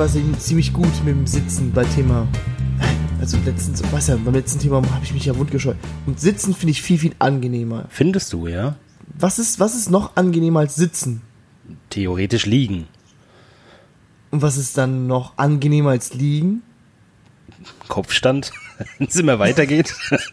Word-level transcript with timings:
War 0.00 0.08
ziemlich 0.08 0.72
gut 0.72 1.04
mit 1.04 1.14
dem 1.14 1.26
Sitzen 1.26 1.72
bei 1.72 1.84
Thema. 1.84 2.26
Also 3.20 3.36
letztens, 3.44 3.82
weißt 3.92 4.08
du, 4.08 4.16
beim 4.20 4.32
letzten 4.32 4.58
Thema 4.58 4.76
habe 4.76 5.04
ich 5.04 5.12
mich 5.12 5.26
ja 5.26 5.36
wundgescheut. 5.36 5.76
Und 6.06 6.18
Sitzen 6.18 6.54
finde 6.54 6.70
ich 6.70 6.80
viel, 6.80 6.96
viel 6.96 7.14
angenehmer. 7.18 7.84
Findest 7.90 8.32
du, 8.32 8.46
ja? 8.46 8.76
Was 9.18 9.38
ist, 9.38 9.60
was 9.60 9.74
ist 9.74 9.90
noch 9.90 10.16
angenehmer 10.16 10.60
als 10.60 10.74
Sitzen? 10.74 11.20
Theoretisch 11.90 12.46
liegen. 12.46 12.88
Und 14.30 14.40
was 14.40 14.56
ist 14.56 14.78
dann 14.78 15.06
noch 15.06 15.36
angenehmer 15.36 15.90
als 15.90 16.14
liegen? 16.14 16.62
Kopfstand, 17.88 18.52
wenn 18.98 19.08
es 19.08 19.16
immer 19.16 19.38
weitergeht. 19.38 19.94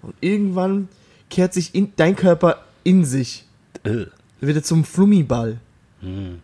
Und 0.00 0.14
irgendwann 0.22 0.88
kehrt 1.28 1.52
sich 1.52 1.74
in, 1.74 1.92
dein 1.96 2.16
Körper 2.16 2.64
in 2.82 3.04
sich. 3.04 3.44
Äh. 3.82 4.06
Wird 4.40 4.56
er 4.56 4.62
zum 4.62 4.84
Flummiball. 4.84 5.60
Hm. 6.00 6.40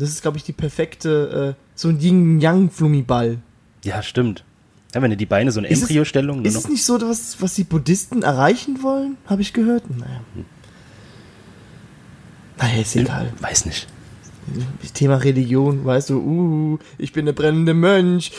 Das 0.00 0.08
ist, 0.08 0.22
glaube 0.22 0.36
ich, 0.38 0.44
die 0.44 0.52
perfekte, 0.52 1.56
äh, 1.56 1.62
so 1.74 1.88
ein 1.88 2.00
Yin-Yang-Flummiball. 2.00 3.38
Ja, 3.84 4.02
stimmt. 4.02 4.44
Ja, 4.94 5.02
wenn 5.02 5.10
du 5.10 5.16
die 5.16 5.26
Beine 5.26 5.52
so 5.52 5.60
Ist 5.60 5.70
es- 5.70 5.82
Embryo-Stellung. 5.82 6.44
Ist 6.44 6.56
es 6.56 6.68
nicht 6.68 6.84
so, 6.84 7.00
was, 7.00 7.40
was 7.40 7.54
die 7.54 7.64
Buddhisten 7.64 8.22
erreichen 8.22 8.82
wollen? 8.82 9.16
Habe 9.26 9.42
ich 9.42 9.52
gehört? 9.52 9.88
Naja. 9.90 10.20
Naja, 12.58 12.80
ist 12.80 12.96
egal. 12.96 13.32
Weiß 13.40 13.66
nicht. 13.66 13.86
Thema 14.94 15.16
Religion, 15.16 15.84
weißt 15.84 16.10
du, 16.10 16.18
uh, 16.18 16.78
ich 16.98 17.12
bin 17.12 17.26
der 17.26 17.32
brennende 17.34 17.72
Mönch. 17.72 18.32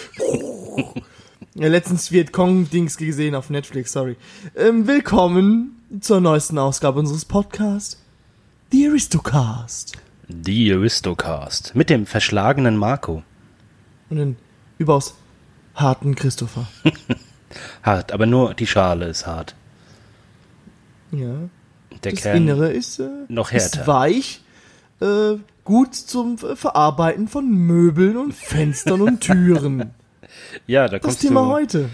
ja, 1.56 1.68
letztens 1.70 2.12
Vietcong-Dings 2.12 2.98
gesehen 2.98 3.34
auf 3.34 3.50
Netflix, 3.50 3.94
sorry. 3.94 4.18
Ähm, 4.56 4.88
willkommen 4.88 5.78
zur 6.02 6.20
neuesten 6.20 6.58
Ausgabe 6.58 7.00
unseres 7.00 7.24
Podcasts. 7.24 7.98
The 8.72 8.88
Aristocast. 8.90 9.94
The 10.44 10.74
Aristocast. 10.74 11.76
Mit 11.76 11.90
dem 11.90 12.06
verschlagenen 12.06 12.78
Marco. 12.78 13.24
Und 14.10 14.18
den 14.18 14.36
überaus 14.78 15.16
harten 15.76 16.16
Christopher. 16.16 16.68
Hart, 17.84 18.12
aber 18.12 18.26
nur 18.26 18.54
die 18.54 18.68
Schale 18.68 19.08
ist 19.08 19.28
hart. 19.28 19.56
Ja. 21.12 21.34
Der 22.04 22.12
das 22.14 22.22
Kern. 22.22 22.38
Innere 22.38 22.72
ist, 22.72 23.00
äh, 23.00 23.10
noch 23.28 23.52
ist 23.52 23.76
härter. 23.76 23.88
weich, 23.88 24.42
äh, 25.02 25.34
gut 25.66 25.94
zum 25.96 26.38
Ver- 26.38 26.56
Verarbeiten 26.56 27.28
von 27.28 27.50
Möbeln 27.50 28.16
und 28.18 28.34
Fenstern 28.34 29.02
und 29.02 29.20
Türen. 29.22 29.92
Ja, 30.66 30.86
da 30.88 30.94
Das 30.98 31.02
kommst 31.02 31.22
Thema 31.22 31.42
du 31.42 31.48
heute. 31.48 31.90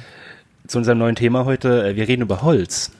zu 0.67 0.77
unserem 0.77 0.99
neuen 0.99 1.15
Thema 1.15 1.45
heute. 1.45 1.88
Äh, 1.89 1.95
Wir 1.95 2.08
reden 2.08 2.21
über 2.21 2.43
Holz. 2.43 2.91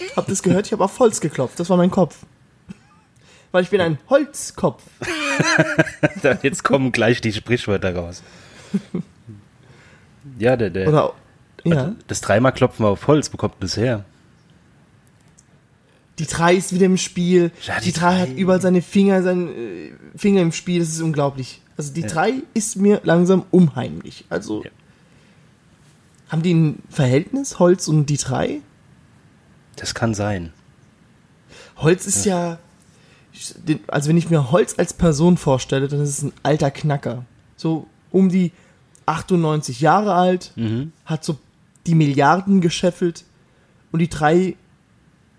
Habt 0.16 0.28
ihr 0.28 0.32
es 0.32 0.42
gehört? 0.42 0.66
Ich 0.66 0.72
habe 0.72 0.84
auf 0.84 0.98
Holz 0.98 1.20
geklopft. 1.20 1.58
Das 1.60 1.70
war 1.70 1.76
mein 1.76 1.90
Kopf. 1.90 2.16
Weil 3.50 3.62
ich 3.62 3.70
bin 3.70 3.80
ein 3.80 3.98
Holzkopf. 4.10 4.82
Jetzt 6.42 6.64
kommen 6.64 6.92
gleich 6.92 7.20
die 7.22 7.32
Sprichwörter 7.32 7.94
raus. 7.96 8.22
Ja, 10.38 10.56
der, 10.56 10.68
der, 10.70 10.88
Oder 10.88 11.14
ja. 11.64 11.94
das 12.06 12.20
dreimal 12.20 12.52
Klopfen 12.52 12.84
auf 12.84 13.06
Holz 13.06 13.30
bekommt 13.30 13.54
das 13.60 13.76
her. 13.76 14.04
Die 16.18 16.26
drei 16.26 16.54
ist 16.54 16.74
wieder 16.74 16.86
im 16.86 16.96
Spiel. 16.98 17.52
Ja, 17.64 17.78
die, 17.78 17.86
die 17.86 17.92
drei 17.92 18.10
drei. 18.16 18.20
hat 18.20 18.36
überall 18.36 18.60
seine 18.60 18.82
Finger, 18.82 19.22
seine 19.22 19.50
äh, 19.50 19.92
Finger 20.16 20.42
im 20.42 20.52
Spiel. 20.52 20.80
Das 20.80 20.88
ist 20.90 21.00
unglaublich. 21.00 21.62
Also 21.76 21.92
die 21.92 22.02
drei 22.02 22.34
ist 22.54 22.76
mir 22.76 23.00
langsam 23.04 23.44
unheimlich. 23.50 24.24
Also 24.28 24.64
Ja. 24.64 24.70
haben 26.28 26.42
die 26.42 26.52
ein 26.52 26.82
Verhältnis, 26.90 27.58
Holz 27.60 27.86
und 27.88 28.06
die 28.06 28.16
drei? 28.16 28.60
Das 29.80 29.94
kann 29.94 30.14
sein. 30.14 30.52
Holz 31.76 32.06
ist 32.06 32.24
ja. 32.24 32.58
den- 33.68 33.80
Also 33.86 34.08
wenn 34.08 34.16
ich 34.16 34.30
mir 34.30 34.50
Holz 34.50 34.74
als 34.78 34.92
Person 34.92 35.36
vorstelle, 35.36 35.86
dann 35.88 36.00
ist 36.00 36.08
es 36.08 36.22
ein 36.22 36.32
alter 36.42 36.70
Knacker. 36.70 37.24
So 37.56 37.86
um 38.10 38.28
die 38.28 38.52
98 39.06 39.80
Jahre 39.80 40.14
alt, 40.14 40.52
Mhm. 40.56 40.92
hat 41.04 41.24
so 41.24 41.38
die 41.86 41.94
Milliarden 41.94 42.60
gescheffelt 42.60 43.24
und 43.92 44.00
die 44.00 44.08
drei, 44.08 44.56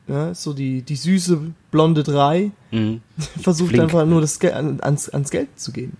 ja, 0.08 0.34
so 0.34 0.54
die, 0.54 0.82
die 0.82 0.96
süße 0.96 1.40
blonde 1.72 2.04
drei, 2.04 2.52
Mhm. 2.72 3.02
versucht 3.42 3.70
Flink. 3.70 3.84
einfach 3.84 4.06
nur 4.06 4.22
das 4.22 4.40
Geld, 4.40 4.54
ans, 4.82 5.10
ans 5.10 5.30
Geld 5.30 5.60
zu 5.60 5.72
gehen. 5.72 5.98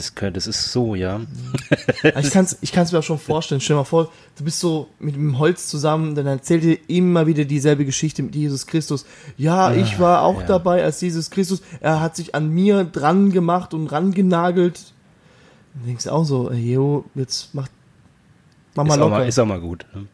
Das, 0.00 0.14
könnte, 0.14 0.38
das 0.38 0.46
ist 0.46 0.72
so, 0.72 0.94
ja. 0.94 1.20
Ich 2.18 2.30
kann 2.30 2.46
es 2.46 2.56
ich 2.62 2.72
kann's 2.72 2.90
mir 2.90 3.00
auch 3.00 3.02
schon 3.02 3.18
vorstellen. 3.18 3.60
Stell 3.60 3.74
dir 3.74 3.80
mal 3.80 3.84
vor, 3.84 4.10
du 4.38 4.44
bist 4.44 4.58
so 4.58 4.88
mit 4.98 5.14
dem 5.14 5.38
Holz 5.38 5.66
zusammen, 5.68 6.14
dann 6.14 6.24
erzählt 6.26 6.64
dir 6.64 6.78
immer 6.88 7.26
wieder 7.26 7.44
dieselbe 7.44 7.84
Geschichte 7.84 8.22
mit 8.22 8.34
Jesus 8.34 8.66
Christus. 8.66 9.04
Ja, 9.36 9.74
ich 9.74 9.98
war 10.00 10.22
auch 10.22 10.40
ja. 10.40 10.46
dabei 10.46 10.82
als 10.82 11.02
Jesus 11.02 11.28
Christus. 11.28 11.60
Er 11.80 12.00
hat 12.00 12.16
sich 12.16 12.34
an 12.34 12.48
mir 12.48 12.84
dran 12.84 13.30
gemacht 13.30 13.74
und 13.74 13.88
rangenagelt. 13.88 14.94
Dann 15.74 15.84
denkst 15.86 16.04
du 16.04 16.10
auch 16.12 16.24
so, 16.24 16.50
ey, 16.50 16.72
yo, 16.72 17.04
jetzt 17.14 17.54
mach, 17.54 17.68
mach 18.74 18.84
mal 18.84 18.94
Ist 18.94 18.94
auch 18.94 18.98
locker. 19.04 19.18
mal, 19.18 19.28
ist 19.28 19.38
auch 19.38 19.46
mal 19.46 19.60
gut. 19.60 19.84
Ne? 19.94 20.06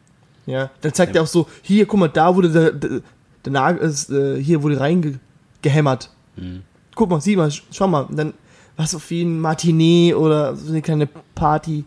ja, 0.47 0.69
dann 0.81 0.93
zeigt 0.93 1.15
er 1.15 1.23
auch 1.23 1.27
so, 1.27 1.47
hier, 1.61 1.85
guck 1.85 1.99
mal, 2.01 2.09
da 2.09 2.35
wurde 2.35 2.51
der, 2.51 2.71
der, 2.73 3.01
der 3.45 3.51
Nagel, 3.53 3.87
ist, 3.89 4.09
äh, 4.09 4.41
hier 4.43 4.63
wurde 4.63 4.81
reingehämmert. 4.81 6.09
Mhm. 6.35 6.63
Guck 6.93 7.09
mal, 7.09 7.21
sieh 7.21 7.37
mal, 7.37 7.47
sch- 7.47 7.63
schau 7.71 7.87
mal. 7.87 8.01
Und 8.01 8.17
dann 8.17 8.33
was 8.77 8.95
auf 8.95 9.09
wie 9.09 9.23
ein 9.23 9.39
Martinet 9.39 10.15
oder 10.15 10.55
so 10.55 10.69
eine 10.69 10.81
kleine 10.81 11.07
Party. 11.35 11.83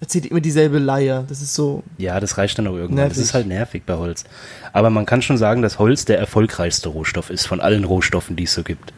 Erzählt 0.00 0.26
immer 0.26 0.40
dieselbe 0.40 0.78
Leier. 0.78 1.24
Das 1.28 1.42
ist 1.42 1.54
so. 1.54 1.82
Ja, 1.98 2.18
das 2.20 2.38
reicht 2.38 2.58
dann 2.58 2.66
auch 2.66 2.74
irgendwann. 2.74 2.96
Nervig. 2.96 3.18
Das 3.18 3.24
ist 3.26 3.34
halt 3.34 3.46
nervig 3.46 3.82
bei 3.84 3.96
Holz. 3.96 4.24
Aber 4.72 4.88
man 4.88 5.04
kann 5.04 5.20
schon 5.20 5.36
sagen, 5.36 5.60
dass 5.60 5.78
Holz 5.78 6.06
der 6.06 6.18
erfolgreichste 6.18 6.88
Rohstoff 6.88 7.28
ist 7.28 7.46
von 7.46 7.60
allen 7.60 7.84
Rohstoffen, 7.84 8.34
die 8.34 8.44
es 8.44 8.54
so 8.54 8.62
gibt. 8.62 8.94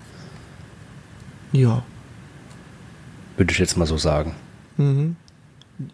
Ja. 1.50 1.82
Würde 3.36 3.52
ich 3.52 3.58
jetzt 3.58 3.76
mal 3.76 3.86
so 3.86 3.96
sagen. 3.96 4.36
Mhm. 4.76 5.16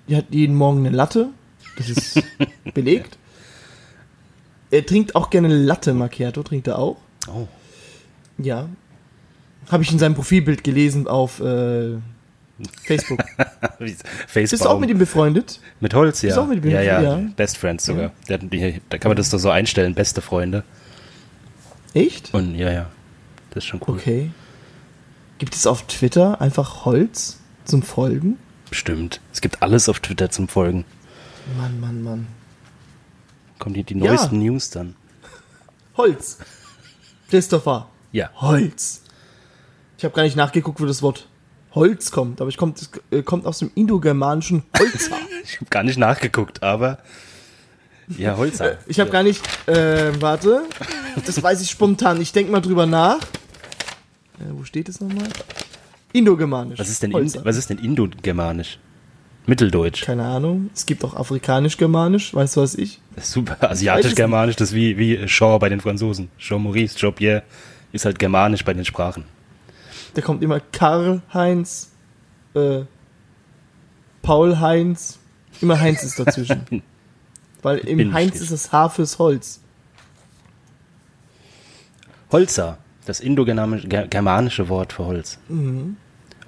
Er 0.06 0.18
hat 0.18 0.26
jeden 0.30 0.54
Morgen 0.54 0.80
eine 0.86 0.94
Latte. 0.94 1.30
Das 1.78 1.88
ist 1.88 2.22
belegt. 2.74 3.16
Er 4.70 4.84
trinkt 4.84 5.14
auch 5.14 5.30
gerne 5.30 5.48
Latte 5.48 5.94
Macchiato, 5.94 6.42
trinkt 6.42 6.66
er 6.66 6.78
auch. 6.78 6.98
Oh. 7.28 7.48
Ja. 8.36 8.68
Habe 9.70 9.82
ich 9.82 9.92
in 9.92 9.98
seinem 9.98 10.14
Profilbild 10.14 10.64
gelesen 10.64 11.06
auf 11.06 11.40
äh, 11.40 11.96
Facebook. 12.84 13.20
Facebaum. 14.26 14.32
Bist 14.34 14.64
du 14.64 14.68
auch 14.68 14.80
mit 14.80 14.90
ihm 14.90 14.98
befreundet? 14.98 15.60
Mit 15.80 15.94
Holz, 15.94 16.22
ja. 16.22 16.28
Bist 16.28 16.36
du 16.38 16.40
auch 16.42 16.46
mit 16.46 16.64
ihm 16.64 16.70
ja, 16.70 16.80
ja, 16.80 17.02
ja? 17.02 17.20
Best 17.36 17.58
Friends 17.58 17.84
sogar. 17.84 18.12
Die, 18.28 18.80
da 18.88 18.98
kann 18.98 19.10
man 19.10 19.16
das 19.16 19.30
doch 19.30 19.38
so 19.38 19.50
einstellen, 19.50 19.94
beste 19.94 20.20
Freunde. 20.22 20.64
Echt? 21.94 22.32
Und 22.34 22.54
ja, 22.54 22.70
ja. 22.72 22.86
Das 23.50 23.64
ist 23.64 23.68
schon 23.68 23.80
cool. 23.86 23.96
Okay. 23.96 24.30
Gibt 25.38 25.54
es 25.54 25.66
auf 25.66 25.86
Twitter 25.86 26.40
einfach 26.40 26.84
Holz 26.84 27.38
zum 27.64 27.82
Folgen? 27.82 28.38
Bestimmt. 28.68 29.20
Es 29.32 29.40
gibt 29.40 29.62
alles 29.62 29.88
auf 29.88 30.00
Twitter 30.00 30.30
zum 30.30 30.48
Folgen. 30.48 30.84
Mann, 31.56 31.80
Mann, 31.80 32.02
Mann. 32.02 32.26
Kommen 33.58 33.74
die, 33.74 33.84
die 33.84 33.98
Ja. 33.98 34.10
neuesten 34.10 34.38
News 34.38 34.70
dann. 34.70 34.94
Holz. 35.96 36.38
Christopher. 37.30 37.88
Ja. 38.12 38.30
Holz. 38.36 39.02
Ich 39.98 40.04
habe 40.04 40.14
gar 40.14 40.22
nicht 40.22 40.36
nachgeguckt, 40.36 40.80
wo 40.80 40.86
das 40.86 41.02
Wort 41.02 41.26
Holz 41.74 42.12
kommt, 42.12 42.40
aber 42.40 42.48
ich 42.48 42.56
kommt, 42.56 42.80
es 42.80 42.90
äh, 43.10 43.22
kommt 43.22 43.46
aus 43.46 43.58
dem 43.58 43.70
indogermanischen 43.74 44.62
Holzer. 44.78 45.16
Ich 45.44 45.56
habe 45.56 45.70
gar 45.70 45.82
nicht 45.82 45.98
nachgeguckt, 45.98 46.62
aber 46.62 46.98
ja, 48.18 48.36
Holz. 48.36 48.60
halt. 48.60 48.78
Ich 48.86 49.00
habe 49.00 49.08
gar 49.08 49.22
nicht, 49.22 49.42
äh, 49.66 50.12
warte, 50.20 50.64
das 51.24 51.42
weiß 51.42 51.62
ich 51.62 51.70
spontan. 51.70 52.20
Ich 52.20 52.32
denk 52.32 52.50
mal 52.50 52.60
drüber 52.60 52.84
nach. 52.84 53.18
Äh, 54.38 54.50
wo 54.52 54.64
steht 54.64 54.90
es 54.90 55.00
nochmal? 55.00 55.28
Indogermanisch. 56.12 56.78
Was 56.78 56.90
ist 56.90 57.02
denn, 57.02 57.14
Holzer. 57.14 57.38
in, 57.38 57.44
was 57.46 57.56
ist 57.56 57.70
denn 57.70 57.78
Indogermanisch? 57.78 58.78
Mitteldeutsch. 59.46 60.04
Keine 60.04 60.26
Ahnung. 60.26 60.68
Es 60.74 60.84
gibt 60.84 61.02
auch 61.02 61.14
afrikanisch-germanisch, 61.14 62.34
weißt 62.34 62.56
du 62.56 62.60
was 62.60 62.74
ich? 62.74 63.00
Super. 63.16 63.56
Asiatisch-Germanisch, 63.70 64.56
das 64.56 64.68
ist 64.70 64.74
wie, 64.74 64.98
wie 64.98 65.26
Shaw 65.26 65.58
bei 65.58 65.70
den 65.70 65.80
Franzosen. 65.80 66.28
Jean 66.38 66.62
Maurice, 66.62 66.94
Jean-Pierre 66.96 67.42
ist 67.92 68.04
halt 68.04 68.18
germanisch 68.18 68.64
bei 68.64 68.74
den 68.74 68.84
Sprachen. 68.84 69.24
Da 70.18 70.24
kommt 70.24 70.42
immer 70.42 70.58
Karl-Heinz, 70.58 71.92
äh, 72.52 72.80
Paul-Heinz, 74.20 75.20
immer 75.60 75.78
Heinz 75.78 76.02
ist 76.02 76.18
dazwischen. 76.18 76.82
Weil 77.62 77.78
im 77.78 77.98
bin 77.98 78.12
Heinz 78.12 78.40
ist 78.40 78.50
das 78.50 78.72
H 78.72 78.88
fürs 78.88 79.20
Holz. 79.20 79.60
Holzer, 82.32 82.78
das 83.06 83.20
indogermanische 83.20 84.68
Wort 84.68 84.92
für 84.92 85.06
Holz. 85.06 85.38
Mhm. 85.48 85.96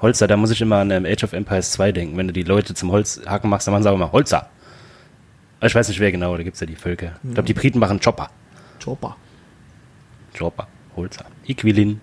Holzer, 0.03 0.27
da 0.27 0.37
muss 0.37 0.51
ich 0.51 0.61
immer 0.61 0.79
an 0.79 0.91
ähm, 0.91 1.07
Age 1.07 1.23
of 1.23 1.33
Empires 1.33 1.71
2 1.71 1.93
denken. 1.93 2.17
Wenn 2.17 2.27
du 2.27 2.33
die 2.33 2.43
Leute 2.43 2.75
zum 2.75 2.91
Holzhacken 2.91 3.49
machst, 3.49 3.69
dann 3.69 3.73
machen 3.75 3.85
sie 3.85 3.91
auch 3.93 3.95
immer 3.95 4.11
Holzer. 4.11 4.51
Ich 5.63 5.77
weiß 5.77 5.91
nicht, 5.91 6.01
wer 6.01 6.11
genau, 6.11 6.37
da 6.37 6.43
gibt 6.43 6.55
es 6.55 6.61
ja 6.61 6.67
die 6.67 6.75
Völker. 6.75 7.21
Ich 7.23 7.35
glaube, 7.35 7.47
die 7.47 7.55
Briten 7.55 7.79
machen 7.79 8.01
Chopper. 8.01 8.31
Chopper. 8.83 9.17
Chopper, 10.37 10.67
Holzer. 10.97 11.27
Equilin. 11.47 12.01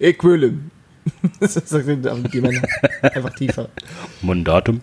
Equilin. 0.00 0.70
das 1.40 1.54
sagt 1.54 1.86
die 1.88 2.40
Männer 2.40 2.62
einfach 3.02 3.34
tiefer. 3.34 3.68
Mundatum. 4.22 4.80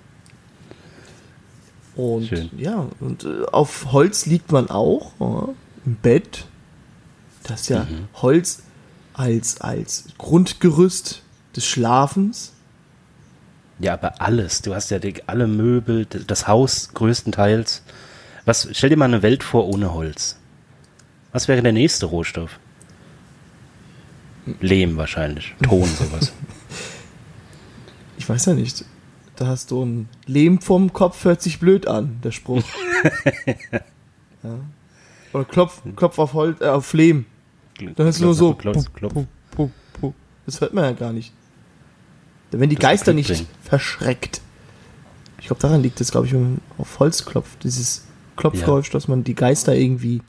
Und 1.95 2.27
Schön. 2.27 2.49
ja, 2.57 2.87
und 2.99 3.23
äh, 3.23 3.43
auf 3.51 3.91
Holz 3.93 4.25
liegt 4.25 4.51
man 4.51 4.69
auch, 4.69 5.13
ja, 5.19 5.49
im 5.85 5.95
Bett. 5.95 6.45
Das 7.43 7.61
ist 7.61 7.69
ja 7.69 7.83
Mhm. 7.83 8.07
Holz. 8.15 8.63
als, 9.13 9.61
als 9.61 10.05
Grundgerüst 10.17 11.21
des 11.55 11.65
Schlafens. 11.65 12.51
Ja, 13.79 13.93
aber 13.93 14.21
alles. 14.21 14.61
Du 14.61 14.73
hast 14.75 14.89
ja 14.91 14.99
die, 14.99 15.25
alle 15.27 15.47
Möbel, 15.47 16.05
das 16.05 16.47
Haus 16.49 16.89
größtenteils. 16.93 17.81
Was, 18.45 18.67
stell 18.73 18.89
dir 18.89 18.97
mal 18.97 19.05
eine 19.05 19.21
Welt 19.21 19.43
vor 19.43 19.67
ohne 19.67 19.93
Holz. 19.93 20.37
Was 21.31 21.47
wäre 21.47 21.61
der 21.61 21.71
nächste 21.71 22.07
Rohstoff? 22.07 22.59
Lehm 24.61 24.97
wahrscheinlich. 24.97 25.55
Ton, 25.61 25.85
sowas. 25.87 26.31
Ich 28.17 28.29
weiß 28.29 28.45
ja 28.45 28.53
nicht. 28.53 28.85
Da 29.35 29.47
hast 29.47 29.71
du 29.71 29.83
ein 29.83 30.09
Lehm 30.25 30.61
vom 30.61 30.93
Kopf, 30.93 31.25
hört 31.25 31.41
sich 31.41 31.59
blöd 31.59 31.85
an, 31.85 32.19
der 32.23 32.31
Spruch. 32.31 32.63
ja. 34.43 34.59
Oder 35.33 35.43
Klopf, 35.45 35.81
Klopf 35.95 36.17
auf 36.17 36.33
Holz, 36.33 36.61
äh, 36.61 36.67
auf 36.69 36.93
Lehm. 36.93 37.25
Dann 37.97 38.07
ist 38.07 38.15
es 38.15 38.21
nur 38.21 38.33
so. 38.33 38.53
Klopf, 38.53 38.91
klopf. 38.93 39.13
Puh, 39.13 39.25
puh, 39.51 39.69
puh. 39.99 40.13
Das 40.45 40.61
hört 40.61 40.73
man 40.73 40.85
ja 40.85 40.91
gar 40.93 41.11
nicht. 41.11 41.33
Da 42.51 42.59
werden 42.59 42.69
die 42.69 42.77
Das 42.77 42.83
Geister 42.89 43.11
nicht 43.13 43.27
bringen. 43.29 43.47
verschreckt. 43.61 44.41
Ich 45.39 45.47
glaube, 45.47 45.61
daran 45.61 45.83
liegt 45.83 45.99
es, 45.99 46.11
glaube 46.11 46.27
ich, 46.27 46.33
wenn 46.33 46.41
man 46.43 46.61
auf 46.77 46.99
Holz 46.99 47.25
klopft. 47.25 47.63
Dieses 47.65 48.05
Klopfgeräusch, 48.37 48.89
dass 48.91 49.07
man 49.09 49.23
die 49.25 49.35
Geister 49.35 49.75
irgendwie 49.75 50.21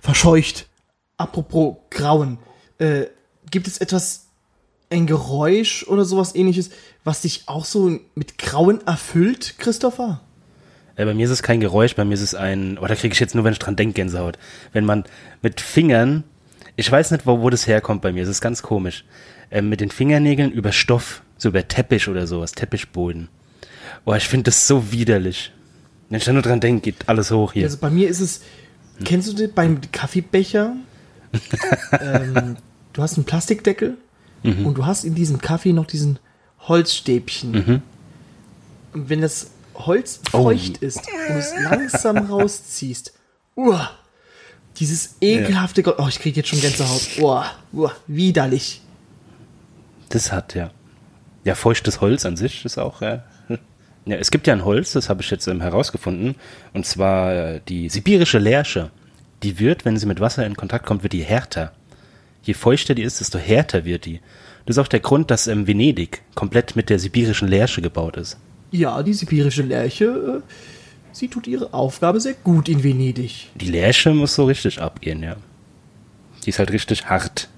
verscheucht. 0.00 0.68
Apropos 1.16 1.76
Grauen. 1.90 2.38
Äh, 2.78 3.06
gibt 3.50 3.66
es 3.66 3.78
etwas, 3.78 4.26
ein 4.90 5.06
Geräusch 5.06 5.84
oder 5.88 6.04
sowas 6.04 6.34
ähnliches, 6.34 6.70
was 7.04 7.22
dich 7.22 7.44
auch 7.46 7.64
so 7.64 7.98
mit 8.14 8.38
Grauen 8.38 8.86
erfüllt, 8.86 9.54
Christopher? 9.58 10.20
Äh, 10.96 11.04
bei 11.04 11.14
mir 11.14 11.24
ist 11.24 11.32
es 11.32 11.42
kein 11.42 11.60
Geräusch, 11.60 11.94
bei 11.94 12.04
mir 12.04 12.14
ist 12.14 12.22
es 12.22 12.34
ein, 12.34 12.78
oh, 12.78 12.86
da 12.86 12.94
kriege 12.94 13.12
ich 13.12 13.20
jetzt 13.20 13.34
nur, 13.34 13.44
wenn 13.44 13.52
ich 13.52 13.58
dran 13.58 13.76
denke, 13.76 13.94
Gänsehaut. 13.94 14.38
Wenn 14.72 14.84
man 14.84 15.04
mit 15.42 15.60
Fingern, 15.60 16.24
ich 16.76 16.90
weiß 16.90 17.10
nicht, 17.10 17.26
wo, 17.26 17.40
wo 17.40 17.50
das 17.50 17.66
herkommt 17.66 18.02
bei 18.02 18.12
mir, 18.12 18.22
es 18.22 18.28
ist 18.28 18.40
ganz 18.40 18.62
komisch, 18.62 19.04
äh, 19.50 19.62
mit 19.62 19.80
den 19.80 19.90
Fingernägeln 19.90 20.52
über 20.52 20.72
Stoff, 20.72 21.22
so 21.36 21.48
über 21.48 21.66
Teppich 21.66 22.08
oder 22.08 22.26
sowas, 22.26 22.52
Teppichboden. 22.52 23.28
Oh, 24.04 24.14
ich 24.14 24.28
finde 24.28 24.44
das 24.44 24.66
so 24.66 24.92
widerlich. 24.92 25.52
Wenn 26.08 26.18
ich 26.18 26.24
da 26.24 26.32
nur 26.32 26.42
dran 26.42 26.60
denke, 26.60 26.82
geht 26.82 27.08
alles 27.08 27.30
hoch 27.30 27.52
hier. 27.52 27.64
Also 27.64 27.78
bei 27.78 27.90
mir 27.90 28.08
ist 28.08 28.20
es, 28.20 28.42
kennst 29.04 29.28
du 29.28 29.32
das 29.32 29.52
beim 29.52 29.80
Kaffeebecher? 29.90 30.76
ähm, 32.00 32.56
du 32.96 33.02
hast 33.02 33.16
einen 33.16 33.24
Plastikdeckel 33.24 33.96
und 34.42 34.74
du 34.74 34.86
hast 34.86 35.04
in 35.04 35.14
diesem 35.14 35.40
Kaffee 35.40 35.72
noch 35.72 35.86
diesen 35.86 36.18
Holzstäbchen. 36.68 37.82
Und 38.92 39.08
wenn 39.10 39.20
das 39.20 39.50
Holz 39.74 40.20
feucht 40.30 40.78
ist 40.78 40.98
und 40.98 41.34
du 41.34 41.38
es 41.38 41.52
langsam 41.62 42.16
rausziehst, 42.30 43.12
uah, 43.56 43.90
dieses 44.78 45.16
ekelhafte, 45.20 45.82
Ge- 45.82 45.94
oh, 45.98 46.06
ich 46.08 46.18
kriege 46.18 46.36
jetzt 46.36 46.48
schon 46.48 46.60
Gänsehaut, 46.60 47.08
uah, 47.20 47.46
uah, 47.72 47.92
widerlich. 48.06 48.82
Das 50.10 50.32
hat 50.32 50.54
ja. 50.54 50.70
Ja, 51.44 51.54
feuchtes 51.54 52.00
Holz 52.00 52.24
an 52.26 52.36
sich 52.36 52.64
ist 52.64 52.78
auch. 52.78 53.02
Äh, 53.02 53.20
ja, 54.06 54.16
es 54.16 54.30
gibt 54.30 54.46
ja 54.46 54.52
ein 54.54 54.64
Holz, 54.64 54.92
das 54.92 55.08
habe 55.08 55.22
ich 55.22 55.30
jetzt 55.30 55.46
ähm, 55.48 55.60
herausgefunden, 55.60 56.36
und 56.72 56.86
zwar 56.86 57.32
äh, 57.34 57.60
die 57.68 57.88
sibirische 57.88 58.38
Lärche. 58.38 58.90
Die 59.42 59.58
wird, 59.58 59.84
wenn 59.84 59.96
sie 59.98 60.06
mit 60.06 60.20
Wasser 60.20 60.46
in 60.46 60.56
Kontakt 60.56 60.86
kommt, 60.86 61.02
wird 61.02 61.12
die 61.12 61.22
härter. 61.24 61.72
Je 62.46 62.54
feuchter 62.54 62.94
die 62.94 63.02
ist, 63.02 63.18
desto 63.20 63.38
härter 63.38 63.84
wird 63.84 64.04
die. 64.04 64.20
Das 64.66 64.76
ist 64.76 64.78
auch 64.82 64.88
der 64.88 65.00
Grund, 65.00 65.32
dass 65.32 65.48
ähm, 65.48 65.66
Venedig 65.66 66.22
komplett 66.36 66.76
mit 66.76 66.90
der 66.90 67.00
sibirischen 67.00 67.48
Lärche 67.48 67.82
gebaut 67.82 68.16
ist. 68.16 68.38
Ja, 68.70 69.02
die 69.02 69.14
sibirische 69.14 69.62
Lerche, 69.62 70.04
äh, 70.04 70.52
sie 71.12 71.26
tut 71.26 71.48
ihre 71.48 71.74
Aufgabe 71.74 72.20
sehr 72.20 72.34
gut 72.34 72.68
in 72.68 72.84
Venedig. 72.84 73.48
Die 73.56 73.70
Lärche 73.70 74.14
muss 74.14 74.36
so 74.36 74.44
richtig 74.44 74.80
abgehen, 74.80 75.24
ja. 75.24 75.36
Die 76.44 76.50
ist 76.50 76.60
halt 76.60 76.70
richtig 76.70 77.06
hart. 77.06 77.48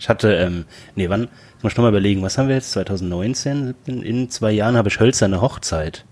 Ich 0.00 0.08
hatte, 0.08 0.34
ähm, 0.34 0.64
nee, 0.96 1.08
wann, 1.08 1.22
jetzt 1.22 1.62
muss 1.62 1.72
ich 1.72 1.76
noch 1.76 1.84
mal 1.84 1.90
überlegen, 1.90 2.22
was 2.22 2.38
haben 2.38 2.48
wir 2.48 2.56
jetzt, 2.56 2.72
2019? 2.72 3.74
In, 3.86 4.02
in 4.02 4.30
zwei 4.30 4.50
Jahren 4.50 4.76
habe 4.76 4.88
ich 4.88 4.98
hölzerne 4.98 5.40
Hochzeit. 5.40 6.04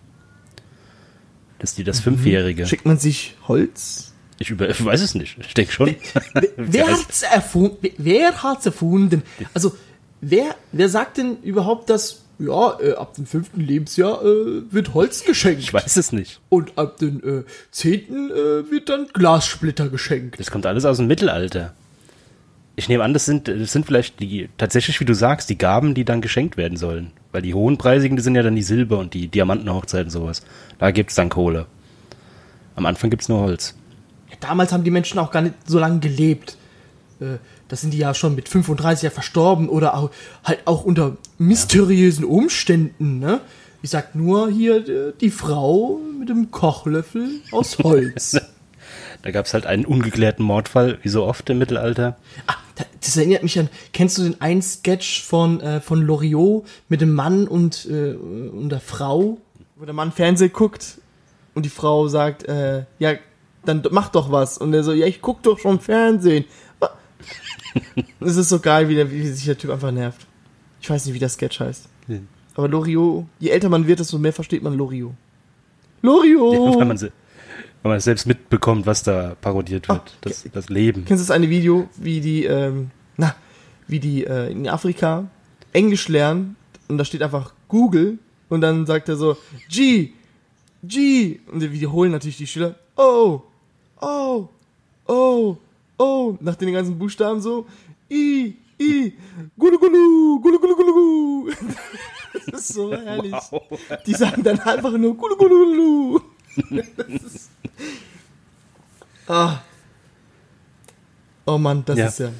Das 1.58 1.70
ist 1.70 1.78
die, 1.78 1.84
das 1.84 1.98
Fünfjährige. 1.98 2.66
Schickt 2.68 2.86
man 2.86 2.98
sich 2.98 3.34
Holz? 3.48 4.09
Ich, 4.42 4.48
über, 4.48 4.70
ich 4.70 4.82
weiß 4.82 5.02
es 5.02 5.14
nicht, 5.14 5.36
ich 5.38 5.52
denke 5.52 5.70
schon. 5.70 5.94
Wer 6.56 6.88
hat's 6.88 7.22
erfunden? 7.22 7.88
Wer 7.98 8.42
hat's 8.42 8.64
erfunden? 8.64 9.22
Also, 9.52 9.76
wer, 10.22 10.54
wer 10.72 10.88
sagt 10.88 11.18
denn 11.18 11.36
überhaupt, 11.42 11.90
dass, 11.90 12.22
ja, 12.38 12.80
äh, 12.80 12.94
ab 12.94 13.12
dem 13.12 13.26
fünften 13.26 13.60
Lebensjahr 13.60 14.24
äh, 14.24 14.62
wird 14.70 14.94
Holz 14.94 15.24
geschenkt. 15.24 15.60
Ich 15.60 15.74
weiß 15.74 15.94
es 15.98 16.12
nicht. 16.12 16.40
Und 16.48 16.78
ab 16.78 16.96
dem 16.96 17.22
äh, 17.22 17.44
zehnten 17.70 18.30
äh, 18.30 18.70
wird 18.70 18.88
dann 18.88 19.08
Glassplitter 19.12 19.90
geschenkt. 19.90 20.40
Das 20.40 20.50
kommt 20.50 20.64
alles 20.64 20.86
aus 20.86 20.96
dem 20.96 21.06
Mittelalter. 21.06 21.74
Ich 22.76 22.88
nehme 22.88 23.04
an, 23.04 23.12
das 23.12 23.26
sind, 23.26 23.46
das 23.46 23.72
sind 23.72 23.84
vielleicht 23.84 24.20
die, 24.20 24.48
tatsächlich, 24.56 24.98
wie 25.00 25.04
du 25.04 25.14
sagst, 25.14 25.50
die 25.50 25.58
Gaben, 25.58 25.92
die 25.92 26.06
dann 26.06 26.22
geschenkt 26.22 26.56
werden 26.56 26.78
sollen. 26.78 27.12
Weil 27.30 27.42
die 27.42 27.52
hohenpreisigen, 27.52 28.16
die 28.16 28.22
sind 28.22 28.36
ja 28.36 28.42
dann 28.42 28.56
die 28.56 28.62
Silber- 28.62 29.00
und 29.00 29.12
die 29.12 29.28
Diamantenhochzeiten 29.28 30.06
und 30.06 30.12
sowas. 30.12 30.42
Da 30.78 30.92
gibt's 30.92 31.14
dann 31.14 31.28
Kohle. 31.28 31.66
Am 32.74 32.86
Anfang 32.86 33.10
gibt's 33.10 33.28
nur 33.28 33.40
Holz. 33.40 33.74
Damals 34.40 34.72
haben 34.72 34.84
die 34.84 34.90
Menschen 34.90 35.18
auch 35.18 35.30
gar 35.30 35.42
nicht 35.42 35.54
so 35.66 35.78
lange 35.78 36.00
gelebt. 36.00 36.56
Äh, 37.20 37.36
da 37.68 37.76
sind 37.76 37.92
die 37.92 37.98
ja 37.98 38.14
schon 38.14 38.34
mit 38.34 38.48
35 38.48 39.02
ja 39.04 39.10
verstorben 39.10 39.68
oder 39.68 39.94
auch, 39.94 40.10
halt 40.44 40.60
auch 40.66 40.84
unter 40.84 41.16
mysteriösen 41.38 42.24
Umständen, 42.24 43.18
ne? 43.18 43.40
Ich 43.82 43.90
sag 43.90 44.14
nur 44.14 44.50
hier 44.50 44.86
äh, 44.88 45.12
die 45.20 45.30
Frau 45.30 46.00
mit 46.18 46.28
dem 46.28 46.50
Kochlöffel 46.50 47.40
aus 47.52 47.78
Holz. 47.78 48.36
Da 49.22 49.32
gab's 49.32 49.52
halt 49.52 49.66
einen 49.66 49.84
ungeklärten 49.84 50.42
Mordfall, 50.42 50.98
wie 51.02 51.10
so 51.10 51.24
oft 51.24 51.48
im 51.50 51.58
Mittelalter. 51.58 52.16
Ah, 52.46 52.54
da- 52.74 52.86
das 53.02 53.18
erinnert 53.18 53.42
mich 53.42 53.58
an, 53.58 53.68
kennst 53.92 54.16
du 54.16 54.22
den 54.22 54.40
einen 54.40 54.62
Sketch 54.62 55.22
von, 55.22 55.60
äh, 55.60 55.82
von 55.82 56.00
Loriot 56.00 56.64
mit 56.88 57.02
dem 57.02 57.12
Mann 57.12 57.46
und, 57.46 57.86
äh, 57.90 58.14
und 58.14 58.70
der 58.70 58.80
Frau? 58.80 59.36
Wo 59.76 59.84
der 59.84 59.92
Mann 59.92 60.10
Fernsehen 60.10 60.50
guckt 60.54 60.98
und 61.54 61.66
die 61.66 61.70
Frau 61.70 62.08
sagt, 62.08 62.44
äh, 62.48 62.84
ja, 62.98 63.12
dann 63.64 63.82
mach 63.90 64.08
doch 64.08 64.30
was. 64.32 64.58
Und 64.58 64.72
er 64.74 64.82
so, 64.82 64.92
ja, 64.92 65.06
ich 65.06 65.20
guck 65.20 65.42
doch 65.42 65.58
schon 65.58 65.80
Fernsehen. 65.80 66.44
Das 68.18 68.36
ist 68.36 68.48
so 68.48 68.58
geil, 68.60 68.88
wie, 68.88 68.94
der, 68.94 69.10
wie 69.10 69.26
sich 69.28 69.44
der 69.44 69.58
Typ 69.58 69.70
einfach 69.70 69.90
nervt. 69.92 70.26
Ich 70.80 70.88
weiß 70.90 71.04
nicht, 71.06 71.14
wie 71.14 71.18
der 71.18 71.28
Sketch 71.28 71.60
heißt. 71.60 71.88
Aber 72.54 72.68
Loriot, 72.68 73.26
je 73.38 73.50
älter 73.50 73.68
man 73.68 73.86
wird, 73.86 74.00
desto 74.00 74.18
mehr 74.18 74.32
versteht 74.32 74.62
man 74.62 74.74
Loriot. 74.76 75.12
Loriot! 76.02 76.54
Ja, 76.54 76.78
weil, 76.78 76.86
man, 76.86 76.96
se- 76.98 77.12
weil 77.82 77.92
man 77.92 78.00
selbst 78.00 78.26
mitbekommt, 78.26 78.86
was 78.86 79.02
da 79.02 79.36
parodiert 79.40 79.88
wird. 79.88 80.00
Ah, 80.00 80.18
das, 80.22 80.48
das 80.52 80.68
Leben. 80.68 81.04
Kennst 81.04 81.22
du 81.22 81.26
das 81.28 81.30
eine 81.30 81.48
Video, 81.50 81.88
wie 81.96 82.20
die, 82.20 82.44
ähm, 82.44 82.90
na, 83.16 83.34
wie 83.86 84.00
die 84.00 84.24
äh, 84.24 84.50
in 84.50 84.68
Afrika 84.68 85.28
Englisch 85.72 86.08
lernen 86.08 86.56
und 86.88 86.98
da 86.98 87.04
steht 87.04 87.22
einfach 87.22 87.52
Google 87.68 88.18
und 88.48 88.62
dann 88.62 88.86
sagt 88.86 89.08
er 89.08 89.16
so 89.16 89.36
G, 89.68 90.10
G 90.82 91.38
und 91.52 91.60
die 91.60 91.70
wiederholen 91.72 92.10
natürlich 92.12 92.38
die 92.38 92.46
Schüler 92.46 92.74
Oh, 92.96 93.42
oh, 94.00 94.48
oh, 95.06 95.56
oh, 95.98 96.36
nach 96.40 96.56
den 96.56 96.72
ganzen 96.72 96.98
Buchstaben 96.98 97.40
so 97.40 97.66
I, 98.10 98.56
I, 98.80 99.12
Gulu 99.58 99.78
Gulu, 99.78 100.40
Gulu 100.40 100.58
Gulu 100.58 100.74
Gulu 100.76 100.92
Gulu. 100.92 101.52
Das 102.50 102.60
ist 102.60 102.74
so 102.74 102.92
herrlich. 102.92 103.32
Wow. 103.50 103.62
Die 104.06 104.14
sagen 104.14 104.42
dann 104.42 104.58
einfach 104.60 104.92
nur 104.92 105.16
Gulu 105.16 105.36
Gulu 105.36 105.48
Gulu. 105.64 106.20
Das 106.96 107.06
ist, 107.08 107.50
ah. 109.28 109.58
Oh 111.46 111.58
Mann, 111.58 111.84
das 111.84 111.98
Ja. 111.98 112.06
ist 112.06 112.18
ja. 112.18 112.30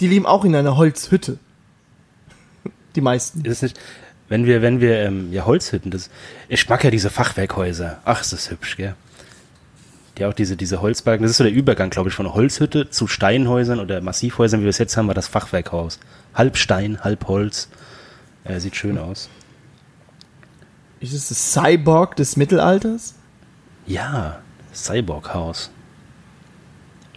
Die 0.00 0.08
leben 0.08 0.26
auch 0.26 0.44
in 0.44 0.54
einer 0.56 0.76
Holzhütte. 0.76 1.38
Die 2.96 3.00
meisten. 3.00 3.44
Ist 3.44 3.62
nicht, 3.62 3.78
wenn 4.28 4.44
wir, 4.46 4.62
wenn 4.62 4.80
wir, 4.80 5.00
ähm, 5.00 5.32
ja, 5.32 5.44
Holzhütten, 5.44 5.90
das, 5.90 6.10
ich 6.48 6.68
mag 6.68 6.82
ja 6.82 6.90
diese 6.90 7.10
Fachwerkhäuser. 7.10 8.00
Ach, 8.04 8.20
ist 8.20 8.32
das 8.32 8.50
hübsch, 8.50 8.76
gell? 8.76 8.94
Die 10.16 10.24
auch 10.24 10.32
diese, 10.32 10.56
diese 10.56 10.80
Holzbalken, 10.80 11.24
das 11.24 11.32
ist 11.32 11.38
so 11.38 11.44
der 11.44 11.52
Übergang, 11.52 11.90
glaube 11.90 12.08
ich, 12.08 12.14
von 12.14 12.32
Holzhütte 12.32 12.88
zu 12.88 13.08
Steinhäusern 13.08 13.80
oder 13.80 14.00
Massivhäusern, 14.00 14.60
wie 14.60 14.64
wir 14.64 14.70
es 14.70 14.78
jetzt 14.78 14.96
haben, 14.96 15.08
war 15.08 15.14
das 15.14 15.26
Fachwerkhaus. 15.26 15.98
Halb 16.34 16.56
Stein, 16.56 17.02
halb 17.02 17.26
Holz. 17.26 17.68
Äh, 18.44 18.60
sieht 18.60 18.76
schön 18.76 18.98
aus. 18.98 19.28
Ist 21.00 21.12
es 21.12 21.28
das 21.28 21.52
Cyborg 21.52 22.16
des 22.16 22.36
Mittelalters? 22.36 23.14
Ja, 23.86 24.40
Cyborg-Haus. 24.72 25.70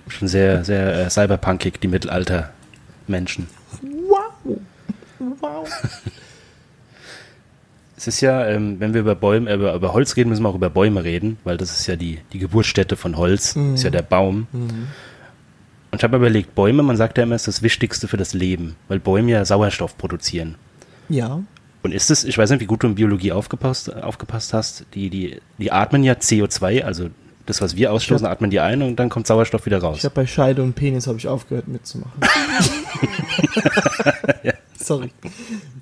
Schon 0.07 0.27
sehr, 0.27 0.63
sehr 0.63 1.05
äh, 1.05 1.09
cyberpunkig, 1.09 1.79
die 1.79 1.87
Mittelalter-Menschen. 1.87 3.47
Wow. 3.81 4.57
Wow. 5.39 5.69
Es 7.97 8.05
ist 8.07 8.21
ja, 8.21 8.45
ähm, 8.45 8.79
wenn 8.79 8.93
wir 8.93 9.01
über 9.01 9.15
Bäume, 9.15 9.49
äh, 9.49 9.55
über, 9.55 9.73
über 9.73 9.91
Holz 9.91 10.15
reden, 10.15 10.29
müssen 10.29 10.43
wir 10.43 10.49
auch 10.49 10.55
über 10.55 10.69
Bäume 10.69 11.03
reden, 11.03 11.37
weil 11.43 11.57
das 11.57 11.71
ist 11.79 11.87
ja 11.87 11.95
die, 11.95 12.19
die 12.31 12.37
Geburtsstätte 12.39 12.95
von 12.95 13.17
Holz, 13.17 13.55
ist 13.73 13.83
ja 13.83 13.89
der 13.89 14.03
Baum. 14.03 14.45
Und 14.53 15.97
ich 15.97 16.03
habe 16.03 16.17
überlegt, 16.17 16.53
Bäume, 16.53 16.83
man 16.83 16.95
sagt 16.95 17.17
ja 17.17 17.23
immer, 17.23 17.33
ist 17.35 17.47
das 17.47 17.63
Wichtigste 17.63 18.07
für 18.07 18.17
das 18.17 18.33
Leben, 18.35 18.75
weil 18.87 18.99
Bäume 18.99 19.31
ja 19.31 19.43
Sauerstoff 19.45 19.97
produzieren. 19.97 20.55
Ja. 21.09 21.41
Und 21.81 21.91
ist 21.91 22.11
es, 22.11 22.23
ich 22.23 22.37
weiß 22.37 22.51
nicht, 22.51 22.59
wie 22.59 22.65
gut 22.65 22.83
du 22.83 22.87
in 22.87 22.95
Biologie 22.95 23.31
aufgepasst, 23.31 23.91
aufgepasst 23.95 24.53
hast, 24.53 24.85
die, 24.93 25.09
die, 25.09 25.41
die 25.57 25.71
atmen 25.71 26.03
ja 26.03 26.13
CO2, 26.13 26.83
also 26.83 27.09
Das, 27.47 27.61
was 27.61 27.75
wir 27.77 27.91
ausstoßen, 27.93 28.27
Ich 28.27 28.31
atmen 28.31 28.51
die 28.51 28.59
ein 28.59 28.81
und 28.83 28.97
dann 28.97 29.09
kommt 29.09 29.25
Sauerstoff 29.25 29.65
wieder 29.65 29.79
raus. 29.79 29.97
Ich 29.99 30.05
habe 30.05 30.13
bei 30.13 30.27
Scheide 30.27 30.61
und 30.61 30.73
Penis 30.75 31.07
habe 31.07 31.17
ich 31.17 31.27
aufgehört 31.27 31.67
mitzumachen. 31.67 32.21
Sorry. 34.88 35.12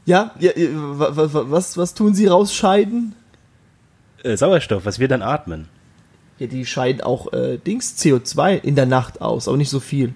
Ja, 0.06 0.32
ja, 0.40 0.52
ja, 0.56 0.68
wa- 0.74 1.12
was, 1.50 1.78
was 1.78 1.94
tun 1.94 2.14
sie 2.14 2.28
rausscheiden? 2.28 3.14
Äh, 4.24 4.36
Sauerstoff, 4.38 4.86
was 4.86 5.00
wir 5.00 5.08
dann 5.08 5.22
atmen. 5.22 5.68
Ja, 6.40 6.48
die 6.48 6.66
scheiden 6.66 7.02
auch 7.02 7.32
äh, 7.34 7.58
Dings 7.58 7.96
CO2 7.98 8.56
in 8.62 8.76
der 8.76 8.86
Nacht 8.86 9.22
aus, 9.22 9.48
aber 9.48 9.58
nicht 9.58 9.70
so 9.70 9.80
viel. 9.80 10.14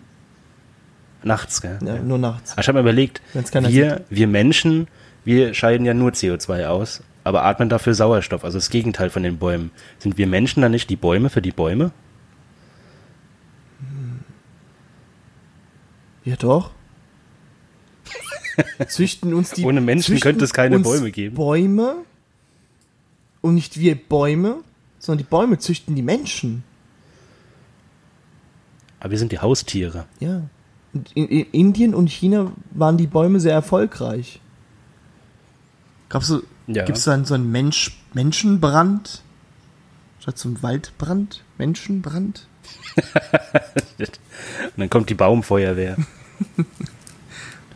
Nachts, 1.23 1.61
gell? 1.61 1.79
Ja, 1.85 1.95
nur 1.99 2.17
nachts. 2.17 2.55
Ich 2.59 2.67
habe 2.67 2.73
mir 2.77 2.81
überlegt, 2.81 3.21
wir, 3.73 4.05
wir 4.09 4.27
Menschen, 4.27 4.87
wir 5.25 5.53
scheiden 5.53 5.85
ja 5.85 5.93
nur 5.93 6.11
CO2 6.11 6.65
aus, 6.67 7.01
aber 7.23 7.43
atmen 7.43 7.69
dafür 7.69 7.93
Sauerstoff, 7.93 8.43
also 8.43 8.57
das 8.57 8.69
Gegenteil 8.69 9.09
von 9.09 9.23
den 9.23 9.37
Bäumen. 9.37 9.71
Sind 9.97 10.17
wir 10.17 10.27
Menschen 10.27 10.61
dann 10.61 10.71
nicht 10.71 10.89
die 10.89 10.95
Bäume 10.95 11.29
für 11.29 11.41
die 11.41 11.51
Bäume? 11.51 11.91
Ja, 16.25 16.35
doch. 16.35 16.71
Züchten 18.87 19.33
uns 19.33 19.51
die. 19.51 19.65
Ohne 19.65 19.81
Menschen 19.81 20.19
könnte 20.19 20.43
es 20.45 20.53
keine 20.53 20.79
Bäume 20.79 21.11
geben. 21.11 21.35
Bäume 21.35 21.95
und 23.41 23.55
nicht 23.55 23.79
wir 23.79 23.95
Bäume, 23.95 24.57
sondern 24.99 25.25
die 25.25 25.29
Bäume 25.29 25.57
züchten 25.59 25.95
die 25.95 26.01
Menschen. 26.01 26.63
Aber 28.99 29.11
wir 29.11 29.17
sind 29.17 29.31
die 29.31 29.39
Haustiere. 29.39 30.05
Ja. 30.19 30.43
Und 30.93 31.11
in, 31.13 31.27
in 31.27 31.45
Indien 31.51 31.95
und 31.95 32.09
China 32.09 32.51
waren 32.71 32.97
die 32.97 33.07
Bäume 33.07 33.39
sehr 33.39 33.53
erfolgreich. 33.53 34.41
Gab's 36.09 36.27
so, 36.27 36.41
Ja. 36.67 36.83
gibt's 36.85 37.03
dann 37.03 37.25
so 37.25 37.35
einen 37.35 37.51
Mensch, 37.51 37.97
Menschenbrand? 38.13 39.21
Statt 40.19 40.37
so 40.37 40.49
einem 40.49 40.61
Waldbrand? 40.63 41.43
Menschenbrand? 41.57 42.47
Und 43.99 44.09
dann 44.77 44.89
kommt 44.89 45.09
die 45.09 45.15
Baumfeuerwehr. 45.15 45.95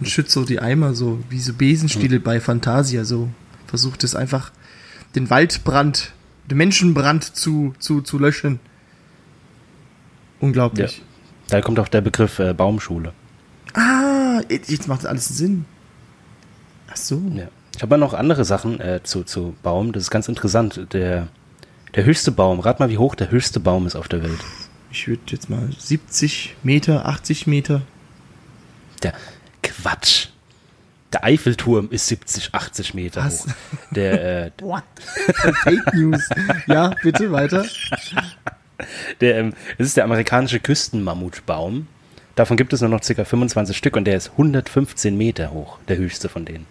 Und 0.03 0.09
schützt 0.09 0.31
so 0.31 0.43
die 0.43 0.59
Eimer 0.59 0.93
so, 0.95 1.23
wie 1.29 1.39
so 1.39 1.53
Besenstiele 1.53 2.19
bei 2.19 2.41
Fantasia 2.41 3.05
so. 3.05 3.29
Versucht 3.67 4.03
es 4.03 4.15
einfach, 4.15 4.51
den 5.15 5.29
Waldbrand, 5.29 6.11
den 6.51 6.57
Menschenbrand 6.57 7.23
zu, 7.23 7.73
zu, 7.79 8.01
zu 8.01 8.19
löschen. 8.19 8.59
Unglaublich. 10.41 11.01
Da 11.47 11.61
kommt 11.61 11.79
auch 11.79 11.87
der 11.87 12.01
Begriff 12.01 12.37
äh, 12.39 12.53
Baumschule. 12.53 13.13
Ah, 13.75 14.41
jetzt 14.49 14.89
macht 14.89 15.05
alles 15.05 15.29
Sinn. 15.29 15.63
Ach 16.91 16.97
so. 16.97 17.21
Ja. 17.33 17.47
Ich 17.73 17.81
habe 17.81 17.97
noch 17.97 18.13
andere 18.13 18.43
Sachen 18.43 18.81
äh, 18.81 18.99
zu, 19.03 19.23
zu 19.23 19.55
Baum. 19.63 19.93
Das 19.93 20.03
ist 20.03 20.11
ganz 20.11 20.27
interessant. 20.27 20.87
Der, 20.91 21.29
der 21.95 22.03
höchste 22.03 22.33
Baum, 22.33 22.59
rat 22.59 22.81
mal, 22.81 22.89
wie 22.89 22.97
hoch 22.97 23.15
der 23.15 23.31
höchste 23.31 23.61
Baum 23.61 23.87
ist 23.87 23.95
auf 23.95 24.09
der 24.09 24.21
Welt. 24.21 24.41
Ich 24.91 25.07
würde 25.07 25.21
jetzt 25.27 25.49
mal 25.49 25.69
70 25.79 26.57
Meter, 26.61 27.05
80 27.05 27.47
Meter. 27.47 27.83
Der 29.01 29.13
Quatsch. 29.81 30.27
Der 31.11 31.23
Eiffelturm 31.23 31.89
ist 31.91 32.07
70, 32.07 32.53
80 32.53 32.93
Meter 32.95 33.23
Was? 33.23 33.45
hoch. 33.45 33.51
Der, 33.91 34.45
äh, 34.47 34.51
What? 34.61 34.83
Fake 35.63 35.93
News. 35.93 36.27
Ja, 36.65 36.95
bitte 37.03 37.31
weiter. 37.31 37.65
der, 39.21 39.37
ähm, 39.37 39.53
es 39.77 39.87
ist 39.87 39.97
der 39.97 40.05
amerikanische 40.05 40.59
Küstenmammutbaum. 40.59 41.87
Davon 42.35 42.57
gibt 42.57 42.73
es 42.73 42.81
nur 42.81 42.89
noch 42.89 43.01
ca. 43.01 43.23
25 43.25 43.77
Stück 43.77 43.95
und 43.95 44.05
der 44.05 44.17
ist 44.17 44.31
115 44.31 45.15
Meter 45.15 45.51
hoch, 45.51 45.77
der 45.87 45.97
höchste 45.97 46.29
von 46.29 46.45
denen. 46.45 46.65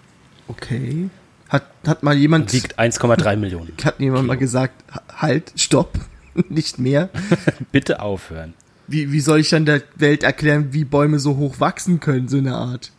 Okay. 0.49 1.09
Hat, 1.49 1.65
hat 1.87 2.03
mal 2.03 2.17
jemand, 2.17 2.47
Und 2.47 2.53
wiegt 2.53 2.79
1,3 2.81 3.37
Millionen. 3.37 3.73
hat 3.85 4.01
jemand 4.01 4.27
mal 4.27 4.37
gesagt, 4.37 4.83
halt, 5.17 5.53
stopp, 5.57 5.93
nicht 6.49 6.79
mehr. 6.81 7.11
Bitte 7.73 8.01
aufhören. 8.01 8.55
Wie, 8.89 9.13
wie 9.13 9.21
soll 9.21 9.41
ich 9.41 9.49
dann 9.51 9.65
der 9.65 9.83
Welt 9.97 10.23
erklären, 10.23 10.73
wie 10.73 10.85
Bäume 10.85 11.19
so 11.19 11.37
hoch 11.37 11.61
wachsen 11.61 12.01
können, 12.01 12.29
so 12.29 12.37
eine 12.39 12.55
Art? 12.55 12.93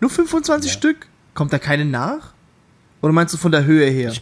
Nur 0.00 0.10
25 0.10 0.70
Ja. 0.70 0.76
Stück? 0.76 1.06
Kommt 1.34 1.52
da 1.52 1.58
keine 1.58 1.84
nach? 1.84 2.32
Oder 3.02 3.12
meinst 3.12 3.34
du 3.34 3.38
von 3.38 3.52
der 3.52 3.64
Höhe 3.64 3.88
her? 3.88 4.12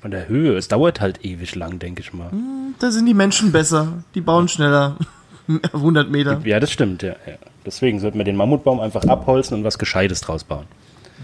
Von 0.00 0.10
der 0.10 0.28
Höhe, 0.28 0.56
es 0.56 0.68
dauert 0.68 1.00
halt 1.00 1.24
ewig 1.24 1.54
lang, 1.54 1.78
denke 1.78 2.02
ich 2.02 2.12
mal. 2.12 2.30
Da 2.78 2.90
sind 2.90 3.06
die 3.06 3.14
Menschen 3.14 3.52
besser. 3.52 4.04
Die 4.14 4.20
bauen 4.20 4.48
schneller. 4.48 4.96
100 5.72 6.10
Meter. 6.10 6.40
Ja, 6.44 6.58
das 6.60 6.70
stimmt, 6.70 7.02
ja, 7.02 7.16
ja. 7.26 7.34
Deswegen 7.66 8.00
sollten 8.00 8.18
wir 8.18 8.24
den 8.24 8.36
Mammutbaum 8.36 8.80
einfach 8.80 9.04
abholzen 9.04 9.58
und 9.58 9.64
was 9.64 9.78
Gescheites 9.78 10.20
draus 10.20 10.44
bauen. 10.44 10.66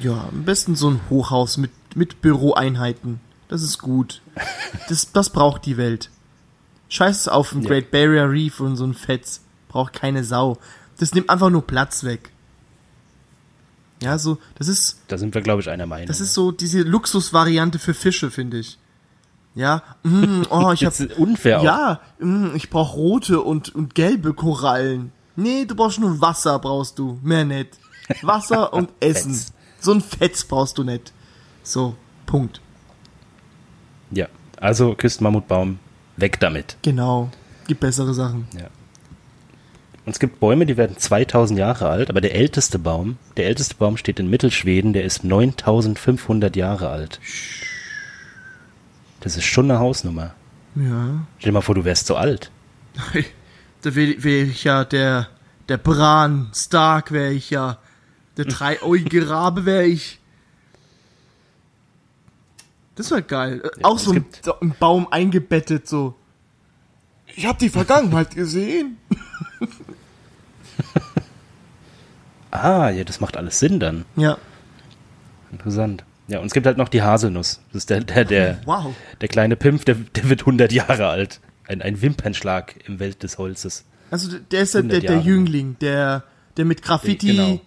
Ja, 0.00 0.28
am 0.30 0.44
besten 0.44 0.74
so 0.76 0.90
ein 0.90 1.00
Hochhaus 1.10 1.56
mit, 1.56 1.70
mit 1.94 2.20
Büroeinheiten. 2.22 3.20
Das 3.48 3.62
ist 3.62 3.78
gut. 3.78 4.22
Das, 4.88 5.12
das 5.12 5.30
braucht 5.30 5.66
die 5.66 5.76
Welt. 5.76 6.10
Scheiß 6.90 7.28
auf 7.28 7.52
ein 7.52 7.62
Ja. 7.62 7.68
Great 7.68 7.90
Barrier 7.90 8.30
Reef 8.30 8.60
und 8.60 8.76
so 8.76 8.84
ein 8.84 8.94
Fetz. 8.94 9.40
Braucht 9.68 9.94
keine 9.94 10.22
Sau. 10.24 10.58
Das 10.98 11.14
nimmt 11.14 11.30
einfach 11.30 11.48
nur 11.48 11.66
Platz 11.66 12.04
weg. 12.04 12.30
Ja, 14.02 14.18
so, 14.18 14.38
das 14.56 14.68
ist, 14.68 15.00
Da 15.08 15.16
sind 15.18 15.34
wir, 15.34 15.40
glaube 15.42 15.62
ich, 15.62 15.68
einer 15.70 15.86
Meinung. 15.86 16.06
das 16.06 16.20
ist 16.20 16.34
so 16.34 16.52
diese 16.52 16.82
Luxusvariante 16.82 17.78
für 17.78 17.94
Fische, 17.94 18.30
finde 18.30 18.58
ich. 18.58 18.78
Ja, 19.54 19.82
mm, 20.02 20.42
oh, 20.50 20.72
ich 20.72 20.84
hab, 20.84 20.98
Jetzt 20.98 21.18
unfair 21.18 21.62
ja, 21.62 22.00
mm, 22.18 22.54
ich 22.54 22.70
brauch 22.70 22.94
rote 22.94 23.40
und, 23.40 23.74
und 23.74 23.94
gelbe 23.94 24.32
Korallen. 24.32 25.12
Nee, 25.36 25.64
du 25.66 25.74
brauchst 25.74 26.00
nur 26.00 26.20
Wasser, 26.20 26.58
brauchst 26.58 26.98
du. 26.98 27.18
Mehr 27.22 27.44
nicht. 27.44 27.78
Wasser 28.22 28.72
und 28.72 28.90
Essen. 29.00 29.34
Fetz. 29.34 29.52
So 29.80 29.92
ein 29.92 30.00
Fetz 30.00 30.44
brauchst 30.44 30.78
du 30.78 30.84
nicht. 30.84 31.12
So, 31.62 31.94
Punkt. 32.26 32.60
Ja, 34.10 34.26
also 34.56 34.94
Küstenmammutbaum, 34.94 35.78
weg 36.20 36.40
damit. 36.40 36.76
Genau. 36.82 37.30
Gibt 37.66 37.80
bessere 37.80 38.14
Sachen. 38.14 38.46
Und 40.06 40.12
es 40.12 40.18
gibt 40.18 40.40
Bäume, 40.40 40.66
die 40.66 40.76
werden 40.76 40.96
2000 40.96 41.58
Jahre 41.58 41.88
alt, 41.88 42.10
aber 42.10 42.20
der 42.20 42.34
älteste 42.34 42.78
Baum, 42.78 43.18
der 43.36 43.46
älteste 43.46 43.74
Baum 43.76 43.96
steht 43.96 44.18
in 44.18 44.30
Mittelschweden, 44.30 44.92
der 44.92 45.04
ist 45.04 45.24
9500 45.24 46.56
Jahre 46.56 46.88
alt. 46.88 47.20
Das 49.20 49.36
ist 49.36 49.44
schon 49.44 49.70
eine 49.70 49.78
Hausnummer. 49.78 50.34
Ja. 50.74 51.26
Stell 51.38 51.50
dir 51.50 51.52
mal 51.52 51.60
vor, 51.60 51.74
du 51.74 51.84
wärst 51.84 52.06
so 52.06 52.16
alt. 52.16 52.50
Da 53.82 53.94
wäre 53.94 54.22
wär 54.22 54.42
ich 54.42 54.64
ja 54.64 54.84
der, 54.84 55.28
der 55.70 55.78
Bran 55.78 56.50
Stark 56.54 57.12
wäre 57.12 57.32
ich 57.32 57.48
ja. 57.48 57.78
Der 58.36 58.44
dreieugige 58.44 59.30
Rabe 59.30 59.64
wäre 59.64 59.86
ich. 59.86 60.19
Das 62.96 63.10
wäre 63.10 63.22
geil. 63.22 63.60
Äh, 63.64 63.80
Ja, 63.80 63.84
Auch 63.86 63.98
so 63.98 64.12
ein, 64.12 64.24
so 64.42 64.58
ein 64.60 64.74
Baum 64.78 65.08
eingebettet, 65.10 65.88
so. 65.88 66.14
Ich 67.36 67.46
hab 67.46 67.58
die 67.58 67.68
Vergangenheit 67.70 68.34
gesehen. 68.34 68.96
Ah, 72.50 72.90
ja, 72.90 73.04
das 73.04 73.20
macht 73.20 73.36
alles 73.36 73.60
Sinn 73.60 73.78
dann. 73.78 74.04
Ja. 74.16 74.36
Interessant. 75.52 76.04
Ja, 76.28 76.40
und 76.40 76.46
es 76.46 76.52
gibt 76.52 76.66
halt 76.66 76.78
noch 76.78 76.88
die 76.88 77.02
Haselnuss. 77.02 77.60
Das 77.72 77.82
ist 77.82 77.90
der, 77.90 78.00
der, 78.00 78.24
der, 78.24 78.60
Wow. 78.66 78.94
der 79.20 79.28
kleine 79.28 79.56
Pimpf, 79.56 79.84
der, 79.84 79.94
der 79.94 80.28
wird 80.28 80.40
100 80.42 80.72
Jahre 80.72 81.06
alt. 81.08 81.40
Ein, 81.68 81.82
ein 81.82 82.02
Wimpernschlag 82.02 82.74
im 82.88 82.98
Welt 82.98 83.22
des 83.22 83.38
Holzes. 83.38 83.84
Also 84.10 84.36
der 84.38 84.62
ist 84.62 84.74
ja 84.74 84.82
der, 84.82 84.98
100 84.98 85.08
der. 85.10 85.20
Jüngling, 85.20 85.76
der, 85.80 86.24
der 86.56 86.64
mit 86.64 86.82
Graffiti 86.82 87.28
Genau. 87.28 87.60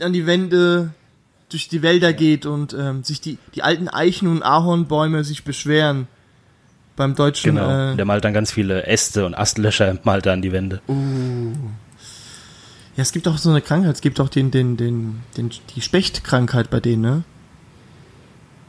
an 0.00 0.12
die 0.12 0.26
Wände 0.26 0.92
durch 1.50 1.68
die 1.68 1.82
Wälder 1.82 2.12
geht 2.12 2.46
und 2.46 2.72
ähm, 2.74 3.04
sich 3.04 3.20
die, 3.20 3.38
die 3.54 3.62
alten 3.62 3.88
Eichen 3.88 4.28
und 4.28 4.42
Ahornbäume 4.42 5.22
sich 5.24 5.44
beschweren. 5.44 6.06
Beim 6.96 7.14
deutschen 7.14 7.54
Genau. 7.56 7.92
äh, 7.92 7.96
der 7.96 8.04
malt 8.04 8.24
dann 8.24 8.34
ganz 8.34 8.50
viele 8.52 8.86
Äste 8.86 9.24
und 9.26 9.34
Astlöcher, 9.34 9.98
malt 10.04 10.26
er 10.26 10.32
an 10.34 10.42
die 10.42 10.52
Wände. 10.52 10.80
Ja, 12.96 13.02
es 13.02 13.12
gibt 13.12 13.26
auch 13.28 13.38
so 13.38 13.50
eine 13.50 13.60
Krankheit, 13.62 13.94
es 13.94 14.00
gibt 14.00 14.20
auch 14.20 14.28
den, 14.28 14.50
den, 14.50 14.76
den, 14.76 15.20
den, 15.36 15.50
die 15.74 15.80
Spechtkrankheit 15.80 16.70
bei 16.70 16.80
denen, 16.80 17.02
ne? 17.02 17.24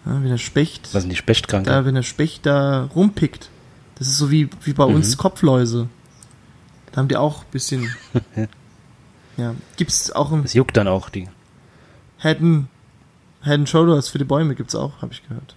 Ja, 0.05 0.13
wenn 0.21 0.29
der 0.29 0.37
Specht, 0.37 0.89
Was 0.93 1.03
sind 1.03 1.09
die 1.11 1.15
Spechtkrankheit? 1.17 1.73
da, 1.73 1.85
wenn 1.85 1.95
der 1.95 2.03
Specht 2.03 2.45
da 2.45 2.85
rumpickt. 2.95 3.49
Das 3.95 4.07
ist 4.07 4.17
so 4.17 4.31
wie, 4.31 4.49
wie 4.63 4.73
bei 4.73 4.87
Mhm. 4.87 4.95
uns 4.95 5.15
Kopfläuse. 5.17 5.89
Da 6.91 6.97
haben 6.97 7.07
die 7.07 7.17
auch 7.17 7.41
ein 7.43 7.51
bisschen, 7.51 7.87
ja, 9.37 9.53
gibt's 9.77 10.11
auch 10.11 10.31
im 10.31 10.41
Das 10.43 10.53
juckt 10.53 10.75
dann 10.77 10.87
auch 10.87 11.09
die. 11.09 11.27
Head 12.21 12.39
and, 12.41 12.67
Head 13.43 13.53
and 13.53 13.69
Shoulders 13.69 14.09
für 14.09 14.17
die 14.17 14.25
Bäume 14.25 14.55
gibt's 14.55 14.75
auch, 14.75 15.01
habe 15.01 15.13
ich 15.13 15.27
gehört. 15.27 15.55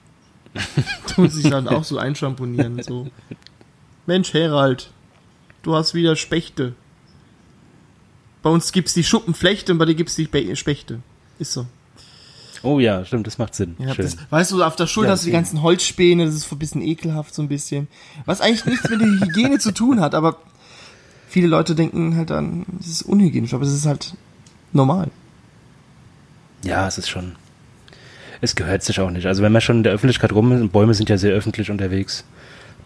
Tun 1.15 1.29
sich 1.29 1.51
dann 1.51 1.69
auch 1.69 1.85
so 1.85 1.99
einschamponieren, 1.99 2.83
so. 2.83 3.09
Mensch, 4.07 4.33
Herald, 4.33 4.91
du 5.63 5.75
hast 5.75 5.95
wieder 5.95 6.17
Spechte. 6.17 6.75
Bei 8.43 8.51
uns 8.51 8.73
gibt's 8.73 8.95
die 8.95 9.05
Schuppenflechte 9.05 9.73
und 9.73 9.79
bei 9.79 9.85
dir 9.87 9.95
gibt's 9.95 10.17
die 10.17 10.27
Be 10.27 10.55
Spechte. 10.57 11.01
Ist 11.39 11.53
so. 11.53 11.67
Oh 12.63 12.79
ja, 12.79 13.05
stimmt, 13.05 13.27
das 13.27 13.37
macht 13.37 13.55
Sinn. 13.55 13.77
Ja, 13.79 13.95
Schön. 13.95 14.05
das, 14.07 14.17
weißt 14.31 14.53
du, 14.53 14.63
auf 14.63 14.77
der 14.77 14.87
Schulter 14.87 15.09
Ja, 15.09 15.13
hast 15.13 15.23
du 15.23 15.27
die 15.27 15.33
ja. 15.33 15.39
ganzen 15.39 15.63
Holzspäne, 15.63 16.25
das 16.25 16.35
ist 16.35 16.51
ein 16.51 16.59
bisschen 16.59 16.81
ekelhaft, 16.81 17.35
so 17.35 17.43
ein 17.43 17.49
bisschen. 17.49 17.89
Was 18.25 18.41
eigentlich 18.41 18.65
nichts 18.65 18.89
mit 18.89 19.01
der 19.01 19.09
Hygiene 19.09 19.59
zu 19.59 19.73
tun 19.73 20.01
hat, 20.01 20.15
aber 20.15 20.39
viele 21.29 21.47
Leute 21.47 21.75
denken 21.75 22.17
halt 22.17 22.31
dann, 22.31 22.65
das 22.79 22.87
ist 22.87 23.03
unhygienisch, 23.03 23.53
aber 23.53 23.65
es 23.65 23.73
ist 23.73 23.85
halt 23.85 24.15
normal. 24.73 25.11
Ja, 26.65 26.87
es 26.89 26.99
ist 26.99 27.09
schon. 27.09 27.37
Es 28.41 28.55
gehört 28.57 28.83
sich 28.83 29.01
auch 29.01 29.11
nicht. 29.11 29.27
Also 29.27 29.43
wenn 29.43 29.53
man 29.53 29.61
schon 29.63 29.79
in 29.79 29.83
der 29.85 29.93
Öffentlichkeit 29.93 30.33
rum 30.33 30.53
ist, 30.53 30.61
und 30.61 30.73
Bäume 30.73 30.95
sind 30.95 31.09
ja 31.09 31.17
sehr 31.19 31.33
öffentlich 31.35 31.71
unterwegs, 31.71 32.25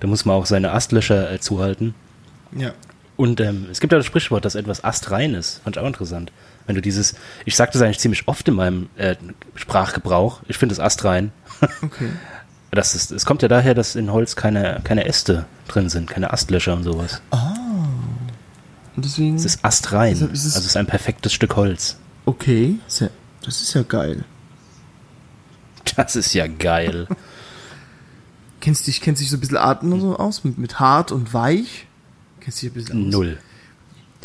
Da 0.00 0.06
muss 0.06 0.25
man 0.25 0.37
auch 0.37 0.47
seine 0.47 0.73
Astlöcher 0.73 1.32
äh, 1.32 1.40
zuhalten. 1.40 1.94
Ja. 2.56 2.73
Und 3.16 3.40
ähm, 3.40 3.66
es 3.73 3.80
gibt 3.80 3.92
ja 3.92 3.99
das 3.99 4.06
Sprichwort, 4.06 4.44
dass 4.44 4.54
etwas 4.54 4.85
astrein 4.85 5.35
ist. 5.35 5.61
Fand 5.64 5.76
ich 5.76 5.82
auch 5.82 5.87
interessant. 5.88 6.30
Wenn 6.66 6.76
du 6.76 6.80
dieses, 6.82 7.14
ich 7.47 7.56
sage 7.56 7.73
das 7.73 7.82
eigentlich 7.82 7.99
ziemlich 7.99 8.28
oft 8.28 8.47
in 8.47 8.54
meinem 8.54 8.88
äh, 8.97 9.16
Sprachgebrauch. 9.56 10.40
Ich 10.47 10.56
finde 10.58 10.75
es 10.75 10.80
astrein. 10.80 11.32
Okay. 11.82 12.11
Das 12.70 12.94
ist, 12.94 13.11
es 13.11 13.25
kommt 13.25 13.40
ja 13.42 13.49
daher, 13.49 13.73
dass 13.75 13.97
in 13.97 14.12
Holz 14.12 14.37
keine, 14.37 14.80
keine 14.85 15.06
Äste 15.06 15.47
drin 15.68 15.88
sind, 15.88 16.08
keine 16.11 16.32
Astlöcher 16.35 16.75
und 16.75 16.85
sowas. 16.85 17.23
Und 18.94 19.04
deswegen. 19.04 19.37
Es 19.37 19.44
ist 19.47 19.64
astrein. 19.64 20.12
Ist 20.12 20.20
es- 20.20 20.30
also 20.54 20.58
es 20.61 20.66
ist 20.66 20.76
ein 20.76 20.87
perfektes 20.87 21.32
Stück 21.32 21.56
Holz. 21.56 21.97
okay. 22.26 22.76
Ja, 23.00 23.08
das 23.49 23.62
ist 23.62 23.75
ja 23.75 23.83
geil. 23.83 24.25
Das 25.97 26.17
ist 26.17 26.33
ja 26.35 26.47
geil. 26.47 27.09
Kennst 28.61 28.87
dich, 28.87 29.00
kennst 29.00 29.23
dich 29.23 29.31
so 29.31 29.37
ein 29.37 29.40
bisschen 29.40 29.57
Arten 29.57 29.93
und 29.93 30.00
so 30.00 30.17
aus? 30.17 30.45
Mit, 30.45 30.59
mit 30.59 30.78
hart 30.81 31.12
und 31.12 31.33
weich? 31.33 31.87
Kennst 32.40 32.61
dich 32.62 32.71
ein 32.71 32.75
bisschen 32.75 33.07
aus? 33.07 33.12
Null. 33.12 33.38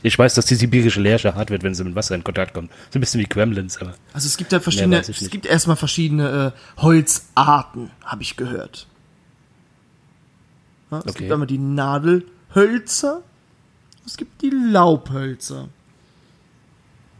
Ich 0.02 0.20
weiß, 0.20 0.34
dass 0.34 0.46
die 0.46 0.56
sibirische 0.56 1.00
Lerche 1.00 1.34
hart 1.36 1.50
wird, 1.50 1.64
wenn 1.64 1.74
sie 1.74 1.84
mit 1.86 1.96
Wasser 1.96 2.16
in 2.16 2.24
Kontakt 2.24 2.54
kommt. 2.54 2.70
So 2.92 3.00
ein 3.00 3.02
bisschen 3.02 3.22
wie 3.22 3.26
Gremlins, 3.26 3.78
aber. 3.78 3.94
Also 4.12 4.28
es 4.28 4.36
gibt 4.36 4.52
ja 4.52 4.60
verschiedene, 4.60 5.00
es 5.00 5.08
nicht. 5.08 5.32
gibt 5.32 5.46
erstmal 5.46 5.78
verschiedene 5.78 6.54
äh, 6.78 6.82
Holzarten, 6.82 7.90
habe 8.04 8.22
ich 8.22 8.36
gehört. 8.36 8.88
Ja, 10.92 11.00
es 11.00 11.06
Okay. 11.08 11.20
gibt 11.20 11.32
einmal 11.32 11.48
die 11.48 11.58
Nadelhölzer, 11.58 13.22
es 14.06 14.18
gibt 14.18 14.42
die 14.42 14.50
Laubhölzer. 14.50 15.70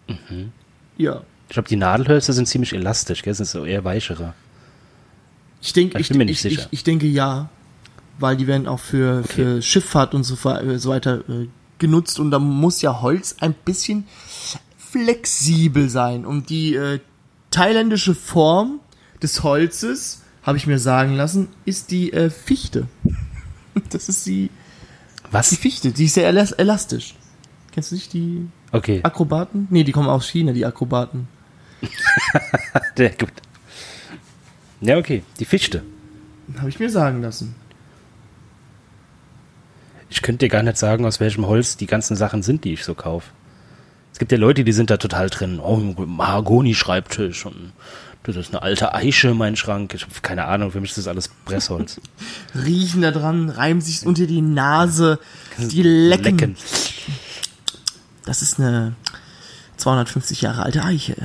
Mhm. 0.08 0.52
Ja. 0.98 1.24
Ich 1.54 1.56
glaube, 1.56 1.70
die 1.70 1.76
Nadelhölzer 1.76 2.34
sind 2.34 2.48
ziemlich 2.48 2.74
elastisch, 2.74 3.22
gell? 3.22 3.32
Sind 3.36 3.46
so 3.46 3.64
eher 3.64 3.84
weichere. 3.84 4.34
Ich 5.62 5.72
denke, 5.72 6.00
Ich 6.00 6.02
ich, 6.02 6.10
bin 6.10 6.18
mir 6.18 6.24
ich, 6.24 6.44
nicht 6.44 6.46
ich, 6.46 6.58
sicher. 6.58 6.68
ich 6.72 6.84
denke 6.84 7.06
ja, 7.06 7.48
weil 8.18 8.36
die 8.38 8.48
werden 8.48 8.66
auch 8.68 8.80
für, 8.80 9.24
für 9.24 9.62
Schifffahrt 9.62 10.16
und 10.16 10.24
so, 10.24 10.34
so 10.34 10.90
weiter 10.90 11.18
äh, 11.30 11.48
genutzt 11.78 12.20
und 12.20 12.32
da 12.32 12.40
muss 12.40 12.82
ja 12.82 13.04
Holz 13.04 13.36
ein 13.40 13.54
bisschen 13.54 14.08
flexibel 14.80 15.90
sein. 15.90 16.26
Und 16.26 16.50
die 16.50 16.74
äh, 16.74 17.00
thailändische 17.52 18.16
Form 18.16 18.80
des 19.22 19.44
Holzes, 19.44 20.24
habe 20.42 20.58
ich 20.58 20.66
mir 20.66 20.80
sagen 20.80 21.14
lassen, 21.16 21.50
ist 21.66 21.92
die 21.92 22.12
äh, 22.14 22.32
Fichte. 22.32 22.88
Das 23.92 24.10
ist 24.10 24.26
die, 24.26 24.50
die 24.50 25.34
Was? 25.34 25.56
Fichte, 25.56 25.92
die 25.92 26.06
ist 26.06 26.16
sehr 26.16 26.26
elas 26.26 26.52
elastisch. 26.52 27.14
Kennst 27.72 27.92
du 27.92 27.96
nicht 27.96 28.12
die 28.14 28.48
Okay, 28.72 29.02
Akrobaten? 29.04 29.68
Nee, 29.70 29.84
die 29.84 29.92
kommen 29.92 30.10
aus 30.10 30.28
China, 30.28 30.52
die 30.52 30.66
Akrobaten. 30.66 31.28
sehr 32.98 33.12
gut. 33.12 33.32
Ja, 34.82 34.98
okay. 34.98 35.24
Die 35.40 35.46
Fichte. 35.46 35.84
Habe 36.58 36.70
ich 36.70 36.80
mir 36.80 36.90
sagen 36.90 37.22
lassen. 37.22 37.56
Ich 40.10 40.22
könnte 40.22 40.46
dir 40.46 40.50
gar 40.50 40.64
nicht 40.64 40.78
sagen, 40.78 41.06
aus 41.06 41.20
welchem 41.20 41.48
Holz 41.48 41.78
die 41.78 41.88
ganzen 41.88 42.16
Sachen 42.16 42.44
sind, 42.44 42.66
die 42.66 42.74
ich 42.74 42.84
so 42.84 42.94
kaufe. 42.94 43.32
Es 44.12 44.20
gibt 44.20 44.32
ja 44.32 44.38
Leute, 44.38 44.64
die 44.64 44.72
sind 44.72 44.92
da 44.92 44.98
total 44.98 45.30
drin. 45.30 45.60
Oh, 45.60 45.78
Mahagoni-Schreibtisch 45.78 47.48
und 47.48 47.74
das 48.24 48.36
ist 48.36 48.54
eine 48.54 48.62
alte 48.62 48.94
Eiche 48.94 49.30
in 49.30 49.38
meinem 49.38 49.56
Schrank. 49.56 49.94
Ich 49.96 50.04
habe 50.04 50.14
keine 50.22 50.46
Ahnung, 50.46 50.72
für 50.72 50.80
mich 50.80 50.92
ist 50.92 51.00
das 51.00 51.08
alles 51.08 51.30
Pressholz. 51.46 52.00
riechen 52.56 53.02
da 53.02 53.12
dran, 53.12 53.50
reiben 53.50 53.82
sich 53.82 54.06
unter 54.06 54.28
die 54.28 54.42
Nase, 54.42 55.20
die 55.58 55.82
lecken. 55.82 56.24
Lecken. 56.24 56.58
Das 58.26 58.42
ist 58.42 58.60
eine 58.60 58.96
250 59.78 60.42
Jahre 60.42 60.64
alte 60.64 60.84
Eiche. 60.84 61.16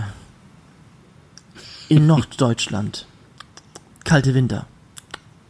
In 1.89 2.07
Norddeutschland. 2.07 3.07
Kalte 4.05 4.35
Winter. 4.35 4.67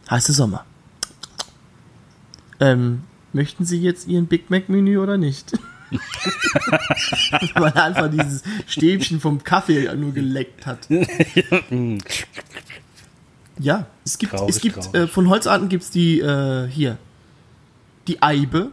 Heiße 0.09 0.33
Sommer. 0.33 0.65
Ähm, 2.59 3.03
möchten 3.33 3.65
Sie 3.65 3.79
jetzt 3.79 4.07
Ihren 4.07 4.27
Big 4.27 4.49
Mac 4.49 4.69
Menü 4.69 4.97
oder 4.97 5.17
nicht? 5.17 5.51
Weil 7.55 7.71
er 7.73 7.83
einfach 7.83 8.09
dieses 8.09 8.43
Stäbchen 8.67 9.19
vom 9.19 9.43
Kaffee 9.43 9.93
nur 9.95 10.13
geleckt 10.13 10.65
hat. 10.65 10.87
Ja, 13.59 13.87
es 14.05 14.17
gibt, 14.17 14.31
Traurig, 14.31 14.55
es 14.55 14.61
gibt 14.61 14.95
äh, 14.95 15.07
von 15.07 15.29
Holzarten 15.29 15.67
gibt's 15.67 15.91
die 15.91 16.19
äh, 16.19 16.67
hier 16.67 16.97
die 18.07 18.21
Eibe, 18.21 18.71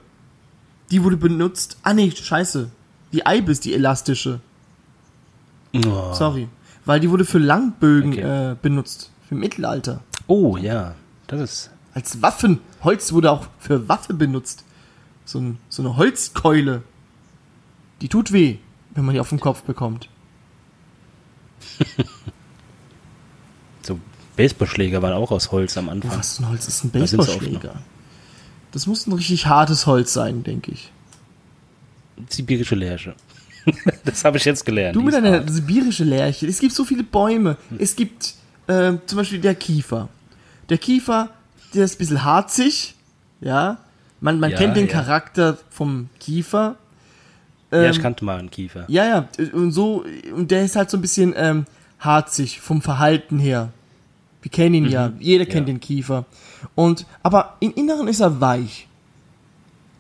die 0.91 1.03
wurde 1.03 1.17
benutzt. 1.17 1.79
Ah 1.83 1.93
nee, 1.93 2.11
scheiße, 2.11 2.71
die 3.13 3.27
Eibe 3.27 3.51
ist 3.51 3.65
die 3.65 3.75
elastische. 3.75 4.41
Oh. 5.75 6.13
Sorry, 6.15 6.49
weil 6.87 7.01
die 7.01 7.11
wurde 7.11 7.25
für 7.27 7.39
Langbögen 7.39 8.13
Okay. 8.13 8.53
äh, 8.53 8.57
benutzt 8.61 9.11
für 9.29 9.35
Mittelalter 9.35 10.01
oh, 10.29 10.57
ja. 10.57 10.95
Das 11.27 11.41
ist. 11.41 11.71
als 11.93 12.23
Waffen. 12.23 12.61
Holz 12.83 13.13
wurde 13.13 13.31
auch 13.31 13.47
für 13.59 13.89
Waffe 13.89 14.15
benutzt. 14.15 14.65
So, 15.25 15.41
ein, 15.41 15.59
so 15.69 15.83
eine 15.83 15.97
Holzkeule, 15.97 16.83
die 18.01 18.09
tut 18.09 18.33
weh, 18.33 18.59
wenn 18.95 19.05
man 19.05 19.15
die 19.15 19.21
auf 19.21 19.29
den 19.31 19.41
Kopf 19.41 19.63
bekommt. 19.63 20.09
So 23.83 24.01
Baseballschläger 24.37 25.01
waren 25.01 25.13
auch 25.13 25.31
aus 25.31 25.53
Holz 25.53 25.77
am 25.77 25.89
Anfang. 25.89 26.19
Was 26.19 26.41
ein 26.41 26.49
Holz 26.49 26.67
ist 26.67 26.85
ein 26.85 26.91
Da 26.93 26.99
Baseballschläger. 26.99 27.77
Das 28.73 28.87
muss 28.87 29.07
ein 29.07 29.13
richtig 29.13 29.47
hartes 29.47 29.87
Holz 29.87 30.13
sein, 30.13 30.43
denke 30.43 30.73
ich. 30.73 30.91
Sibirische 32.29 32.75
Lerche. 32.75 33.15
das 34.05 34.25
habe 34.25 34.37
ich 34.39 34.45
jetzt 34.45 34.65
gelernt. 34.65 34.97
Du 34.97 35.03
mit 35.03 35.15
deiner 35.15 35.47
sibirische 35.49 36.05
Lerche. 36.05 36.47
Es 36.47 36.59
gibt 36.61 36.73
so 36.75 36.85
viele 36.85 37.03
Bäume. 37.03 37.57
Es 37.79 37.97
gibt 37.97 38.35
ähm, 38.69 39.01
zum 39.07 39.19
Beispiel 39.19 39.41
der 39.41 39.55
Kiefer. 39.55 40.09
Der 40.69 40.79
Kiefer, 40.79 41.31
der 41.75 41.85
ist 41.85 41.97
ein 41.97 41.99
bisschen 41.99 42.25
harzig. 42.25 42.95
Ja. 43.41 43.79
Man, 44.21 44.41
man 44.41 44.51
Ja, 44.51 44.57
kennt 44.57 44.77
den 44.77 44.87
ja. 44.87 44.93
Charakter 44.93 45.59
vom 45.71 46.09
Kiefer. 46.21 46.77
Ja, 47.71 47.83
Ähm, 47.83 47.91
ich 47.91 48.01
kannte 48.01 48.25
mal 48.25 48.39
einen 48.39 48.51
Kiefer. 48.51 48.85
Ja, 48.89 49.05
ja. 49.07 49.29
Und 49.53 49.73
so, 49.73 50.05
und 50.35 50.51
der 50.51 50.65
ist 50.65 50.77
halt 50.77 50.89
so 50.91 50.97
ein 50.97 51.01
bisschen 51.03 51.35
ähm, 51.37 51.67
harzig 51.99 52.61
vom 52.61 52.81
Verhalten 52.83 53.39
her. 53.39 53.71
Wir 54.43 54.51
kennen 54.51 54.75
ihn 54.75 54.87
ja. 54.87 55.13
Jeder 55.19 55.45
kennt 55.45 55.67
Mhm. 55.67 55.73
Ja. 55.73 55.75
den 55.75 55.81
Kiefer. 55.81 56.25
Und, 56.77 57.05
aber 57.23 57.57
im 57.61 57.73
Inneren 57.75 58.07
ist 58.09 58.21
er 58.21 58.41
weich. 58.41 58.87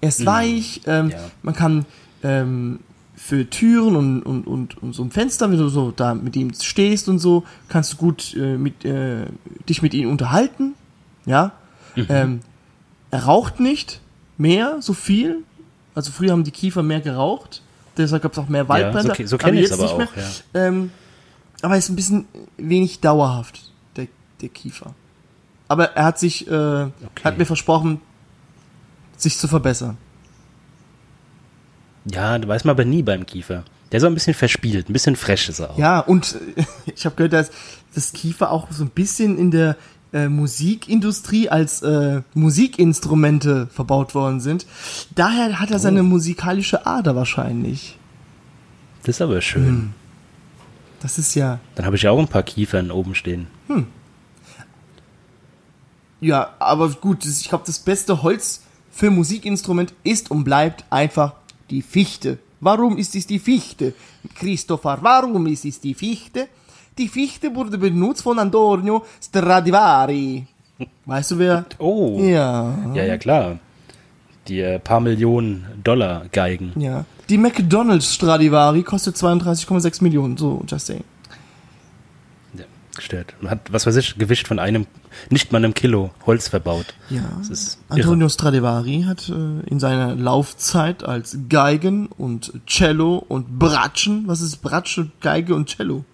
Er 0.00 0.08
ist 0.10 0.24
weich, 0.24 0.80
ähm, 0.86 1.06
Mhm. 1.06 1.10
Ja. 1.10 1.18
man 1.42 1.54
kann 1.54 1.84
ähm, 2.22 2.80
für 3.16 3.48
Türen 3.48 3.96
und, 3.96 4.22
und, 4.22 4.46
und, 4.46 4.82
und 4.82 4.92
so 4.92 5.02
ein 5.02 5.10
Fenster, 5.10 5.50
wenn 5.50 5.58
du 5.58 5.68
so 5.68 5.90
da 5.90 6.14
mit 6.14 6.36
ihm 6.36 6.52
stehst 6.54 7.08
und 7.08 7.18
so, 7.18 7.44
kannst 7.68 7.94
du 7.94 7.96
gut 7.96 8.34
äh, 8.36 8.56
mit, 8.58 8.84
äh, 8.84 9.26
dich 9.68 9.80
mit 9.82 9.94
ihm 9.94 10.10
unterhalten. 10.10 10.74
Ja. 11.24 11.52
Mhm. 11.94 12.06
Ähm, 12.10 12.40
er 13.10 13.24
raucht 13.24 13.58
nicht 13.58 14.00
mehr 14.36 14.76
so 14.80 14.92
viel. 14.92 15.38
Also 15.94 16.12
früher 16.12 16.32
haben 16.32 16.44
die 16.44 16.50
Kiefer 16.50 16.82
mehr 16.82 17.00
geraucht. 17.00 17.62
Deshalb 17.96 18.22
gab 18.22 18.32
es 18.32 18.38
auch 18.38 18.48
mehr 18.48 18.68
Waldbrände. 18.68 19.08
so 19.08 19.14
ke- 19.14 19.26
so 19.26 19.38
kenn 19.38 19.54
ich's 19.56 19.72
aber 19.72 19.84
auch, 19.94 19.98
Ähm, 20.52 20.90
aber 21.62 21.74
er 21.74 21.78
ist 21.78 21.88
ein 21.88 21.96
bisschen 21.96 22.26
wenig 22.58 23.00
dauerhaft, 23.00 23.72
der, 23.96 24.08
der 24.42 24.50
Kiefer. 24.50 24.94
Aber 25.68 25.86
er 25.96 26.04
hat 26.04 26.18
sich, 26.18 26.46
äh, 26.46 26.50
hat 27.24 27.38
mir 27.38 27.46
versprochen, 27.46 28.02
sich 29.16 29.38
zu 29.38 29.48
verbessern. 29.48 29.96
Ja, 32.10 32.38
da 32.38 32.46
weiß 32.46 32.64
man 32.64 32.72
aber 32.72 32.84
nie 32.84 33.02
beim 33.02 33.26
Kiefer. 33.26 33.64
Der 33.90 33.98
ist 33.98 34.04
auch 34.04 34.08
ein 34.08 34.14
bisschen 34.14 34.34
verspielt, 34.34 34.88
ein 34.88 34.92
bisschen 34.92 35.16
fresh 35.16 35.48
ist 35.48 35.60
er 35.60 35.70
auch. 35.70 35.78
Ja, 35.78 36.00
und 36.00 36.36
ich 36.86 37.04
habe 37.04 37.16
gehört, 37.16 37.32
dass 37.32 37.50
das 37.94 38.12
Kiefer 38.12 38.50
auch 38.50 38.68
so 38.70 38.84
ein 38.84 38.90
bisschen 38.90 39.38
in 39.38 39.50
der 39.50 39.76
äh, 40.12 40.28
Musikindustrie 40.28 41.48
als 41.48 41.82
äh, 41.82 42.22
Musikinstrumente 42.34 43.68
verbaut 43.68 44.14
worden 44.14 44.40
sind. 44.40 44.66
Daher 45.14 45.60
hat 45.60 45.70
er 45.70 45.78
seine 45.78 46.02
musikalische 46.02 46.86
Ader 46.86 47.16
wahrscheinlich. 47.16 47.98
Das 49.02 49.16
ist 49.16 49.22
aber 49.22 49.40
schön. 49.40 49.66
Hm. 49.66 49.94
Das 51.00 51.18
ist 51.18 51.34
ja, 51.34 51.60
Dann 51.74 51.86
habe 51.86 51.96
ich 51.96 52.02
ja 52.02 52.10
auch 52.10 52.18
ein 52.18 52.28
paar 52.28 52.42
Kiefern 52.42 52.90
oben 52.90 53.14
stehen. 53.14 53.46
ja, 56.20 56.54
aber 56.58 56.88
gut, 56.90 57.24
ich 57.24 57.48
glaube, 57.48 57.64
das 57.66 57.78
beste 57.78 58.22
Holz 58.22 58.62
für 58.90 59.10
Musikinstrument 59.10 59.92
ist 60.02 60.30
und 60.30 60.44
bleibt 60.44 60.84
einfach 60.90 61.34
die 61.70 61.82
Fichte. 61.82 62.38
Warum 62.60 62.96
ist 62.96 63.14
es 63.14 63.26
die 63.26 63.38
Fichte? 63.38 63.94
Christopher, 64.34 64.98
warum 65.02 65.46
ist 65.46 65.64
es 65.64 65.80
die 65.80 65.94
Fichte? 65.94 66.48
Die 66.98 67.08
Fichte 67.08 67.54
wurde 67.54 67.76
benutzt 67.76 68.22
von 68.22 68.38
Antonio 68.38 69.04
Stradivari. 69.22 70.46
Weißt 71.04 71.32
du 71.32 71.38
wer? 71.38 71.64
Oh. 71.78 72.18
Ja. 72.20 72.74
Ja, 72.94 73.04
ja, 73.04 73.18
klar. 73.18 73.58
Die 74.48 74.60
äh, 74.60 74.78
paar 74.78 75.00
Millionen 75.00 75.66
Dollar 75.82 76.24
Geigen. 76.32 76.72
Ja. 76.76 77.04
Die 77.28 77.38
McDonald's 77.38 78.14
Stradivari 78.14 78.82
kostet 78.82 79.16
32,6 79.16 80.02
Millionen. 80.02 80.36
So, 80.36 80.62
just 80.66 80.86
saying. 80.86 81.04
Gestört. 82.96 83.34
Und 83.40 83.50
hat, 83.50 83.72
was 83.72 83.86
weiß 83.86 83.96
ich, 83.96 84.16
Gewicht 84.16 84.48
von 84.48 84.58
einem, 84.58 84.86
nicht 85.30 85.52
mal 85.52 85.58
einem 85.58 85.74
Kilo 85.74 86.10
Holz 86.24 86.48
verbaut. 86.48 86.94
Ja. 87.10 87.22
Das 87.38 87.48
ist 87.48 87.78
irre. 87.88 88.00
Antonio 88.00 88.28
Stradivari 88.28 89.04
hat 89.06 89.28
äh, 89.28 89.60
in 89.68 89.78
seiner 89.78 90.14
Laufzeit 90.14 91.04
als 91.04 91.38
Geigen 91.48 92.06
und 92.06 92.52
Cello 92.66 93.16
und 93.16 93.58
Bratschen, 93.58 94.24
was 94.26 94.40
ist 94.40 94.56
Bratsche, 94.58 95.10
Geige 95.20 95.54
und 95.54 95.68
Cello? 95.68 96.04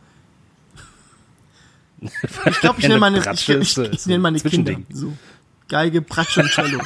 Ich 2.46 2.60
glaube, 2.60 2.80
ich 2.80 2.88
nenne 2.88 2.94
eine 2.94 3.00
meine, 3.00 3.18
ich, 3.18 3.24
Bratsche 3.24 3.58
ich, 3.58 3.78
ich, 3.78 4.00
so 4.00 4.10
nenne 4.10 4.22
meine 4.22 4.36
ein 4.36 4.42
Kinder 4.42 4.74
so. 4.92 5.12
Geige, 5.68 6.02
Bratsche 6.02 6.40
und 6.40 6.50
Cello. 6.50 6.80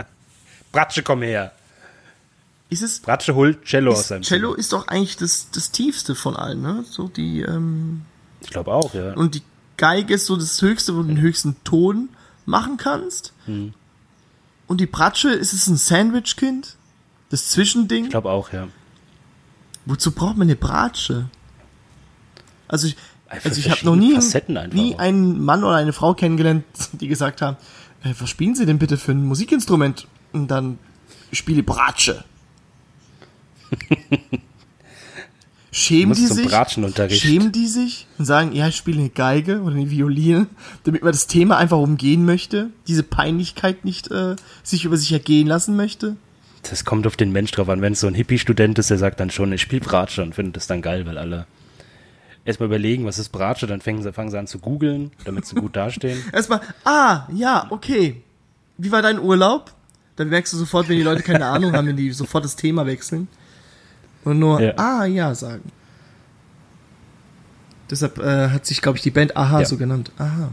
Bratsche, 0.72 1.04
komm 1.04 1.22
her. 1.22 1.52
Ist 2.70 2.82
es, 2.82 3.00
Bratsche 3.00 3.34
holt 3.34 3.64
Cello 3.64 3.92
aus 3.92 4.00
ist, 4.00 4.08
seinem 4.08 4.22
Cello 4.22 4.48
Zimmer. 4.50 4.58
ist 4.58 4.72
doch 4.72 4.88
eigentlich 4.88 5.16
das, 5.16 5.48
das 5.52 5.70
tiefste 5.70 6.14
von 6.14 6.36
allen, 6.36 6.60
ne? 6.60 6.84
So 6.90 7.08
die, 7.08 7.40
ähm, 7.40 8.02
Ich 8.40 8.50
glaube 8.50 8.72
auch, 8.72 8.94
ja. 8.94 9.14
und 9.14 9.34
die 9.34 9.42
Geige 9.76 10.14
ist 10.14 10.26
so 10.26 10.36
das 10.36 10.60
höchste, 10.60 10.94
wo 10.94 11.02
du 11.02 11.08
den 11.08 11.20
höchsten 11.20 11.56
Ton 11.64 12.08
machen 12.46 12.76
kannst. 12.76 13.32
Hm. 13.46 13.72
Und 14.66 14.80
die 14.80 14.86
Bratsche, 14.86 15.30
ist 15.30 15.52
es 15.52 15.66
ein 15.66 15.76
Sandwich-Kind? 15.76 16.76
Das 17.30 17.50
Zwischending? 17.50 18.04
Ich 18.04 18.10
glaube 18.10 18.30
auch, 18.30 18.52
ja. 18.52 18.68
Wozu 19.86 20.12
braucht 20.12 20.36
man 20.36 20.46
eine 20.46 20.56
Bratsche? 20.56 21.30
Also 22.66 22.88
ich, 22.88 22.96
also 23.28 23.58
ich 23.60 23.70
habe 23.70 23.84
noch 23.84 23.96
nie, 23.96 24.18
nie 24.72 24.94
auch. 24.94 24.98
einen 24.98 25.42
Mann 25.42 25.64
oder 25.64 25.76
eine 25.76 25.92
Frau 25.92 26.14
kennengelernt, 26.14 26.64
die 26.92 27.08
gesagt 27.08 27.40
haben, 27.40 27.56
äh, 28.02 28.12
was 28.18 28.28
spielen 28.28 28.54
Sie 28.54 28.66
denn 28.66 28.78
bitte 28.78 28.96
für 28.96 29.12
ein 29.12 29.24
Musikinstrument? 29.24 30.06
Und 30.32 30.48
dann 30.48 30.78
spiele 31.32 31.62
Bratsche. 31.62 32.24
Schämen 35.78 36.14
die 36.14 36.26
sich? 36.26 36.46
Bratschenunterricht. 36.46 37.22
Schämen 37.22 37.52
die 37.52 37.66
sich 37.66 38.06
und 38.18 38.24
sagen, 38.24 38.52
ja, 38.52 38.68
ich 38.68 38.76
spiele 38.76 39.00
eine 39.00 39.10
Geige 39.10 39.62
oder 39.62 39.76
eine 39.76 39.90
Violine, 39.90 40.46
damit 40.84 41.02
man 41.02 41.12
das 41.12 41.26
Thema 41.26 41.56
einfach 41.56 41.78
umgehen 41.78 42.24
möchte, 42.24 42.70
diese 42.86 43.02
Peinlichkeit 43.02 43.84
nicht 43.84 44.10
äh, 44.10 44.36
sich 44.62 44.84
über 44.84 44.96
sich 44.96 45.12
ergehen 45.12 45.46
lassen 45.46 45.76
möchte? 45.76 46.16
Das 46.68 46.84
kommt 46.84 47.06
auf 47.06 47.16
den 47.16 47.32
Mensch 47.32 47.50
drauf 47.52 47.68
an. 47.68 47.80
Wenn 47.80 47.92
es 47.92 48.00
so 48.00 48.06
ein 48.06 48.14
Hippie-Student 48.14 48.78
ist, 48.78 48.90
der 48.90 48.98
sagt 48.98 49.20
dann 49.20 49.30
schon, 49.30 49.52
ich 49.52 49.62
spiele 49.62 49.80
Bratsche 49.80 50.22
und 50.22 50.34
findet 50.34 50.56
das 50.56 50.66
dann 50.66 50.82
geil, 50.82 51.06
weil 51.06 51.16
alle 51.16 51.46
erstmal 52.44 52.66
überlegen, 52.66 53.04
was 53.04 53.18
ist 53.18 53.28
Bratsche, 53.28 53.66
dann 53.66 53.80
fangen 53.80 54.02
sie, 54.02 54.12
fangen 54.12 54.30
sie 54.30 54.38
an 54.38 54.46
zu 54.46 54.58
googeln, 54.58 55.12
damit 55.24 55.46
sie 55.46 55.54
gut 55.54 55.76
dastehen. 55.76 56.22
Erstmal, 56.32 56.60
ah, 56.84 57.28
ja, 57.32 57.66
okay. 57.70 58.22
Wie 58.78 58.90
war 58.90 59.02
dein 59.02 59.20
Urlaub? 59.20 59.72
Dann 60.16 60.30
merkst 60.30 60.52
du 60.52 60.56
sofort, 60.56 60.88
wenn 60.88 60.96
die 60.96 61.02
Leute 61.02 61.22
keine 61.22 61.46
Ahnung 61.46 61.72
haben, 61.72 61.86
wenn 61.86 61.96
die 61.96 62.10
sofort 62.10 62.44
das 62.44 62.56
Thema 62.56 62.86
wechseln. 62.86 63.28
Und 64.24 64.38
nur, 64.38 64.60
Ja. 64.60 64.72
ah, 64.76 65.04
ja, 65.04 65.34
sagen. 65.34 65.70
Deshalb 67.90 68.18
äh, 68.18 68.48
hat 68.50 68.66
sich, 68.66 68.82
glaube 68.82 68.98
ich, 68.98 69.02
die 69.02 69.10
Band 69.10 69.36
Aha 69.36 69.60
Ja. 69.60 69.66
so 69.66 69.76
genannt. 69.76 70.10
Aha. 70.18 70.50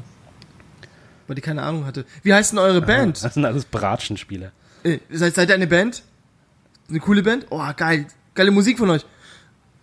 Weil 1.27 1.35
die 1.35 1.41
keine 1.41 1.63
Ahnung 1.63 1.85
hatte. 1.85 2.05
Wie 2.23 2.33
heißt 2.33 2.51
denn 2.51 2.59
eure 2.59 2.81
Band? 2.81 3.23
Das 3.23 3.33
sind 3.33 3.45
alles 3.45 3.65
Bratschenspieler. 3.65 4.51
Äh, 4.83 4.99
seid, 5.11 5.35
seid 5.35 5.49
ihr 5.49 5.55
eine 5.55 5.67
Band? 5.67 6.03
Eine 6.89 6.99
coole 6.99 7.23
Band? 7.23 7.47
Oh, 7.49 7.61
geil. 7.75 8.05
Geile 8.35 8.51
Musik 8.51 8.77
von 8.77 8.89
euch. 8.91 9.05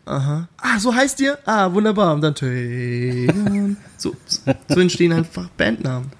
Aha. 0.05 0.49
Ah, 0.57 0.79
so 0.79 0.95
heißt 0.95 1.21
ihr? 1.21 1.38
Ah, 1.45 1.73
wunderbar. 1.73 2.14
Und 2.14 2.21
dann 2.23 2.35
so, 3.97 4.16
so 4.68 4.81
entstehen 4.81 5.12
einfach 5.12 5.49
Bandnamen. 5.51 6.11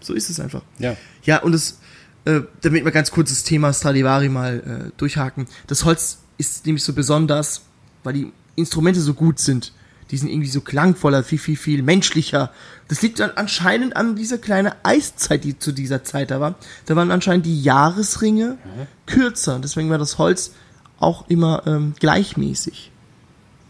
So 0.00 0.14
ist 0.14 0.30
es 0.30 0.40
einfach. 0.40 0.62
Ja. 0.78 0.96
Ja, 1.22 1.42
und 1.42 1.52
das, 1.52 1.78
äh, 2.24 2.40
damit 2.62 2.84
wir 2.84 2.92
ganz 2.92 3.10
kurz 3.10 3.30
das 3.30 3.44
Thema 3.44 3.72
Stradivari 3.72 4.28
mal 4.28 4.88
äh, 4.88 4.90
durchhaken. 4.96 5.46
Das 5.66 5.84
Holz 5.84 6.18
ist 6.40 6.66
nämlich 6.66 6.82
so 6.82 6.92
besonders, 6.92 7.62
weil 8.02 8.14
die 8.14 8.32
Instrumente 8.56 9.00
so 9.00 9.14
gut 9.14 9.38
sind. 9.38 9.72
Die 10.10 10.16
sind 10.16 10.28
irgendwie 10.28 10.48
so 10.48 10.60
klangvoller, 10.60 11.22
viel, 11.22 11.38
viel, 11.38 11.56
viel 11.56 11.82
menschlicher. 11.84 12.50
Das 12.88 13.00
liegt 13.00 13.20
dann 13.20 13.30
anscheinend 13.36 13.94
an 13.96 14.16
dieser 14.16 14.38
kleinen 14.38 14.72
Eiszeit, 14.82 15.44
die 15.44 15.56
zu 15.56 15.70
dieser 15.70 16.02
Zeit 16.02 16.32
da 16.32 16.40
war. 16.40 16.56
Da 16.86 16.96
waren 16.96 17.12
anscheinend 17.12 17.46
die 17.46 17.62
Jahresringe 17.62 18.58
kürzer. 19.06 19.60
Deswegen 19.62 19.88
war 19.88 19.98
das 19.98 20.18
Holz 20.18 20.52
auch 20.98 21.28
immer 21.28 21.62
ähm, 21.66 21.94
gleichmäßig. 22.00 22.90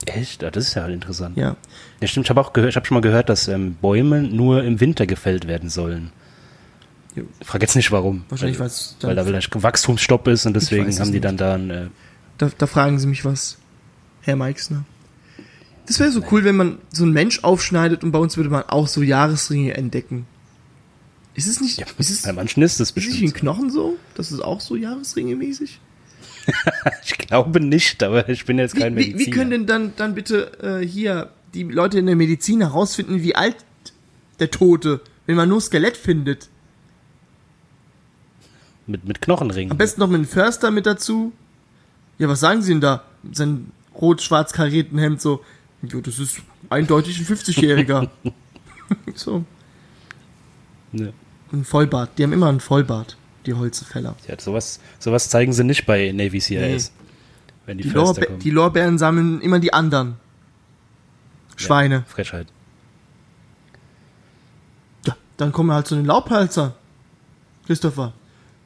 Echt? 0.06 0.42
Ah, 0.42 0.50
Das 0.50 0.68
ist 0.68 0.74
ja 0.74 0.82
halt 0.82 0.94
interessant. 0.94 1.36
Ja. 1.36 1.56
Ja, 2.00 2.08
stimmt. 2.08 2.24
Ich 2.26 2.30
habe 2.30 2.40
auch 2.40 2.54
gehört, 2.54 2.70
ich 2.70 2.76
habe 2.76 2.86
schon 2.86 2.94
mal 2.94 3.02
gehört, 3.02 3.28
dass 3.28 3.46
ähm, 3.46 3.74
Bäume 3.74 4.22
nur 4.22 4.64
im 4.64 4.80
Winter 4.80 5.06
gefällt 5.06 5.46
werden 5.46 5.68
sollen. 5.68 6.10
Ich 7.40 7.46
frage 7.46 7.64
jetzt 7.64 7.76
nicht 7.76 7.92
warum. 7.92 8.24
Wahrscheinlich, 8.30 8.56
dann- 8.56 8.70
weil 9.02 9.14
da 9.16 9.24
vielleicht 9.24 9.62
Wachstumsstopp 9.62 10.26
ist 10.28 10.46
und 10.46 10.54
deswegen 10.54 10.90
haben 10.98 11.08
die 11.08 11.12
nicht. 11.12 11.24
dann 11.24 11.36
da 11.36 11.54
ein, 11.54 11.70
äh, 11.70 11.86
Da, 12.40 12.50
da 12.56 12.66
fragen 12.66 12.98
Sie 12.98 13.06
mich 13.06 13.26
was, 13.26 13.58
Herr 14.22 14.34
Meixner. 14.34 14.86
Das 15.84 16.00
wäre 16.00 16.10
so 16.10 16.24
cool, 16.30 16.42
wenn 16.42 16.56
man 16.56 16.78
so 16.90 17.04
einen 17.04 17.12
Mensch 17.12 17.44
aufschneidet 17.44 18.02
und 18.02 18.12
bei 18.12 18.18
uns 18.18 18.38
würde 18.38 18.48
man 18.48 18.62
auch 18.62 18.88
so 18.88 19.02
Jahresringe 19.02 19.74
entdecken. 19.74 20.26
Ist 21.34 21.48
es 21.48 21.60
nicht, 21.60 21.80
ja, 21.80 21.86
ist 21.98 22.08
es, 22.08 22.22
bei 22.22 22.32
manchen 22.32 22.62
ist 22.62 22.80
das 22.80 22.92
ist 22.92 22.96
es 22.96 23.04
nicht 23.04 23.20
in 23.20 23.32
bestimmt. 23.32 23.34
Knochen 23.34 23.70
so? 23.70 23.98
Das 24.14 24.32
ist 24.32 24.40
auch 24.40 24.62
so 24.62 24.74
Jahresringe 24.74 25.36
mäßig? 25.36 25.80
Ich 27.04 27.18
glaube 27.18 27.60
nicht, 27.60 28.02
aber 28.02 28.28
ich 28.28 28.46
bin 28.46 28.58
jetzt 28.58 28.74
kein 28.74 28.96
wie, 28.96 29.08
Mediziner. 29.08 29.26
wie 29.26 29.30
können 29.30 29.50
denn 29.50 29.66
dann, 29.66 29.92
dann 29.96 30.14
bitte 30.14 30.80
äh, 30.80 30.86
hier 30.86 31.30
die 31.54 31.64
Leute 31.64 31.98
in 31.98 32.06
der 32.06 32.16
Medizin 32.16 32.60
herausfinden, 32.60 33.22
wie 33.22 33.36
alt 33.36 33.56
der 34.38 34.50
Tote, 34.50 35.02
wenn 35.26 35.36
man 35.36 35.48
nur 35.48 35.60
Skelett 35.60 35.96
findet? 35.96 36.48
mit, 38.90 39.04
mit 39.06 39.20
Knochenringen. 39.20 39.70
Am 39.70 39.78
besten 39.78 40.00
noch 40.00 40.08
mit 40.08 40.16
einem 40.16 40.26
Förster 40.26 40.70
mit 40.70 40.86
dazu. 40.86 41.32
Ja, 42.20 42.28
was 42.28 42.40
sagen 42.40 42.60
Sie 42.60 42.72
denn 42.72 42.82
da? 42.82 43.02
Sein 43.32 43.72
rot-schwarz 43.94 44.52
karierten 44.52 44.98
Hemd 44.98 45.22
so. 45.22 45.42
Jo, 45.80 46.02
das 46.02 46.18
ist 46.18 46.42
eindeutig 46.68 47.18
ein 47.18 47.24
50-Jähriger. 47.24 48.10
so. 49.14 49.44
Ne. 50.92 51.14
Ein 51.50 51.64
Vollbart. 51.64 52.10
Die 52.18 52.22
haben 52.22 52.34
immer 52.34 52.50
einen 52.50 52.60
Vollbart, 52.60 53.16
die 53.46 53.54
Holzfäller. 53.54 54.14
Ja, 54.28 54.38
sowas, 54.38 54.80
sowas 54.98 55.30
zeigen 55.30 55.54
sie 55.54 55.64
nicht 55.64 55.86
bei 55.86 56.12
Navy 56.12 56.40
CIS. 56.40 56.92
Wenn 57.64 57.78
die, 57.78 57.84
Die, 57.84 57.90
Lorbe 57.90 58.26
kommen. 58.26 58.38
die 58.38 58.50
Lorbeeren 58.50 58.98
sammeln 58.98 59.40
immer 59.40 59.58
die 59.58 59.72
anderen. 59.72 60.16
Schweine. 61.56 61.94
Ja, 61.94 62.04
Frechheit. 62.06 62.48
Ja, 65.06 65.16
dann 65.38 65.52
kommen 65.52 65.70
wir 65.70 65.74
halt 65.76 65.86
zu 65.86 65.94
den 65.94 66.04
Laubhölzer. 66.04 66.74
Christopher. 67.66 68.12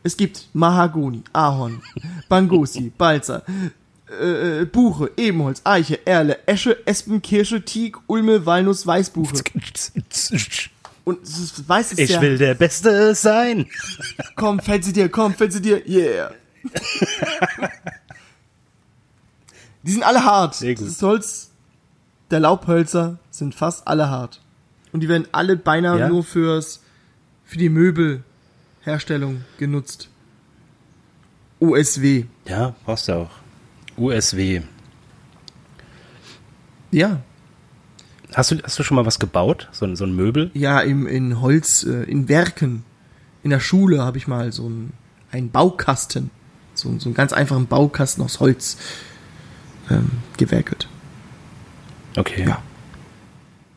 Es 0.05 0.17
gibt 0.19 0.49
Mahagoni, 0.53 1.23
Ahorn, 1.33 1.81
Bangosi, 2.29 2.93
Balzer, 2.97 3.43
äh, 4.21 4.61
äh, 4.61 4.65
Buche, 4.67 5.11
Ebenholz, 5.17 5.63
Eiche, 5.65 6.07
Erle, 6.07 6.39
Esche, 6.47 6.87
Espen, 6.87 7.23
Kirsche, 7.23 7.65
Teak, 7.65 7.97
Ulme, 8.07 8.45
Walnuss, 8.45 8.87
Weißbuche. 8.87 9.43
Und 11.05 11.23
es 11.23 11.39
ist, 11.39 11.69
weiß 11.69 11.93
es 11.93 11.99
Ich 11.99 12.11
ja. 12.11 12.21
will 12.21 12.37
der 12.37 12.55
Beste 12.55 13.15
sein. 13.15 13.67
Komm, 14.37 14.61
fällt 14.61 14.85
sie 14.85 14.93
dir, 14.93 15.09
komm, 15.09 15.35
fällt 15.35 15.55
sie 15.55 15.63
dir, 15.63 15.87
yeah. 15.89 16.33
Die 19.83 19.91
sind 19.91 20.03
alle 20.03 20.25
hart. 20.25 20.63
Das 20.63 21.03
Holz 21.03 21.51
der 22.31 22.41
Laubhölzer 22.41 23.19
sind 23.31 23.55
fast 23.55 23.87
alle 23.87 24.11
hart. 24.11 24.41
Und 24.93 25.01
die 25.01 25.09
werden 25.09 25.27
alle 25.33 25.57
beinahe 25.57 25.99
Ja? 25.99 26.09
nur 26.09 26.25
fürs, 26.25 26.83
für 27.45 27.59
die 27.59 27.69
Möbelherstellung 28.85 29.45
genutzt. 29.59 30.09
OSW. 31.59 32.25
Ja, 32.47 32.75
brauchst 32.85 33.09
du 33.09 33.13
auch. 33.15 33.31
USW. 33.97 34.61
Ja. 36.91 37.23
Hast 38.35 38.51
du, 38.51 38.57
hast 38.63 38.79
du 38.79 38.83
schon 38.83 38.97
mal 38.97 39.07
was 39.07 39.19
gebaut? 39.19 39.69
So, 39.73 39.87
ein- 39.87 39.97
so 39.97 40.05
ein 40.05 40.15
Möbel? 40.15 40.51
Ja, 40.55 40.81
im, 40.81 41.07
in 41.07 41.41
Holz, 41.41 41.85
äh, 41.85 42.03
in 42.05 42.29
Werken. 42.29 42.85
In 43.43 43.51
der 43.51 43.61
Schule 43.61 44.03
habe 44.03 44.19
ich 44.19 44.27
mal 44.27 44.53
so 44.53 44.67
einen, 44.67 44.93
einen 45.31 45.51
Baukasten. 45.51 46.31
So, 46.75 46.99
so 46.99 47.09
einen 47.09 47.15
ganz 47.15 47.33
einfachen 47.33 47.67
Baukasten 47.67 48.23
aus 48.23 48.41
Holz 48.41 48.77
ähm, 49.91 50.11
gewerkelt. 50.37 50.89
Okay. 52.17 52.45
Ja. 52.47 52.63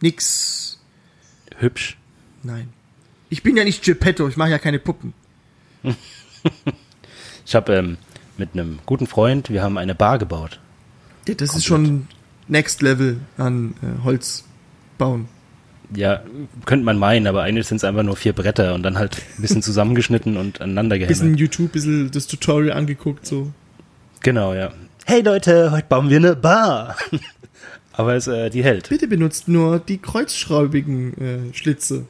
Nix. 0.01 0.79
Hübsch. 1.59 1.97
Nein. 2.43 2.73
Ich 3.29 3.43
bin 3.43 3.57
ja 3.57 3.63
nicht 3.63 3.83
Geppetto, 3.83 4.27
ich 4.27 4.37
mache 4.37 4.51
ja 4.51 4.59
keine 4.59 4.79
Puppen. 4.79 5.13
Ich 7.45 7.55
habe 7.55 7.73
ähm, 7.75 7.97
mit 8.37 8.49
einem 8.53 8.79
guten 8.85 9.07
Freund, 9.07 9.49
wir 9.49 9.63
haben 9.63 9.77
eine 9.77 9.95
Bar 9.95 10.19
gebaut. 10.19 10.59
Ja, 11.29 11.33
das 11.33 11.55
ist 11.55 11.63
schon 11.63 12.07
Next 12.49 12.81
Level 12.81 13.21
an 13.37 13.73
äh, 13.81 14.03
Holz 14.03 14.43
bauen. 14.97 15.29
Ja, 15.95 16.21
könnte 16.65 16.83
man 16.83 16.99
meinen, 16.99 17.25
aber 17.25 17.43
eigentlich 17.43 17.67
sind 17.67 17.77
es 17.77 17.85
einfach 17.85 18.03
nur 18.03 18.17
vier 18.17 18.33
Bretter 18.33 18.73
und 18.73 18.83
dann 18.83 18.97
halt 18.97 19.21
ein 19.37 19.41
bisschen 19.41 19.61
zusammengeschnitten 19.61 20.35
und 20.35 20.59
aneinander 20.59 20.97
Bisschen 20.97 21.19
gehämmert. 21.19 21.39
YouTube, 21.39 21.71
bisschen 21.71 22.11
das 22.11 22.27
Tutorial 22.27 22.75
angeguckt, 22.75 23.25
so. 23.25 23.53
Genau, 24.21 24.53
ja. 24.53 24.73
Hey 25.05 25.21
Leute, 25.21 25.71
heute 25.71 25.85
bauen 25.87 26.09
wir 26.09 26.17
eine 26.17 26.35
Bar. 26.35 26.97
aber 27.93 28.15
es, 28.15 28.27
äh, 28.27 28.49
die 28.49 28.63
hält. 28.65 28.89
Bitte 28.89 29.07
benutzt 29.07 29.47
nur 29.47 29.79
die 29.79 29.99
kreuzschraubigen 29.99 31.13
äh, 31.17 31.53
Schlitze. 31.53 32.07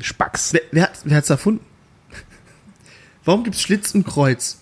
Spacks. 0.00 0.52
Wer, 0.52 0.62
wer, 0.72 0.82
hat- 0.84 1.00
wer 1.04 1.16
hat's 1.16 1.30
erfunden? 1.30 1.64
Warum 3.24 3.44
gibt's 3.44 3.60
Schlitz 3.62 3.94
und 3.94 4.06
Kreuz? 4.06 4.58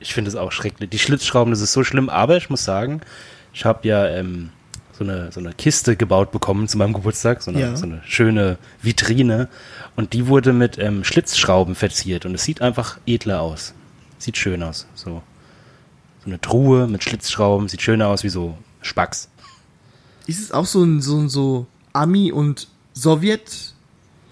Ich 0.00 0.12
finde 0.12 0.28
es 0.28 0.36
auch 0.36 0.52
schrecklich. 0.52 0.90
Die 0.90 0.98
Schlitzschrauben, 0.98 1.50
das 1.52 1.60
ist 1.60 1.72
so 1.72 1.84
schlimm, 1.84 2.08
aber 2.08 2.36
ich 2.36 2.50
muss 2.50 2.64
sagen, 2.64 3.00
ich 3.52 3.64
habe 3.64 3.86
ja 3.88 4.06
ähm, 4.08 4.50
so, 4.92 5.04
eine, 5.04 5.32
so 5.32 5.40
eine 5.40 5.52
Kiste 5.54 5.96
gebaut 5.96 6.30
bekommen 6.32 6.68
zu 6.68 6.76
meinem 6.76 6.92
Geburtstag, 6.92 7.42
so 7.42 7.50
eine, 7.50 7.60
Ja. 7.60 7.76
so 7.76 7.84
eine 7.86 8.02
schöne 8.04 8.58
Vitrine 8.82 9.48
und 9.96 10.12
die 10.12 10.26
wurde 10.26 10.52
mit 10.52 10.76
ähm, 10.78 11.04
Schlitzschrauben 11.04 11.74
verziert 11.74 12.26
und 12.26 12.34
es 12.34 12.44
sieht 12.44 12.60
einfach 12.60 12.98
edler 13.06 13.40
aus. 13.40 13.72
Sieht 14.18 14.36
schön 14.36 14.62
aus. 14.62 14.86
So, 14.94 15.22
so 16.22 16.26
eine 16.26 16.40
Truhe 16.40 16.86
mit 16.86 17.02
Schlitzschrauben, 17.04 17.68
sieht 17.68 17.82
schöner 17.82 18.08
aus 18.08 18.24
wie 18.24 18.28
so 18.28 18.58
Spacks. 18.82 19.30
Ist 20.26 20.40
es 20.40 20.52
auch 20.52 20.66
so 20.66 20.82
ein 20.82 21.00
so, 21.00 21.18
ein 21.18 21.28
so 21.28 21.66
Ami- 21.92 22.32
und 22.32 22.68
Sowjet 22.94 23.73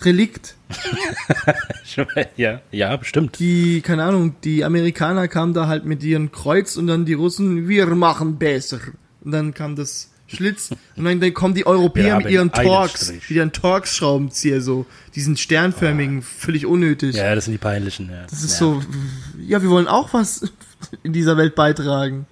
Relikt. 0.04 0.56
ja, 2.36 2.60
ja, 2.70 2.96
bestimmt. 2.96 3.38
Die, 3.38 3.80
keine 3.82 4.04
Ahnung, 4.04 4.36
die 4.44 4.64
Amerikaner 4.64 5.28
kamen 5.28 5.54
da 5.54 5.66
halt 5.66 5.84
mit 5.84 6.02
ihren 6.02 6.32
Kreuz 6.32 6.76
und 6.76 6.86
dann 6.86 7.04
die 7.04 7.14
Russen, 7.14 7.68
wir 7.68 7.86
machen 7.86 8.38
besser. 8.38 8.80
Und 9.22 9.32
dann 9.32 9.54
kam 9.54 9.76
das 9.76 10.10
Schlitz 10.26 10.70
und 10.96 11.04
dann, 11.04 11.20
dann 11.20 11.34
kommen 11.34 11.54
die 11.54 11.66
Europäer 11.66 12.18
mit 12.18 12.30
ihren 12.30 12.50
Torx, 12.52 13.12
mit 13.12 13.30
ihren 13.30 13.52
Torx-Schraubenzieher, 13.52 14.60
so, 14.60 14.86
diesen 15.14 15.36
sternförmigen, 15.36 16.22
völlig 16.22 16.66
unnötig. 16.66 17.16
Ja, 17.16 17.34
das 17.34 17.44
sind 17.44 17.52
die 17.52 17.58
peinlichen. 17.58 18.10
Ja. 18.10 18.24
Das 18.28 18.42
ist 18.42 18.52
ja. 18.52 18.58
so, 18.58 18.82
ja, 19.38 19.62
wir 19.62 19.70
wollen 19.70 19.88
auch 19.88 20.12
was 20.14 20.50
in 21.02 21.12
dieser 21.12 21.36
Welt 21.36 21.54
beitragen. 21.54 22.26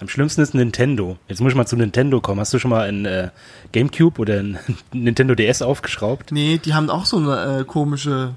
Am 0.00 0.08
schlimmsten 0.08 0.40
ist 0.42 0.54
Nintendo. 0.54 1.18
Jetzt 1.28 1.40
muss 1.40 1.52
ich 1.52 1.56
mal 1.56 1.66
zu 1.66 1.76
Nintendo 1.76 2.20
kommen. 2.20 2.40
Hast 2.40 2.52
du 2.52 2.58
schon 2.58 2.70
mal 2.70 2.88
ein 2.88 3.04
äh, 3.04 3.30
GameCube 3.72 4.20
oder 4.20 4.40
ein 4.40 4.58
Nintendo 4.92 5.34
DS 5.34 5.62
aufgeschraubt? 5.62 6.32
Nee, 6.32 6.58
die 6.58 6.74
haben 6.74 6.90
auch 6.90 7.06
so 7.06 7.18
eine 7.18 7.60
äh, 7.60 7.64
komische, 7.64 8.34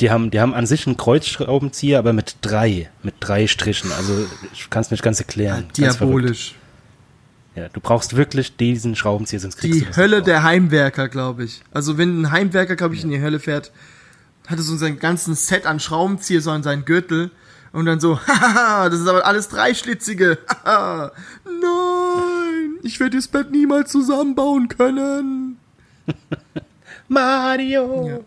Die 0.00 0.10
haben, 0.10 0.30
die 0.30 0.40
haben 0.40 0.54
an 0.54 0.66
sich 0.66 0.86
einen 0.86 0.96
Kreuzschraubenzieher, 0.96 1.98
aber 1.98 2.12
mit 2.12 2.36
drei, 2.40 2.88
mit 3.02 3.14
drei 3.20 3.46
Strichen. 3.46 3.92
Also 3.92 4.26
ich 4.52 4.70
kann 4.70 4.80
es 4.80 4.90
nicht 4.90 5.02
ganz 5.02 5.20
erklären. 5.20 5.66
Ganz 5.76 5.96
verrückt. 5.96 6.20
diabolisch. 6.24 6.54
Ja, 7.54 7.68
du 7.70 7.80
brauchst 7.80 8.16
wirklich 8.16 8.56
diesen 8.56 8.96
Schraubenzieher, 8.96 9.40
sonst 9.40 9.56
kriegst 9.56 9.80
du 9.80 9.86
Die 9.86 9.96
Hölle 9.96 10.22
der 10.22 10.42
Heimwerker, 10.42 11.08
glaube 11.08 11.44
ich. 11.44 11.62
Also 11.72 11.96
wenn 11.96 12.20
ein 12.22 12.30
Heimwerker, 12.30 12.76
glaube 12.76 12.94
ich, 12.94 13.02
in 13.02 13.10
die 13.10 13.20
Hölle 13.20 13.40
fährt, 13.40 13.72
hat 14.46 14.58
er 14.58 14.62
so 14.62 14.76
sein 14.76 14.98
ganzen 14.98 15.34
Set 15.34 15.66
an 15.66 15.80
Schraubenzieher, 15.80 16.40
so 16.42 16.50
an 16.50 16.62
seinen 16.62 16.84
Gürtel 16.84 17.30
und 17.76 17.84
dann 17.84 18.00
so, 18.00 18.18
haha, 18.26 18.88
das 18.88 19.00
ist 19.00 19.06
aber 19.06 19.26
alles 19.26 19.48
dreischlitzige. 19.48 20.38
haha. 20.48 21.12
Nein, 21.44 22.78
ich 22.82 22.98
werde 22.98 23.18
das 23.18 23.28
Bett 23.28 23.50
niemals 23.50 23.92
zusammenbauen 23.92 24.68
können. 24.68 25.58
Mario! 27.08 28.08
Ja. 28.08 28.18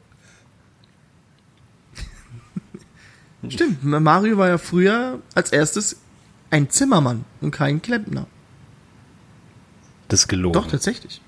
Stimmt, 3.50 3.84
Mario 3.84 4.38
war 4.38 4.50
ja 4.50 4.60
früher 4.60 5.20
als 5.34 5.52
erstes 5.52 6.00
ein 6.52 6.70
Zimmermann 6.70 7.26
und 7.42 7.50
kein 7.50 7.82
Klempner. 7.82 8.28
Das 10.10 10.22
ist 10.22 10.28
gelogen. 10.28 10.54
Doch, 10.54 10.68
tatsächlich. 10.68 11.22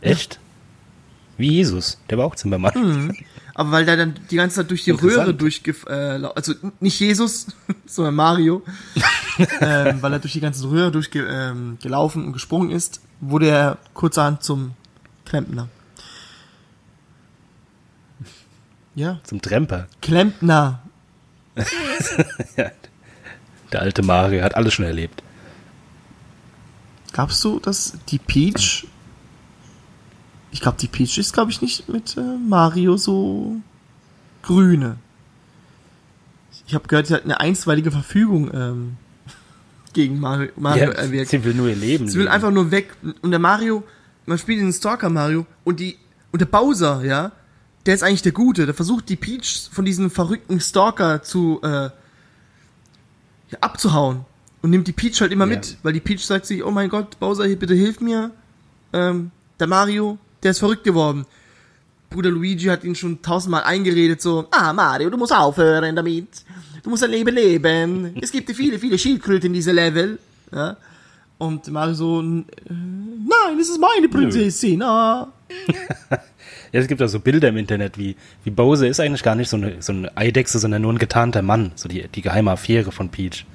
Echt? 0.00 0.38
Wie 1.38 1.50
Jesus, 1.50 1.98
der 2.08 2.18
war 2.18 2.26
auch 2.26 2.36
Zimmermann. 2.36 2.72
Mhm. 2.76 3.16
Aber 3.58 3.70
weil 3.70 3.86
der 3.86 3.96
dann 3.96 4.14
die 4.30 4.36
ganze 4.36 4.56
Zeit 4.56 4.70
durch 4.70 4.84
die. 4.84 4.90
Röhre 4.90 5.32
durchge... 5.32 5.70
Äh, 5.88 6.22
also 6.34 6.52
nicht 6.78 7.00
Jesus, 7.00 7.46
sondern 7.86 8.14
Mario. 8.14 8.62
ähm, 9.62 10.02
weil 10.02 10.12
er 10.12 10.18
durch 10.18 10.34
die 10.34 10.40
ganze 10.40 10.70
Röhre 10.70 10.92
durchgelaufen 10.92 12.20
ähm, 12.20 12.26
und 12.26 12.32
gesprungen 12.34 12.70
ist, 12.70 13.00
wurde 13.20 13.48
er 13.48 13.78
kurzerhand 13.94 14.42
zum 14.42 14.72
Klempner. 15.24 15.70
Ja, 18.94 19.20
Zum 19.24 19.40
Tremper. 19.40 19.88
Klempner. 20.02 20.82
Der 23.72 23.82
alte 23.82 24.02
Mario 24.02 24.42
hat 24.42 24.54
alles 24.54 24.74
schon 24.74 24.84
erlebt. 24.84 25.22
Gab's 27.12 27.40
so, 27.40 27.58
dass 27.58 27.94
die 28.08 28.18
Peach... 28.18 28.86
Ich 30.56 30.62
glaube, 30.62 30.78
die 30.80 30.88
Peach 30.88 31.18
ist, 31.18 31.34
glaube 31.34 31.50
ich, 31.50 31.60
nicht 31.60 31.86
mit 31.86 32.16
äh, 32.16 32.20
Mario 32.48 32.96
so 32.96 33.56
grüne. 34.42 34.96
Ich 36.66 36.74
habe 36.74 36.88
gehört, 36.88 37.08
sie 37.08 37.14
hat 37.14 37.24
eine 37.24 37.38
einstweilige 37.40 37.90
Verfügung 37.90 38.50
ähm, 38.54 38.96
gegen 39.92 40.18
Mario, 40.18 40.50
Mario 40.56 40.92
erwirkt. 40.92 41.28
sie 41.30 41.44
will 41.44 41.52
nur 41.52 41.68
ihr 41.68 41.76
Leben 41.76 42.08
Sie 42.08 42.14
will 42.14 42.22
leben. 42.22 42.32
einfach 42.32 42.50
nur 42.50 42.70
weg. 42.70 42.96
Und 43.20 43.32
der 43.32 43.38
Mario, 43.38 43.84
man 44.24 44.38
spielt 44.38 44.58
den 44.60 44.72
Stalker 44.72 45.10
Mario 45.10 45.44
und 45.64 45.78
die 45.78 45.98
und 46.32 46.40
der 46.40 46.46
Bowser, 46.46 47.04
ja, 47.04 47.32
der 47.84 47.94
ist 47.94 48.02
eigentlich 48.02 48.22
der 48.22 48.32
Gute. 48.32 48.64
Der 48.64 48.74
versucht 48.74 49.10
die 49.10 49.16
Peach 49.16 49.68
von 49.70 49.84
diesem 49.84 50.10
verrückten 50.10 50.58
Stalker 50.58 51.22
zu 51.22 51.60
äh, 51.62 51.68
ja, 53.50 53.58
abzuhauen 53.60 54.24
und 54.62 54.70
nimmt 54.70 54.88
die 54.88 54.92
Peach 54.92 55.20
halt 55.20 55.32
immer 55.32 55.44
Ja. 55.44 55.50
mit, 55.56 55.76
weil 55.82 55.92
die 55.92 56.00
Peach 56.00 56.24
sagt 56.24 56.46
sich, 56.46 56.64
oh 56.64 56.70
mein 56.70 56.88
Gott, 56.88 57.20
Bowser, 57.20 57.44
hier, 57.44 57.58
bitte 57.58 57.74
hilf 57.74 58.00
mir. 58.00 58.30
Ähm, 58.94 59.32
der 59.60 59.66
Mario, 59.66 60.16
der 60.46 60.52
ist 60.52 60.60
verrückt 60.60 60.84
geworden. 60.84 61.26
Bruder 62.08 62.30
Luigi 62.30 62.66
hat 62.66 62.84
ihn 62.84 62.94
schon 62.94 63.20
tausendmal 63.20 63.64
eingeredet, 63.64 64.22
so, 64.22 64.46
ah, 64.52 64.72
Mario, 64.72 65.10
du 65.10 65.16
musst 65.18 65.32
aufhören 65.34 65.94
damit. 65.96 66.28
Du 66.82 66.90
musst 66.90 67.02
dein 67.02 67.10
Leben 67.10 67.34
leben. 67.34 68.16
Es 68.22 68.30
gibt 68.30 68.48
viele, 68.54 68.78
viele 68.78 68.96
Schildkröten 68.96 69.48
in 69.48 69.52
diesem 69.54 69.74
Level. 69.74 70.18
Ja? 70.52 70.76
Und 71.38 71.66
Mario 71.68 71.94
so, 71.94 72.20
"N- 72.20 72.44
äh, 72.64 72.72
nein, 72.72 73.58
es 73.60 73.68
ist 73.68 73.80
meine 73.80 74.08
Prinzessin. 74.08 74.82
Ah. 74.82 75.28
Ja, 76.72 76.80
es 76.80 76.88
gibt 76.88 77.00
auch 77.00 77.06
so 77.06 77.20
Bilder 77.20 77.48
im 77.48 77.56
Internet, 77.56 77.96
wie, 77.96 78.16
wie 78.44 78.50
Bowser 78.50 78.88
ist 78.88 78.98
eigentlich 79.00 79.22
gar 79.22 79.36
nicht 79.36 79.48
so 79.48 79.56
eine, 79.56 79.80
so 79.80 79.92
eine 79.92 80.14
Eidechse, 80.16 80.58
sondern 80.58 80.82
nur 80.82 80.92
ein 80.92 80.98
getarnter 80.98 81.40
Mann. 81.40 81.70
So 81.76 81.88
die, 81.88 82.06
die 82.08 82.22
geheime 82.22 82.50
Affäre 82.50 82.90
von 82.90 83.08
Peach. 83.08 83.46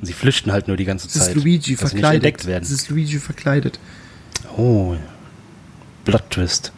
Und 0.00 0.06
sie 0.06 0.12
flüchten 0.12 0.50
halt 0.52 0.66
nur 0.66 0.76
die 0.76 0.84
ganze 0.84 1.06
Das 1.06 1.14
Zeit. 1.26 1.28
ist 1.28 1.34
Luigi 1.36 1.76
verkleidet. 1.76 2.44
Das 2.46 2.70
ist 2.70 2.90
Luigi 2.90 3.18
verkleidet. 3.18 3.78
Oh, 4.56 4.96
Plot 6.04 6.30
Twist. 6.30 6.72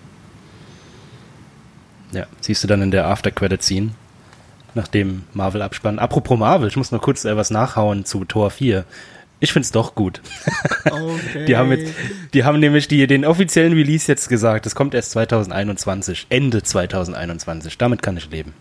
Ja, 2.12 2.26
siehst 2.40 2.62
du 2.62 2.68
dann 2.68 2.82
in 2.82 2.90
der 2.90 3.06
After-Credit-Scene, 3.06 3.90
nach 4.74 4.88
dem 4.88 5.24
Marvel-Abspann. 5.32 5.98
Apropos 5.98 6.38
Marvel, 6.38 6.68
ich 6.68 6.76
muss 6.76 6.92
noch 6.92 7.00
kurz 7.00 7.24
äh, 7.24 7.36
was 7.36 7.50
nachhauen 7.50 8.04
zu 8.04 8.24
Tor 8.24 8.50
4. 8.50 8.84
Ich 9.40 9.52
find's 9.52 9.72
doch 9.72 9.94
gut. 9.94 10.20
Okay. 10.84 11.46
Die 11.46 11.56
haben 11.56 11.70
jetzt, 11.70 11.94
die 12.34 12.44
haben 12.44 12.58
nämlich 12.60 12.86
die, 12.88 13.06
den 13.06 13.24
offiziellen 13.24 13.72
Release 13.72 14.10
jetzt 14.10 14.28
gesagt, 14.28 14.66
es 14.66 14.74
kommt 14.74 14.94
erst 14.94 15.12
2021, 15.12 16.26
Ende 16.28 16.62
2021. 16.62 17.78
Damit 17.78 18.02
kann 18.02 18.16
ich 18.16 18.28
leben. 18.30 18.52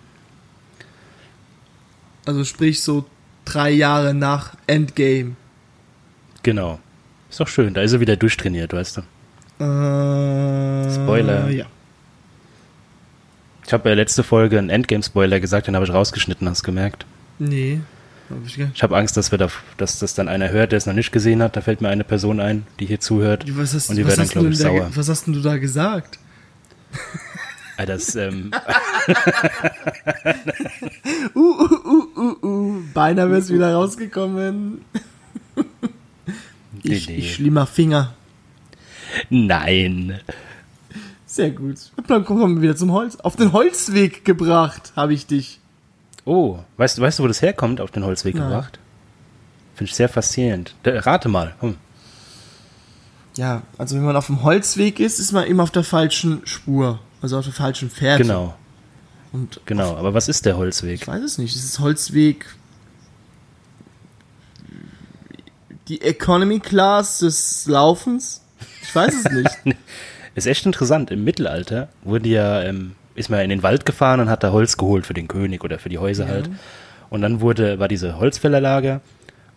Also 2.26 2.45
sprich 2.45 2.84
so 2.84 3.06
drei 3.43 3.71
Jahre 3.71 4.13
nach 4.13 4.54
Endgame. 4.67 5.36
Genau. 6.43 6.80
Ist 7.30 7.39
doch 7.39 7.47
schön, 7.47 7.74
da 7.74 7.82
ist 7.82 7.93
er 7.93 8.00
wieder 8.00 8.15
durchtrainiert, 8.15 8.71
weißt 8.71 8.97
du. 8.97 9.02
Äh, 9.62 10.93
Spoiler. 10.93 11.50
Ja. 11.50 11.65
Ich 13.65 13.74
habe 13.74 13.89
ja 13.89 13.95
letzte 13.95 14.24
Folge 14.24 14.58
einen 14.58 14.69
Endgame-Spoiler 14.69 15.39
gesagt, 15.39 15.67
den 15.67 15.76
habe 15.76 15.86
ich 15.86 15.93
rausgeschnitten, 15.93 16.50
hast 16.50 16.62
du 16.62 16.65
gemerkt. 16.65 17.06
Nee. 17.39 17.82
Hab 18.30 18.38
ich 18.45 18.60
Ich 18.74 18.84
habe 18.84 18.97
Angst, 18.97 19.17
dass 19.17 19.32
wir 19.32 19.38
da, 19.38 19.47
dass 19.78 20.00
das 20.00 20.13
dann 20.13 20.28
einer 20.28 20.50
hört, 20.50 20.71
der 20.71 20.78
es 20.78 20.86
noch 20.86 20.93
nicht 20.93 21.12
gesehen 21.12 21.41
hat. 21.41 21.56
Da 21.56 21.62
fällt 21.62 21.82
mir 21.82 21.89
eine 21.89 22.04
Person 22.04 22.39
ein, 22.39 22.65
die 22.80 22.86
hier 22.86 23.00
zuhört. 23.00 23.45
Was 23.58 23.74
hast, 23.74 23.89
Und 23.89 23.97
die 23.97 24.06
was, 24.06 24.17
werden 24.17 24.28
dann, 24.28 24.30
glaube 24.30 24.50
ich, 24.50 24.58
sauer. 24.58 24.89
was 24.93 25.10
hast 25.10 25.28
denn 25.28 25.34
du 25.34 25.41
da 25.41 25.58
gesagt? 25.58 26.19
Ah, 27.78 27.86
das, 27.86 28.15
ähm, 28.15 28.52
Uh, 31.36 31.39
uh, 31.39 31.86
uh, 31.86 32.08
uh, 32.17 32.45
uh. 32.45 32.82
Beinahe 32.93 33.32
wär's 33.32 33.50
wieder 33.50 33.74
rausgekommen. 33.74 34.82
Ich, 36.84 37.08
nee. 37.08 37.15
ich 37.15 37.36
schlimmer 37.36 37.67
Finger. 37.67 38.13
Nein. 39.30 40.19
Sehr 41.26 41.52
gut. 41.52 41.78
Und 41.95 42.10
dann 42.10 42.26
kommen 42.26 42.56
wir 42.56 42.62
wieder 42.62 42.76
zum 42.76 42.91
Holz. 42.91 43.15
Auf 43.17 43.36
den 43.36 43.54
Holzweg 43.54 44.26
gebracht 44.26 44.91
habe 44.95 45.13
ich 45.13 45.28
dich. 45.28 45.60
Oh, 46.26 46.60
weißt, 46.78 46.97
du- 46.97 47.02
weißt 47.02 47.19
du, 47.19 47.24
wo 47.24 47.28
das 47.28 47.41
herkommt, 47.41 47.80
auf 47.82 47.91
den 47.91 48.04
Holzweg 48.04 48.36
Nein. 48.36 48.50
gebracht? 48.50 48.80
Finde 49.76 49.89
ich 49.89 49.95
sehr 49.95 50.10
faszinierend. 50.10 50.76
Da, 50.84 51.00
rate 51.00 51.30
mal. 51.30 51.56
Hm. 51.62 51.76
Ja, 53.38 53.62
also 53.78 53.95
wenn 53.95 54.04
man 54.04 54.15
auf 54.17 54.26
dem 54.28 54.43
Holzweg 54.43 55.00
ist, 55.00 55.19
ist 55.19 55.32
man 55.32 55.45
immer 55.47 55.63
auf 55.63 55.71
der 55.71 55.84
falschen 55.86 56.41
Spur. 56.45 57.00
Also 57.21 57.38
auf 57.38 57.45
der 57.45 57.54
falschen 57.54 57.89
Fährte. 57.89 58.24
Genau, 58.24 58.56
Und 59.32 59.62
genau. 59.65 59.95
Aber 59.95 60.13
was 60.13 60.28
ist 60.28 60.45
der 60.45 60.58
Holzweg? 60.58 61.02
ich 61.02 61.08
weiß 61.08 61.24
es 61.24 61.38
nicht. 61.38 61.56
Es 61.56 61.63
ist 61.63 61.80
Holzweg 61.80 62.45
die 65.88 66.02
Economy 66.02 66.60
Class 66.60 67.19
des 67.19 67.65
Laufens? 67.67 68.40
Ich 68.91 68.95
weiß 68.95 69.25
es 69.25 69.32
nicht. 69.32 69.77
Ist 70.36 70.47
echt 70.47 70.65
interessant. 70.65 71.12
Im 71.12 71.23
Mittelalter 71.23 71.88
wurde 72.04 72.27
ja, 72.27 72.62
ähm, 72.62 72.95
ist 73.15 73.30
man 73.30 73.39
in 73.39 73.49
den 73.49 73.63
Wald 73.63 73.86
gefahren 73.86 74.19
und 74.19 74.30
hat 74.30 74.43
da 74.43 74.51
Holz 74.51 74.75
geholt 74.75 75.06
für 75.06 75.13
den 75.13 75.30
König 75.30 75.63
oder 75.63 75.80
für 75.80 75.88
die 75.88 75.97
Häuser 75.97 76.27
halt. 76.27 76.49
Und 77.10 77.21
dann 77.21 77.39
wurde, 77.39 77.80
war 77.80 77.88
diese 77.88 78.17
Holzfällerlager 78.19 78.99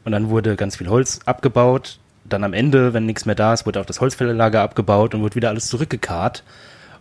und 0.04 0.12
dann 0.12 0.30
wurde 0.30 0.54
ganz 0.54 0.76
viel 0.76 0.88
Holz 0.88 1.18
abgebaut. 1.26 1.98
Dann 2.24 2.44
am 2.44 2.52
Ende, 2.52 2.94
wenn 2.94 3.06
nichts 3.06 3.26
mehr 3.26 3.34
da 3.34 3.52
ist, 3.52 3.66
wurde 3.66 3.80
auch 3.80 3.86
das 3.86 4.00
Holzfällerlager 4.00 4.62
abgebaut 4.62 5.14
und 5.14 5.22
wurde 5.22 5.34
wieder 5.34 5.48
alles 5.48 5.66
zurückgekarrt. 5.66 6.44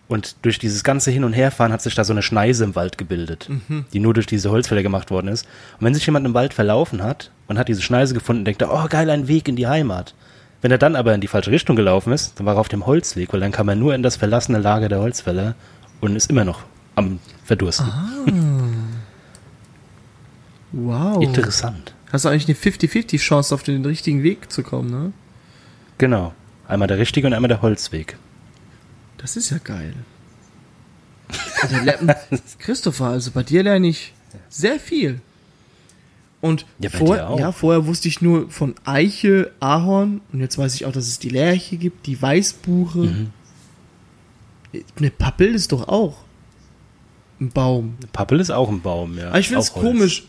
Und 0.08 0.36
durch 0.42 0.58
dieses 0.58 0.84
ganze 0.84 1.12
Hin- 1.12 1.24
und 1.24 1.34
Herfahren 1.34 1.72
hat 1.72 1.82
sich 1.84 1.94
da 1.94 2.04
so 2.04 2.14
eine 2.14 2.24
Schneise 2.24 2.64
im 2.64 2.76
Wald 2.76 2.98
gebildet, 2.98 3.48
die 3.94 4.00
nur 4.00 4.14
durch 4.16 4.26
diese 4.26 4.50
Holzfäller 4.50 4.84
gemacht 4.84 5.12
worden 5.12 5.28
ist. 5.28 5.46
Und 5.80 5.86
wenn 5.86 5.94
sich 5.94 6.06
jemand 6.06 6.26
im 6.26 6.34
Wald 6.34 6.54
verlaufen 6.54 7.04
hat 7.04 7.30
und 7.48 7.60
hat 7.60 7.68
diese 7.68 7.84
Schneise 7.84 8.16
gefunden, 8.16 8.44
denkt 8.44 8.62
er, 8.62 8.74
oh 8.74 8.88
geil, 8.90 9.10
ein 9.12 9.28
Weg 9.28 9.48
in 9.48 9.56
die 9.56 9.68
Heimat. 9.68 10.14
Wenn 10.64 10.72
er 10.72 10.78
dann 10.78 10.96
aber 10.96 11.14
in 11.14 11.20
die 11.20 11.28
falsche 11.28 11.52
Richtung 11.52 11.76
gelaufen 11.76 12.14
ist, 12.14 12.40
dann 12.40 12.46
war 12.46 12.56
er 12.56 12.60
auf 12.62 12.70
dem 12.70 12.86
Holzweg, 12.86 13.34
weil 13.34 13.42
dann 13.42 13.52
kam 13.52 13.68
er 13.68 13.76
nur 13.76 13.94
in 13.94 14.02
das 14.02 14.16
verlassene 14.16 14.60
Lager 14.60 14.88
der 14.88 15.00
Holzfäller 15.00 15.56
und 16.00 16.16
ist 16.16 16.30
immer 16.30 16.46
noch 16.46 16.62
am 16.96 17.20
Verdursten. 17.44 17.92
Wow. 20.72 21.22
Interessant. 21.22 21.94
Hast 22.14 22.24
du 22.24 22.30
eigentlich 22.30 22.48
eine 22.48 22.56
50-50 22.56 23.18
Chance, 23.18 23.54
auf 23.54 23.64
den 23.64 23.84
richtigen 23.84 24.24
Weg 24.24 24.54
zu 24.54 24.64
kommen, 24.64 24.90
ne? 24.90 25.12
Genau. 25.98 26.34
Einmal 26.66 26.88
der 26.88 26.98
richtige 26.98 27.28
und 27.28 27.34
einmal 27.34 27.50
der 27.50 27.62
Holzweg. 27.62 28.18
Das 29.18 29.36
ist 29.36 29.50
ja 29.50 29.58
geil. 29.58 29.94
Also, 31.62 31.76
Christopher, 32.60 33.08
also 33.08 33.32
bei 33.32 33.44
dir 33.44 33.64
lerne 33.64 33.88
ich 33.88 34.14
sehr 34.48 34.80
viel. 34.80 35.20
Und 36.44 36.66
Ja, 36.78 36.90
vor, 36.90 37.16
ja, 37.16 37.54
vorher 37.54 37.86
wusste 37.86 38.10
ich 38.10 38.20
nur 38.20 38.50
von 38.50 38.76
Eiche, 38.84 39.54
Ahorn 39.62 40.20
und 40.34 40.42
jetzt 40.42 40.58
weiß 40.58 40.76
ich 40.76 40.86
auch, 40.86 40.92
dass 40.92 41.08
es 41.08 41.18
die 41.18 41.30
Lerche 41.30 41.78
gibt, 41.78 42.06
die 42.06 42.22
Weißbuche. 42.22 43.00
Mhm. 43.00 43.30
Eine 44.98 45.10
Pappel 45.10 45.56
ist 45.56 45.72
doch 45.72 45.88
auch 45.88 46.18
ein 47.40 47.50
Baum. 47.50 47.96
Pappel 48.12 48.42
ist 48.42 48.50
auch 48.50 48.68
ein 48.68 48.82
Baum, 48.82 49.18
ja. 49.18 49.30
Aber 49.30 49.40
ich 49.40 49.48
finde 49.48 49.62
es 49.62 49.72
komisch. 49.72 50.26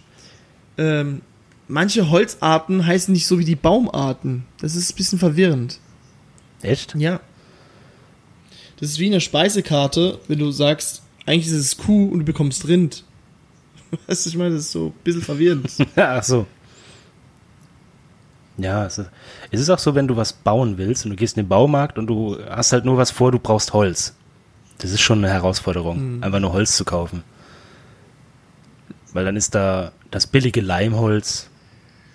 Ähm, 0.79 1.23
manche 1.67 2.09
Holzarten 2.09 2.87
heißen 2.87 3.13
nicht 3.13 3.27
so 3.27 3.41
wie 3.41 3.45
die 3.45 3.57
Baumarten. 3.57 4.45
Das 4.61 4.77
ist 4.77 4.93
ein 4.93 4.97
bisschen 4.97 5.19
verwirrend. 5.19 5.81
Echt? 6.63 6.95
Ja. 6.95 7.19
Das 8.79 8.89
ist 8.89 9.01
wie 9.01 9.07
eine 9.07 9.21
Speisekarte, 9.21 10.21
wenn 10.29 10.39
du 10.39 10.53
sagst, 10.53 11.03
eigentlich 11.27 11.49
ist 11.49 11.55
es 11.55 11.77
Kuh 11.77 12.07
und 12.07 12.21
du 12.21 12.25
bekommst 12.25 12.69
Rind. 12.69 13.03
Weißt 14.07 14.27
du, 14.27 14.31
ich 14.31 14.37
meine, 14.37 14.55
das 14.55 14.65
ist 14.65 14.73
so 14.73 14.87
ein 14.87 14.93
bisschen 15.05 15.23
verwirrend. 15.23 15.71
Ach 15.97 16.23
so. 16.23 16.47
Ja, 18.57 18.87
es 18.87 18.99
ist, 18.99 19.11
es 19.51 19.61
ist 19.61 19.71
auch 19.71 19.79
so, 19.81 19.95
wenn 19.97 20.07
du 20.07 20.17
was 20.17 20.33
bauen 20.33 20.79
willst 20.79 21.05
und 21.05 21.11
du 21.11 21.17
gehst 21.17 21.37
in 21.37 21.43
den 21.45 21.49
Baumarkt 21.49 21.99
und 21.99 22.07
du 22.07 22.39
hast 22.49 22.73
halt 22.73 22.85
nur 22.85 22.97
was 22.97 23.11
vor, 23.11 23.33
du 23.33 23.39
brauchst 23.41 23.73
Holz. 23.73 24.15
Das 24.79 24.91
ist 24.93 25.01
schon 25.01 25.19
eine 25.19 25.33
Herausforderung, 25.33 26.23
einfach 26.23 26.41
nur 26.41 26.53
Holz 26.53 26.77
zu 26.77 26.85
kaufen. 26.85 27.23
Weil 29.13 29.25
dann 29.25 29.37
ist 29.37 29.55
da 29.55 29.93
das 30.11 30.27
billige 30.27 30.61
Leimholz, 30.61 31.49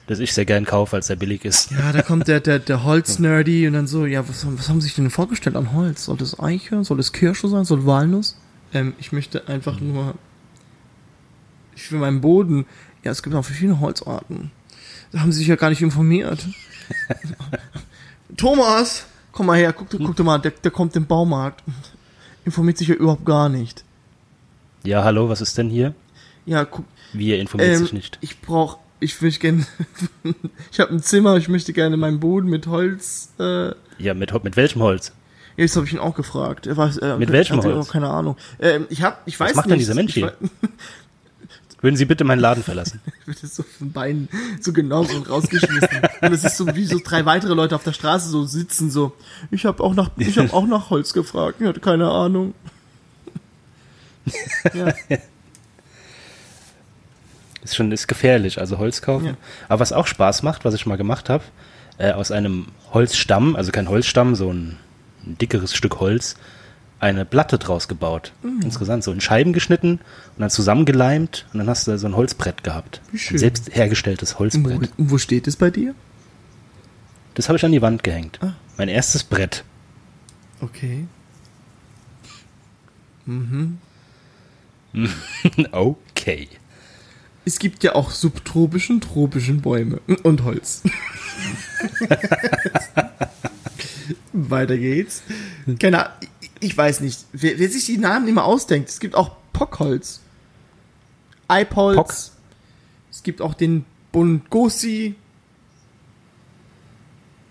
das 0.08 0.20
ich 0.20 0.34
sehr 0.34 0.46
gern 0.46 0.66
kaufe, 0.66 0.96
als 0.96 1.08
der 1.08 1.16
billig 1.18 1.44
ist. 1.46 1.72
ja, 1.72 1.92
da 1.92 2.02
kommt 2.02 2.28
der, 2.28 2.40
der, 2.40 2.60
der 2.60 2.84
Holz-Nerdy 2.84 3.68
und 3.68 3.74
dann 3.74 3.88
so, 3.88 4.06
ja, 4.06 4.28
was, 4.28 4.44
haben- 4.46 4.58
was 4.58 4.70
haben 4.70 4.80
sie 4.82 4.88
sich 4.88 4.96
denn 4.96 5.10
vorgestellt 5.10 5.56
an 5.56 5.74
Holz? 5.74 6.06
Soll 6.06 6.18
das 6.18 6.40
Eiche? 6.40 6.84
Soll 6.84 6.98
das 6.98 7.12
Kirsche 7.12 7.48
sein? 7.50 7.64
Soll 7.66 7.86
Walnuss? 7.86 8.38
Ähm, 8.74 8.94
ich 9.00 9.12
möchte 9.12 9.48
einfach 9.48 9.80
nur, 9.80 10.16
ich 11.84 11.92
will 11.92 12.00
meinen 12.00 12.22
Boden, 12.22 12.66
ja, 13.04 13.12
es 13.12 13.24
gibt 13.24 13.36
auch 13.36 13.44
verschiedene 13.46 13.80
Holzarten. 13.80 14.52
Da 15.12 15.22
haben 15.22 15.32
sie 15.32 15.40
sich 15.40 15.48
ja 15.48 15.56
gar 15.56 15.70
nicht 15.70 15.82
informiert. 15.82 16.46
Thomas, 18.38 19.06
komm 19.32 19.48
mal 19.48 19.58
her, 19.58 19.74
guck, 19.74 19.90
guck 19.90 20.16
dir 20.16 20.24
mal, 20.24 20.38
der, 20.40 20.52
der 20.52 20.72
kommt 20.72 20.96
im 20.96 21.06
Baumarkt. 21.06 21.64
Informiert 22.46 22.78
sich 22.78 22.88
ja 22.88 22.96
überhaupt 22.96 23.26
gar 23.26 23.50
nicht. 23.50 23.84
Ja, 24.84 25.04
hallo, 25.04 25.30
was 25.30 25.42
ist 25.42 25.58
denn 25.58 25.70
hier? 25.70 25.94
Ja, 26.46 26.66
guck, 26.66 26.86
Wie, 27.14 27.30
ihr 27.30 27.40
informiert 27.40 27.72
ähm, 27.72 27.78
sich 27.80 27.94
nicht. 27.94 28.18
ich 28.22 28.40
brauch, 28.42 28.78
ich 29.00 29.20
möchte 29.22 29.40
gerne, 29.40 29.66
ich 30.72 30.80
habe 30.80 30.94
ein 30.94 31.02
Zimmer, 31.02 31.38
ich 31.38 31.50
möchte 31.50 31.74
gerne 31.74 31.98
meinen 31.98 32.20
Boden 32.20 32.50
mit 32.50 32.68
Holz, 32.68 33.30
äh, 33.40 33.72
Ja, 33.98 34.14
mit, 34.14 34.32
mit 34.44 34.56
welchem 34.56 34.82
Holz? 34.82 35.12
Ja, 35.58 35.66
das 35.66 35.76
habe 35.76 35.86
ich 35.86 35.94
ihn 35.94 36.00
auch 36.00 36.16
gefragt. 36.16 36.68
Er 36.68 36.78
weiß, 36.78 36.98
äh, 37.00 37.18
Mit 37.18 37.32
welchem 37.32 37.62
Holz? 37.62 37.88
Auch 37.88 37.92
keine 37.92 38.10
Ahnung. 38.10 38.38
Ähm, 38.60 38.86
ich 38.90 39.02
hab, 39.04 39.22
ich 39.26 39.38
weiß 39.38 39.56
macht 39.56 39.66
nicht. 39.66 39.74
denn 39.74 39.80
dieser 39.80 39.96
Mensch 39.96 40.14
hier? 40.14 40.34
Würden 41.82 41.96
Sie 41.96 42.06
bitte 42.06 42.26
meinen 42.26 42.40
Laden 42.40 42.64
verlassen? 42.64 43.00
wird 43.26 43.40
so 43.40 43.64
von 43.64 43.92
Beinen 43.92 44.28
so 44.60 44.74
genau 44.74 45.02
und 45.02 45.30
rausgeschmissen. 45.30 46.02
und 46.22 46.34
es 46.34 46.44
ist 46.44 46.58
so 46.58 46.76
wie 46.76 46.86
so 46.86 47.00
drei 47.04 47.26
weitere 47.26 47.54
Leute 47.54 47.76
auf 47.76 47.84
der 47.84 47.94
Straße 47.94 48.30
so 48.30 48.44
sitzen 48.46 48.92
so. 48.92 49.14
Ich 49.50 49.66
habe 49.66 49.84
auch 49.84 49.94
nach, 49.94 50.12
ich 50.18 50.38
habe 50.38 50.52
auch 50.54 50.68
nach 50.68 50.90
Holz 50.90 51.14
gefragt. 51.14 51.58
Ich 51.62 51.68
hatte 51.68 51.80
keine 51.80 52.10
Ahnung. 52.10 52.54
ja. 54.74 54.94
Ist 57.64 57.76
schon 57.76 57.92
ist 57.92 58.08
gefährlich, 58.08 58.60
also 58.60 58.78
Holz 58.78 59.02
kaufen. 59.02 59.26
Ja. 59.28 59.34
Aber 59.68 59.80
was 59.80 59.94
auch 59.94 60.08
Spaß 60.08 60.44
macht, 60.44 60.66
was 60.66 60.74
ich 60.74 60.86
mal 60.86 60.98
gemacht 60.98 61.30
habe, 61.30 61.44
äh, 61.98 62.12
aus 62.12 62.32
einem 62.32 62.68
Holzstamm, 62.94 63.56
also 63.56 63.72
kein 63.72 63.90
Holzstamm, 63.90 64.36
so 64.36 64.52
ein, 64.52 64.78
ein 65.26 65.38
dickeres 65.38 65.74
Stück 65.76 66.00
Holz, 66.00 66.36
eine 67.00 67.26
Platte 67.26 67.58
draus 67.58 67.88
gebaut. 67.88 68.34
Mhm. 68.44 68.62
Interessant, 68.62 69.04
so 69.04 69.12
in 69.12 69.22
Scheiben 69.22 69.54
geschnitten 69.54 69.92
und 69.92 70.40
dann 70.40 70.50
zusammengeleimt 70.50 71.46
und 71.54 71.60
dann 71.60 71.70
hast 71.70 71.88
du 71.88 71.98
so 71.98 72.08
ein 72.08 72.16
Holzbrett 72.16 72.64
gehabt. 72.64 73.02
Wie 73.12 73.18
schön. 73.18 73.36
Ein 73.36 73.40
selbst 73.40 73.76
hergestelltes 73.76 74.36
wo, 74.36 74.40
Holzbrett. 74.40 74.92
und 74.98 75.12
wo 75.12 75.18
steht 75.18 75.48
es 75.48 75.56
bei 75.56 75.70
dir? 75.70 75.96
Das 77.36 77.48
habe 77.48 77.58
ich 77.58 77.66
an 77.66 77.72
die 77.72 77.82
Wand 77.82 78.04
gehängt. 78.04 78.40
Ah. 78.42 78.54
Mein 78.78 78.90
erstes 78.90 79.24
Brett. 79.24 79.64
Okay. 80.62 81.06
okay. 85.72 86.50
Es 87.46 87.60
gibt 87.60 87.84
ja 87.84 87.96
auch 87.96 88.12
subtropischen, 88.12 89.02
tropischen 89.02 89.62
Bäume 89.62 90.02
und 90.24 90.44
Holz. 90.44 90.84
Weiter 94.34 94.78
geht's. 94.78 95.24
Keine 95.80 96.06
Ahnung, 96.06 96.18
ich- 96.60 96.78
weiß 96.78 97.02
nicht, 97.02 97.26
wer, 97.34 97.58
wer 97.60 97.70
sich 97.70 97.86
die 97.86 97.98
Namen 97.98 98.28
immer 98.28 98.44
ausdenkt. 98.46 98.90
Es 98.90 99.00
gibt 99.00 99.16
auch 99.16 99.36
Pockholz. 99.54 100.22
Eibholz. 101.48 101.96
Pock. 101.96 102.14
Es 103.12 103.24
gibt 103.24 103.42
auch 103.42 103.54
den 103.54 103.86
Bungossi. 104.12 105.16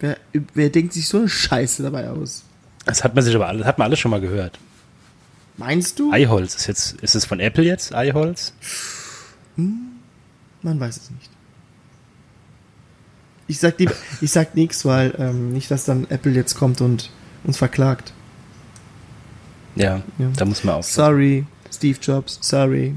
Wer, 0.01 0.16
wer 0.55 0.71
denkt 0.71 0.92
sich 0.92 1.09
so 1.09 1.18
eine 1.18 1.29
Scheiße 1.29 1.83
dabei 1.83 2.09
aus? 2.11 2.44
Das 2.85 3.03
hat 3.03 3.14
man 3.14 3.25
sich 3.25 3.35
aber 3.35 3.49
alles, 3.49 3.66
hat 3.66 3.79
man 3.79 3.87
alles 3.87 3.99
schon 3.99 4.11
mal 4.12 4.21
gehört. 4.21 4.59
Meinst 5.57 5.99
du? 5.99 6.12
Eiholz 6.12 6.55
ist 6.55 6.66
jetzt, 6.68 7.01
ist 7.03 7.16
es 7.16 7.25
von 7.25 7.40
Apple 7.40 7.64
jetzt, 7.64 7.92
Eiholz? 7.92 8.53
Man 9.57 9.99
weiß 10.81 10.97
es 10.97 11.11
nicht. 11.11 11.31
Ich 13.49 13.59
sag, 13.59 13.79
lieber, 13.79 13.94
ich 14.21 14.31
sag 14.31 14.55
nichts, 14.55 14.85
weil 14.85 15.14
ähm, 15.18 15.53
nicht, 15.53 15.71
dass 15.71 15.85
dann 15.85 16.07
Apple 16.11 16.33
jetzt 16.33 16.55
kommt 16.55 16.81
und 16.81 17.11
uns 17.44 17.57
verklagt. 17.57 18.12
Ja, 19.77 20.03
Ja. 20.19 20.31
da 20.37 20.45
muss 20.45 20.65
man 20.65 20.77
aufpassen. 20.77 20.95
Sorry, 20.95 21.47
Steve 21.73 21.99
Jobs, 22.01 22.39
sorry. 22.43 22.95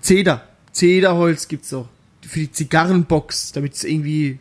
Zeder. 0.00 0.46
Zederholz 0.72 1.48
gibt's 1.48 1.72
auch. 1.72 1.88
Für 2.22 2.40
die 2.40 2.52
Zigarrenbox, 2.52 3.52
damit 3.52 3.74
es 3.74 3.84
irgendwie. 3.84 4.38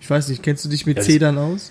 Ich 0.00 0.08
weiß 0.10 0.28
nicht, 0.28 0.42
kennst 0.42 0.64
du 0.64 0.68
dich 0.68 0.84
mit 0.86 0.96
Ja, 0.96 1.02
Zedern 1.02 1.38
aus? 1.38 1.70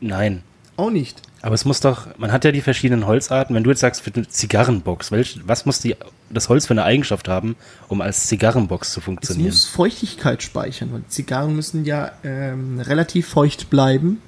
Nein. 0.00 0.42
Auch 0.76 0.90
nicht. 0.90 1.22
Aber 1.42 1.54
es 1.54 1.64
muss 1.64 1.80
doch, 1.80 2.06
man 2.18 2.32
hat 2.32 2.44
ja 2.44 2.52
die 2.52 2.60
verschiedenen 2.60 3.06
Holzarten. 3.06 3.56
Wenn 3.56 3.64
du 3.64 3.70
jetzt 3.70 3.80
sagst, 3.80 4.02
für 4.02 4.12
eine 4.14 4.28
Zigarrenbox, 4.28 5.10
welch, 5.10 5.40
was 5.44 5.64
muss 5.64 5.78
die, 5.78 5.96
das 6.28 6.50
Holz 6.50 6.66
für 6.66 6.74
eine 6.74 6.84
Eigenschaft 6.84 7.28
haben, 7.28 7.56
um 7.88 8.02
als 8.02 8.26
Zigarrenbox 8.26 8.92
zu 8.92 9.00
Es 9.00 9.04
funktionieren? 9.04 9.46
muss 9.46 9.64
Feuchtigkeit 9.64 10.42
speichern, 10.42 10.92
weil 10.92 11.02
Zigarren 11.08 11.56
müssen 11.56 11.84
ja 11.86 12.12
ähm, 12.24 12.80
relativ 12.80 13.26
feucht 13.28 13.70
bleiben, 13.70 14.20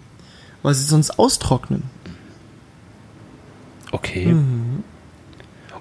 weil 0.62 0.72
sie 0.74 0.84
sonst 0.84 1.18
austrocknen. 1.18 1.82
Okay. 3.90 4.26
Mhm. 4.26 4.82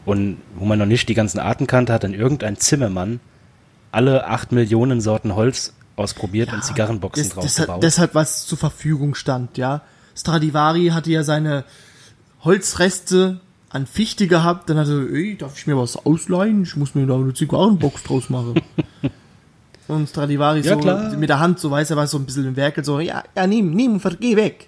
Und 0.04 0.38
wo 0.56 0.66
man 0.66 0.80
noch 0.80 0.86
nicht 0.86 1.08
die 1.08 1.14
ganzen 1.14 1.40
Arten 1.40 1.66
kannte, 1.66 1.94
hat 1.94 2.04
dann 2.04 2.14
irgendein 2.14 2.58
Zimmermann 2.58 3.22
alle 3.92 4.28
acht 4.28 4.52
Millionen 4.52 5.00
Sorten 5.00 5.36
Holz 5.36 5.74
ausprobiert 5.96 6.52
und 6.52 6.64
Zigarrenboxen 6.64 7.24
das, 7.24 7.34
draus 7.34 7.44
das 7.44 7.60
hat, 7.60 7.66
gebaut. 7.68 7.84
deshalb 7.84 8.16
was 8.16 8.46
zur 8.46 8.58
Verfügung 8.58 9.16
stand, 9.16 9.58
ja. 9.58 9.82
Stradivari 10.16 10.88
hatte 10.88 11.12
ja 11.12 11.24
seine 11.24 11.64
Holzreste 12.44 13.40
an 13.70 13.86
Fichte 13.86 14.28
gehabt, 14.28 14.70
dann 14.70 14.78
hat 14.78 14.88
er, 14.88 15.10
ey, 15.14 15.38
darf 15.38 15.58
ich 15.58 15.68
mir 15.68 15.78
was 15.78 15.96
ausleihen? 15.96 16.64
Ich 16.64 16.76
muss 16.76 16.94
mir 16.94 17.06
da 17.06 17.16
eine 17.16 17.34
Zigarrenbox 17.34 18.04
draus 18.04 18.30
machen. 18.30 18.62
und 19.88 20.10
Stradivari 20.10 20.60
Ja, 20.62 20.74
so 20.74 20.80
klar. 20.80 21.16
mit 21.16 21.30
der 21.30 21.40
Hand, 21.40 21.60
so 21.60 21.72
weiß 21.72 21.90
er, 21.92 21.98
war 21.98 22.08
so 22.08 22.18
ein 22.18 22.26
bisschen 22.26 22.46
im 22.46 22.56
Werkel, 22.56 22.84
so, 22.84 23.00
ja, 23.00 23.24
ja, 23.36 23.48
nimm, 23.48 23.72
nimm, 23.72 24.02
geh 24.20 24.36
weg. 24.36 24.68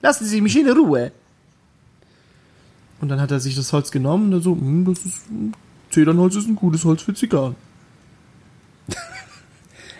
Lassen 0.00 0.26
Sie 0.26 0.40
mich 0.40 0.56
in 0.56 0.68
Ruhe. 0.68 1.10
Und 3.00 3.08
dann 3.08 3.20
hat 3.20 3.30
er 3.30 3.40
sich 3.40 3.56
das 3.56 3.72
Holz 3.72 3.90
genommen 3.90 4.26
und 4.26 4.30
dann 4.30 4.42
so, 4.42 4.52
hm, 4.52 4.84
das 4.84 5.04
ist, 5.04 5.22
Zedernholz 5.90 6.36
ist 6.36 6.48
ein 6.48 6.56
gutes 6.56 6.84
Holz 6.84 7.02
für 7.02 7.14
Zigarren. 7.14 7.56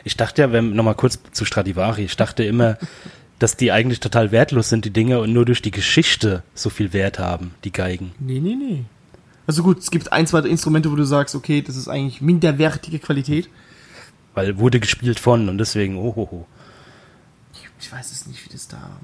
Ich 0.05 0.17
dachte 0.17 0.43
ja, 0.43 0.53
wenn, 0.53 0.73
nochmal 0.75 0.95
kurz 0.95 1.19
zu 1.33 1.45
Stradivari, 1.45 2.05
ich 2.05 2.17
dachte 2.17 2.45
immer, 2.45 2.79
dass 3.39 3.57
die 3.57 3.73
eigentlich 3.73 4.01
total 4.01 4.33
wertlos 4.33 4.69
sind, 4.69 4.85
die 4.85 4.93
Dinge, 4.93 5.21
und 5.21 5.33
nur 5.33 5.45
durch 5.45 5.63
die 5.63 5.71
Geschichte 5.71 6.43
so 6.55 6.71
viel 6.71 6.93
Wert 6.93 7.19
haben, 7.19 7.55
die 7.65 7.73
Geigen. 7.73 8.13
Nee, 8.19 8.41
nee, 8.41 8.55
nee. 8.55 8.85
Also 9.47 9.63
gut, 9.63 9.79
es 9.79 9.91
gibt 9.91 10.13
ein, 10.13 10.27
zwei 10.27 10.41
Instrumente, 10.41 10.91
wo 10.91 10.97
du 10.97 11.05
sagst, 11.05 11.35
okay, 11.35 11.63
das 11.63 11.77
ist 11.77 11.89
eigentlich 11.89 12.21
minderwertige 12.21 12.99
Qualität. 12.99 13.49
Weil 14.35 14.59
wurde 14.59 14.81
gespielt 14.81 15.21
von 15.21 15.49
und 15.49 15.59
deswegen, 15.59 15.97
oh, 15.97 16.13
oh, 16.17 16.29
oh. 16.31 16.47
Ich 17.81 17.93
weiß 17.93 18.11
es 18.11 18.27
nicht, 18.27 18.45
wie 18.45 18.53
das 18.53 18.69
da. 18.69 18.99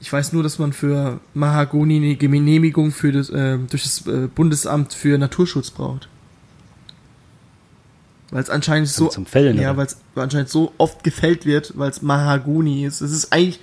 Ich 0.00 0.12
weiß 0.12 0.32
nur, 0.32 0.42
dass 0.42 0.58
man 0.58 0.72
für 0.72 1.20
Mahagoni 1.34 1.96
eine 1.96 2.16
Genehmigung 2.16 2.90
für 2.90 3.12
das, 3.12 3.30
äh, 3.30 3.58
durch 3.58 3.84
das 3.84 4.06
äh, 4.06 4.28
Bundesamt 4.28 4.92
für 4.92 5.16
Naturschutz 5.18 5.70
braucht. 5.70 6.08
Weil 8.30 8.42
es 8.42 8.50
anscheinend 8.50 8.88
so. 8.88 9.08
zum 9.08 9.26
Fällen, 9.26 9.58
Ja, 9.58 9.76
weil 9.76 9.86
es 9.86 9.96
anscheinend 10.14 10.48
so 10.48 10.72
oft 10.78 11.02
gefällt 11.02 11.46
wird, 11.46 11.76
weil 11.76 11.90
es 11.90 12.02
Mahagoni 12.02 12.84
ist. 12.84 13.00
Das 13.00 13.10
ist 13.10 13.32
eigentlich. 13.32 13.60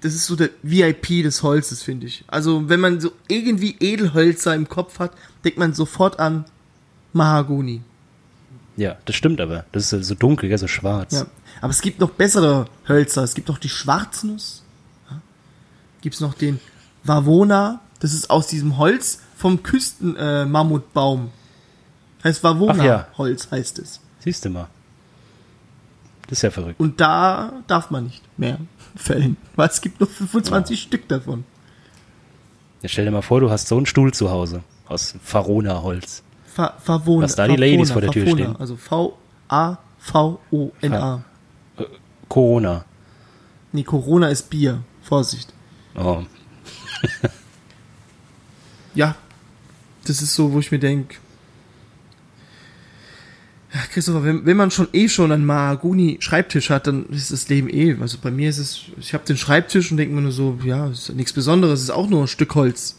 Das 0.00 0.14
ist 0.14 0.26
so 0.26 0.36
der 0.36 0.50
VIP 0.62 1.24
des 1.24 1.42
Holzes, 1.42 1.82
finde 1.82 2.06
ich. 2.06 2.24
Also, 2.28 2.68
wenn 2.68 2.78
man 2.78 3.00
so 3.00 3.10
irgendwie 3.26 3.76
Edelhölzer 3.80 4.54
im 4.54 4.68
Kopf 4.68 5.00
hat, 5.00 5.10
denkt 5.44 5.58
man 5.58 5.74
sofort 5.74 6.20
an 6.20 6.44
Mahagoni. 7.12 7.82
Ja, 8.76 8.96
das 9.06 9.16
stimmt 9.16 9.40
aber. 9.40 9.64
Das 9.72 9.92
ist 9.92 10.06
so 10.06 10.14
dunkel, 10.14 10.56
so 10.56 10.68
schwarz. 10.68 11.12
Ja. 11.12 11.26
Aber 11.60 11.70
es 11.70 11.80
gibt 11.80 11.98
noch 11.98 12.10
bessere 12.10 12.66
Hölzer. 12.88 13.24
Es 13.24 13.34
gibt 13.34 13.48
noch 13.48 13.58
die 13.58 13.68
Schwarznuss. 13.68 14.62
Ja. 15.10 15.20
Gibt 16.00 16.14
es 16.14 16.20
noch 16.20 16.34
den 16.34 16.60
Wavona. 17.02 17.80
Das 17.98 18.14
ist 18.14 18.30
aus 18.30 18.46
diesem 18.46 18.78
Holz 18.78 19.18
vom 19.36 19.64
Küsten-Mammutbaum. 19.64 21.32
Heißt 22.24 22.44
Ach 22.44 22.50
ja. 22.50 22.54
Wavona-Holz 22.56 23.50
heißt 23.50 23.78
es. 23.78 24.00
Siehst 24.20 24.44
du 24.44 24.50
mal. 24.50 24.68
Das 26.22 26.38
ist 26.38 26.42
ja 26.42 26.50
verrückt. 26.50 26.78
Und 26.78 27.00
da 27.00 27.52
darf 27.66 27.90
man 27.90 28.04
nicht 28.04 28.22
mehr 28.38 28.58
fällen. 28.96 29.36
Weil 29.56 29.68
es 29.68 29.80
gibt 29.80 30.00
nur 30.00 30.08
25 30.08 30.80
Stück 30.80 31.08
davon. 31.08 31.44
Ja, 32.82 32.88
stell 32.88 33.04
dir 33.06 33.10
mal 33.10 33.22
vor, 33.22 33.40
du 33.40 33.50
hast 33.50 33.66
so 33.68 33.76
einen 33.76 33.86
Stuhl 33.86 34.12
zu 34.12 34.30
Hause 34.30 34.62
aus 34.86 35.14
Farona-Holz. 35.22 36.22
Fa 36.46 36.74
Favona. 36.82 37.24
Was 37.24 37.34
da 37.34 37.48
die 37.48 37.56
Ladies 37.56 37.90
vor 37.92 38.00
der 38.00 38.10
Tür 38.10 38.26
stehen. 38.28 38.56
Also 38.56 38.76
V-A-V-O-N-A. 38.76 39.78
Corona. 42.28 42.84
Nee, 43.72 43.82
Corona 43.82 44.28
ist 44.28 44.50
Bier. 44.50 44.82
Vorsicht. 45.02 45.52
Oh. 45.94 46.22
Ja, 48.94 49.14
das 50.06 50.22
ist 50.22 50.34
so, 50.34 50.52
wo 50.52 50.58
ich 50.58 50.70
mir 50.70 50.78
denke, 50.78 51.16
ja, 53.72 53.80
Christopher, 53.92 54.24
wenn, 54.24 54.46
wenn 54.46 54.56
man 54.56 54.70
schon 54.70 54.88
eh 54.92 55.08
schon 55.08 55.30
einen 55.30 55.44
Mahagoni-Schreibtisch 55.44 56.70
hat, 56.70 56.86
dann 56.86 57.06
ist 57.10 57.30
das 57.32 57.48
Leben 57.48 57.68
eh. 57.68 57.96
Also 58.00 58.18
bei 58.22 58.30
mir 58.30 58.48
ist 58.48 58.58
es, 58.58 58.82
ich 58.98 59.12
habe 59.12 59.24
den 59.24 59.36
Schreibtisch 59.36 59.90
und 59.90 59.98
denke 59.98 60.14
mir 60.14 60.22
nur 60.22 60.32
so, 60.32 60.58
ja, 60.64 60.88
ist 60.88 61.10
nichts 61.14 61.32
Besonderes, 61.34 61.82
ist 61.82 61.90
auch 61.90 62.08
nur 62.08 62.22
ein 62.22 62.28
Stück 62.28 62.54
Holz. 62.54 62.96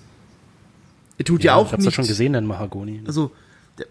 Er 1.18 1.26
tut 1.26 1.44
ja, 1.44 1.54
Ja, 1.54 1.56
auch 1.58 1.66
ich 1.68 1.72
hab's 1.74 1.80
nicht. 1.84 1.88
doch 1.88 1.96
schon 1.96 2.08
gesehen, 2.08 2.34
den 2.34 2.46
Mahagoni. 2.46 3.02
Also, 3.08 3.32
der, 3.80 3.88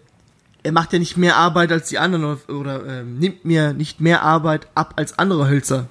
er 0.63 0.71
macht 0.71 0.93
ja 0.93 0.99
nicht 0.99 1.17
mehr 1.17 1.35
Arbeit 1.35 1.71
als 1.71 1.89
die 1.89 1.99
anderen 1.99 2.23
oder, 2.25 2.49
oder 2.49 3.01
ähm, 3.01 3.19
nimmt 3.19 3.43
mir 3.43 3.73
nicht 3.73 3.99
mehr 3.99 4.23
Arbeit 4.23 4.67
ab 4.73 4.93
als 4.95 5.19
andere 5.19 5.49
Hölzer. 5.49 5.87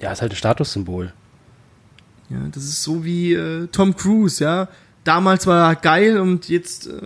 Ja, 0.00 0.12
ist 0.12 0.20
halt 0.20 0.32
ein 0.32 0.36
Statussymbol. 0.36 1.12
Ja, 2.28 2.38
das 2.52 2.64
ist 2.64 2.82
so 2.82 3.04
wie 3.04 3.32
äh, 3.32 3.68
Tom 3.68 3.96
Cruise, 3.96 4.42
ja. 4.44 4.68
Damals 5.04 5.46
war 5.46 5.70
er 5.70 5.76
geil 5.76 6.18
und 6.18 6.48
jetzt, 6.48 6.86
äh, 6.88 7.00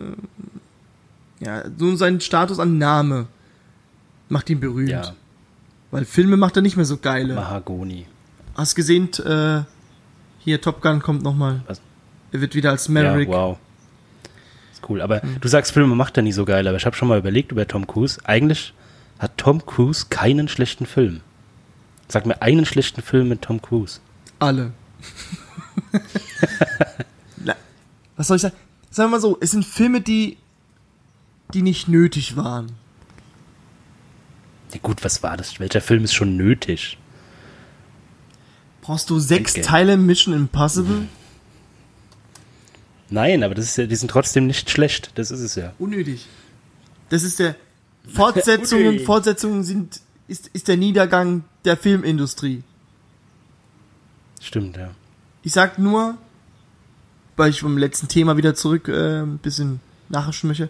ja, 1.41 1.65
so 1.77 1.95
sein 1.97 2.21
Status 2.21 2.59
an 2.59 2.79
Name 2.79 3.27
macht 4.29 4.51
ihn 4.51 4.61
berühmt. 4.61 4.91
Ja, 4.91 5.15
Weil 5.91 6.05
Filme 6.05 6.37
macht 6.37 6.57
er 6.57 6.63
nicht 6.63 6.77
mehr 6.77 6.85
so 6.85 6.97
geile. 6.97 7.35
Mahagoni. 7.35 8.07
Hast 8.55 8.75
gesehen, 8.75 9.11
äh, 9.25 9.63
hier 10.41 10.61
Top 10.61 10.81
Gun 10.81 11.01
kommt 11.01 11.23
nochmal. 11.23 11.63
Er 12.33 12.41
wird 12.41 12.55
wieder 12.55 12.71
als 12.71 12.89
Maverick. 12.89 13.29
Ja, 13.29 13.35
wow. 13.35 13.59
Ist 14.73 14.89
cool. 14.89 15.01
Aber 15.01 15.21
du 15.21 15.49
sagst, 15.49 15.73
Filme 15.73 15.95
macht 15.95 16.17
er 16.17 16.23
nie 16.23 16.33
so 16.33 16.45
geil, 16.45 16.67
aber 16.67 16.77
ich 16.77 16.87
habe 16.87 16.97
schon 16.97 17.09
mal 17.09 17.19
überlegt 17.19 17.53
über 17.53 17.67
Tom 17.67 17.87
Cruise. 17.87 18.21
Eigentlich 18.25 18.75
hat 19.19 19.37
Tom 19.37 19.65
Cruise 19.65 20.07
keinen 20.11 20.49
schlechten 20.49 20.87
Film. 20.87 21.21
Sag 22.09 22.27
mir 22.27 22.43
einen 22.43 22.65
schlechten 22.65 23.03
Film 23.03 23.29
mit 23.29 23.43
Tom 23.43 23.63
Cruise. 23.63 24.01
Alle. 24.39 24.73
Was 28.17 28.27
soll 28.27 28.37
ich 28.37 28.43
sagen? 28.43 28.57
Sagen 28.91 29.11
wir 29.11 29.17
mal 29.17 29.21
so, 29.21 29.39
es 29.41 29.53
sind 29.53 29.65
Filme, 29.65 30.01
die, 30.01 30.39
die 31.55 31.63
nicht 31.63 31.89
nötig 31.89 32.37
waren. 32.37 32.73
Ja, 34.73 34.81
gut, 34.83 35.05
was 35.05 35.23
war 35.23 35.37
das? 35.37 35.59
Welcher 35.61 35.81
Film 35.81 36.05
ist 36.05 36.15
schon 36.15 36.37
nötig? 36.37 36.99
Brauchst 38.83 39.11
du 39.11 39.19
sechs 39.19 39.53
Okay. 39.53 39.63
Teile 39.63 39.97
Mission 39.97 40.35
Impossible? 40.35 41.09
Nein, 43.11 43.43
aber 43.43 43.55
das 43.55 43.67
ist 43.67 43.77
ja, 43.79 43.87
die 43.87 43.97
sind 43.97 44.11
trotzdem 44.11 44.47
nicht 44.47 44.71
schlecht. 44.71 45.13
Das 45.15 45.31
ist 45.31 45.41
es 45.41 45.55
ja. 45.55 45.73
Unnötig. 45.79 46.27
Das 47.09 47.23
ist 47.23 47.39
der 47.39 47.57
Fortsetzungen. 48.07 49.01
Fortsetzungen 49.01 49.65
sind 49.65 50.01
ist, 50.29 50.49
ist 50.49 50.69
der 50.69 50.77
Niedergang 50.77 51.45
der 51.65 51.77
Filmindustrie. 51.77 52.63
Stimmt, 54.41 54.77
ja. 54.77 54.91
Ich 55.43 55.53
sag 55.53 55.79
nur, 55.79 56.19
weil 57.37 57.51
ich 57.51 57.61
vom 57.61 57.79
letzten 57.79 58.09
Thema 58.09 58.37
wieder 58.37 58.55
zurück 58.55 58.89
äh, 58.89 59.23
ein 59.23 59.39
bisschen 59.39 59.81
nachrischen 60.11 60.49
möchte. 60.49 60.69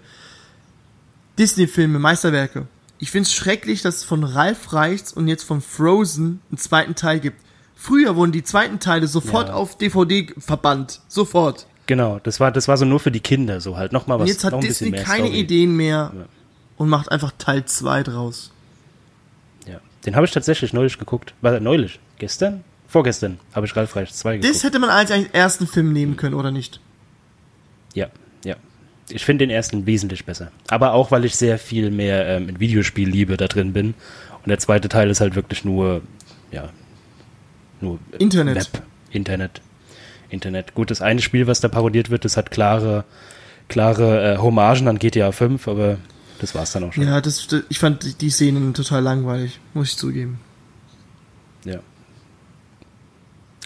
Disney-Filme, 1.39 1.99
Meisterwerke. 1.99 2.67
Ich 2.99 3.11
find's 3.11 3.33
schrecklich, 3.33 3.83
dass 3.83 3.97
es 3.97 4.05
von 4.05 4.25
Ralph 4.25 4.73
Reichts 4.73 5.13
und 5.13 5.29
jetzt 5.29 5.45
von 5.45 5.61
Frozen 5.61 6.41
einen 6.51 6.59
zweiten 6.59 6.95
Teil 6.95 7.21
gibt. 7.21 7.41
Früher 7.77 8.17
wurden 8.17 8.33
die 8.33 8.43
zweiten 8.43 8.81
Teile 8.81 9.07
sofort 9.07 9.49
Ja. 9.49 9.55
auf 9.55 9.79
DVD 9.79 10.33
verbannt. 10.39 11.01
Sofort. 11.07 11.67
Genau, 11.87 12.19
das 12.23 12.41
war, 12.41 12.51
das 12.51 12.67
war 12.67 12.77
so 12.77 12.85
nur 12.85 12.99
für 13.01 13.13
die 13.13 13.21
Kinder, 13.21 13.61
so 13.61 13.77
halt 13.77 13.93
nochmal 13.93 14.19
was. 14.19 14.23
Und 14.25 14.29
jetzt 14.29 14.45
hat 14.45 14.63
Disney 14.63 14.91
keine 14.91 15.27
Story. 15.29 15.39
Ideen 15.41 15.77
mehr 15.77 16.13
Ja. 16.15 16.25
und 16.77 16.89
macht 16.89 17.11
einfach 17.13 17.33
Teil 17.39 17.65
2 17.65 18.03
draus. 18.03 18.51
Ja. 19.67 19.81
Den 20.05 20.17
habe 20.17 20.27
ich 20.27 20.33
tatsächlich 20.33 20.73
neulich 20.73 20.99
geguckt. 20.99 21.35
War 21.41 21.59
neulich? 21.61 22.01
Gestern? 22.19 22.65
Vorgestern 22.89 23.39
habe 23.55 23.65
ich 23.67 23.77
Ralf 23.77 23.95
Reich 23.95 24.13
2 24.13 24.39
geguckt. 24.39 24.53
Das 24.55 24.65
hätte 24.65 24.79
man 24.81 24.91
als 24.91 25.11
ersten 25.11 25.67
Film 25.67 25.93
nehmen 25.93 26.17
können, 26.17 26.35
oder 26.35 26.51
nicht? 26.51 26.81
Ja. 27.95 28.09
Ich 29.11 29.25
finde 29.25 29.47
den 29.47 29.51
ersten 29.51 29.87
wesentlich 29.87 30.25
besser. 30.25 30.51
Aber 30.69 30.93
auch, 30.93 31.11
weil 31.11 31.25
ich 31.25 31.35
sehr 31.37 31.59
viel 31.59 31.91
mehr 31.91 32.27
ähm, 32.29 32.49
in 32.49 32.61
Videospielliebe 32.61 33.37
da 33.37 33.47
drin 33.47 33.73
bin. 33.73 33.95
Und 34.43 34.49
der 34.49 34.59
zweite 34.59 34.89
Teil 34.89 35.09
ist 35.11 35.21
halt 35.21 35.35
wirklich 35.35 35.65
nur, 35.65 36.03
ja, 36.53 36.69
nur 37.81 37.99
äh, 38.13 38.17
Internet. 38.19 38.57
Web, 38.75 38.83
Internet. 39.11 39.61
Internet. 40.31 40.75
Gut, 40.75 40.91
das 40.91 41.01
eine 41.01 41.23
Spiel, 41.23 41.47
was 41.47 41.61
da 41.61 41.69
parodiert 41.69 42.11
wird, 42.11 42.25
das 42.25 42.37
hat 42.37 42.51
klare, 42.51 43.05
klare 43.69 44.35
äh, 44.35 44.39
Hommagen 44.39 44.87
an 44.89 44.99
GTA 44.99 45.33
5, 45.33 45.67
aber 45.69 45.97
das 46.39 46.55
war's 46.55 46.73
dann 46.73 46.85
auch 46.85 46.93
schon. 46.93 47.05
Ja, 47.05 47.21
das, 47.21 47.47
das, 47.47 47.63
ich 47.71 47.79
fand 47.79 48.05
die- 48.05 48.15
die 48.15 48.31
Szenen 48.31 48.75
total 48.75 49.03
langweilig, 49.03 49.59
muss 49.75 49.93
ich 49.93 49.97
zugeben. 49.97 50.39
Ja. 51.65 51.79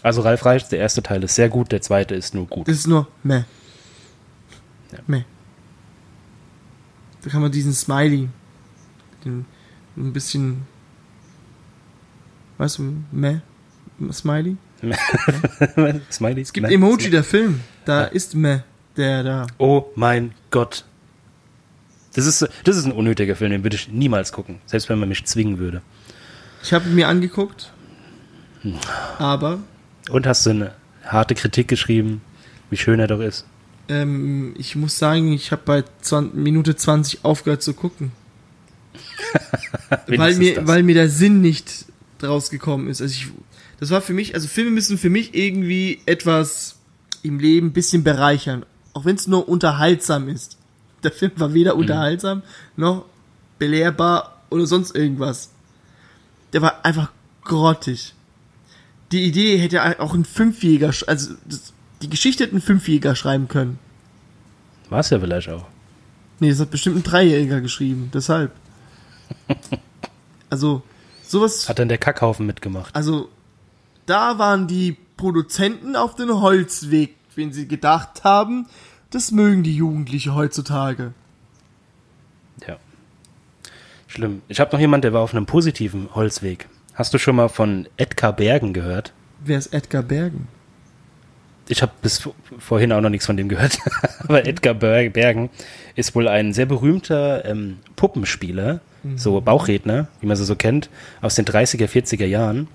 Also 0.02 0.22
Ralf 0.22 0.44
Reich, 0.44 0.68
der 0.68 0.78
erste 0.78 1.02
Teil 1.02 1.22
ist 1.24 1.34
sehr 1.34 1.48
gut, 1.48 1.70
der 1.72 1.80
zweite 1.82 2.14
ist 2.14 2.34
nur 2.34 2.46
gut. 2.46 2.68
Ist 2.68 2.86
nur 2.86 3.08
meh. 3.22 3.42
Ja. 4.92 4.98
Meh. 5.06 5.24
Da 7.22 7.30
kann 7.30 7.40
man 7.40 7.52
diesen 7.52 7.72
Smiley, 7.72 8.28
den 9.24 9.46
ein 9.96 10.12
bisschen, 10.12 10.62
weißt 12.58 12.78
du, 12.78 12.94
meh, 13.12 13.38
Smiley? 14.10 14.56
Smiley? 16.10 16.42
Es 16.42 16.52
gibt 16.52 16.70
Emoji, 16.70 17.10
der 17.10 17.22
Film, 17.22 17.60
da 17.84 18.04
ist 18.04 18.34
meh, 18.34 18.60
der 18.96 19.22
da. 19.22 19.46
Oh 19.58 19.84
mein 19.94 20.32
Gott. 20.50 20.84
Das 22.14 22.26
ist, 22.26 22.46
das 22.64 22.76
ist 22.76 22.84
ein 22.84 22.92
unnötiger 22.92 23.36
Film, 23.36 23.52
den 23.52 23.62
würde 23.62 23.76
ich 23.76 23.88
niemals 23.88 24.32
gucken. 24.32 24.58
Selbst 24.66 24.88
wenn 24.88 24.98
man 24.98 25.08
mich 25.08 25.24
zwingen 25.24 25.58
würde. 25.58 25.80
Ich 26.62 26.72
habe 26.72 26.88
ihn 26.88 26.94
mir 26.94 27.08
angeguckt, 27.08 27.72
aber 29.18 29.58
Und 30.10 30.26
hast 30.26 30.44
du 30.46 30.50
eine 30.50 30.74
harte 31.04 31.34
Kritik 31.34 31.68
geschrieben, 31.68 32.20
wie 32.70 32.76
schön 32.76 33.00
er 33.00 33.06
doch 33.06 33.20
ist. 33.20 33.46
Ähm, 33.88 34.54
ich 34.58 34.76
muss 34.76 34.98
sagen, 34.98 35.32
ich 35.32 35.52
habe 35.52 35.62
bei 35.64 35.84
20, 36.02 36.34
Minute 36.34 36.76
20 36.76 37.24
aufgehört 37.24 37.62
zu 37.62 37.74
gucken. 37.74 38.12
weil 40.06 40.36
mir, 40.36 40.54
das. 40.56 40.66
weil 40.66 40.82
mir 40.82 40.94
der 40.94 41.08
Sinn 41.08 41.40
nicht 41.40 41.86
draus 42.18 42.50
gekommen 42.50 42.88
ist. 42.88 43.00
Also 43.00 43.12
ich, 43.12 43.28
das 43.80 43.90
war 43.90 44.00
für 44.00 44.12
mich, 44.12 44.34
also 44.34 44.48
Filme 44.48 44.70
müssen 44.70 44.98
für 44.98 45.10
mich 45.10 45.34
irgendwie 45.34 46.00
etwas 46.06 46.76
im 47.22 47.38
Leben 47.38 47.68
ein 47.68 47.72
bisschen 47.72 48.04
bereichern. 48.04 48.64
Auch 48.92 49.04
wenn 49.04 49.16
es 49.16 49.26
nur 49.26 49.48
unterhaltsam 49.48 50.28
ist. 50.28 50.58
Der 51.02 51.12
Film 51.12 51.32
war 51.36 51.48
Mhm. 51.48 51.54
weder 51.54 51.76
unterhaltsam 51.76 52.42
noch 52.76 53.06
belehrbar 53.58 54.42
oder 54.50 54.66
sonst 54.66 54.94
irgendwas. 54.94 55.50
Der 56.52 56.62
war 56.62 56.84
einfach 56.84 57.10
grottig. 57.44 58.14
Die 59.10 59.24
Idee 59.24 59.56
hätte 59.58 60.00
auch 60.00 60.14
ein 60.14 60.24
Fünfjäger, 60.24 60.92
also 61.06 61.34
das, 61.44 61.72
die 62.02 62.10
Geschichte 62.10 62.44
hätte 62.44 62.56
ein 62.56 62.60
Fünfjäger 62.60 63.14
schreiben 63.14 63.48
können. 63.48 63.78
War 64.90 65.00
es 65.00 65.10
ja 65.10 65.20
vielleicht 65.20 65.48
auch. 65.48 65.66
Nee, 66.40 66.50
das 66.50 66.60
hat 66.60 66.70
bestimmt 66.70 66.96
ein 66.96 67.02
Dreijähriger 67.02 67.60
geschrieben, 67.60 68.10
deshalb. 68.12 68.52
Also, 70.50 70.82
sowas 71.22 71.66
Hat 71.66 71.78
dann 71.78 71.88
der 71.88 71.96
Kackhaufen 71.96 72.44
mitgemacht. 72.44 72.94
Also, 72.94 73.30
da 74.04 74.38
waren 74.38 74.66
die 74.66 74.98
Produzenten 75.16 75.96
auf 75.96 76.14
den 76.14 76.28
Holzweg, 76.42 77.14
wenn 77.36 77.54
sie 77.54 77.66
gedacht 77.66 78.22
haben, 78.22 78.66
das 79.08 79.30
mögen 79.30 79.62
die 79.62 79.74
Jugendliche 79.74 80.34
heutzutage. 80.34 81.14
Ja. 82.66 82.76
Schlimm. 84.08 84.42
Ich 84.48 84.60
habe 84.60 84.72
noch 84.72 84.80
jemand, 84.80 85.04
der 85.04 85.14
war 85.14 85.22
auf 85.22 85.34
einem 85.34 85.46
positiven 85.46 86.14
Holzweg. 86.14 86.68
Hast 86.92 87.14
du 87.14 87.18
schon 87.18 87.36
mal 87.36 87.48
von 87.48 87.88
Edgar 87.96 88.34
Bergen 88.34 88.74
gehört? 88.74 89.14
Wer 89.42 89.56
ist 89.56 89.72
Edgar 89.72 90.02
Bergen? 90.02 90.48
Ich 91.68 91.82
habe 91.82 91.92
bis 92.02 92.18
vor- 92.18 92.34
vorhin 92.58 92.92
auch 92.92 93.00
noch 93.00 93.08
nichts 93.10 93.26
von 93.26 93.36
dem 93.36 93.48
gehört. 93.48 93.78
Aber 94.20 94.46
Edgar 94.46 94.74
Ber- 94.74 95.08
Bergen 95.10 95.50
ist 95.94 96.14
wohl 96.14 96.28
ein 96.28 96.52
sehr 96.52 96.66
berühmter 96.66 97.44
ähm, 97.44 97.78
Puppenspieler, 97.96 98.80
so 99.16 99.40
Bauchredner, 99.40 100.06
wie 100.20 100.26
man 100.26 100.36
sie 100.36 100.44
so 100.44 100.54
kennt, 100.54 100.88
aus 101.22 101.34
den 101.34 101.44
30er, 101.44 101.86
40er 101.88 102.26
Jahren. 102.26 102.68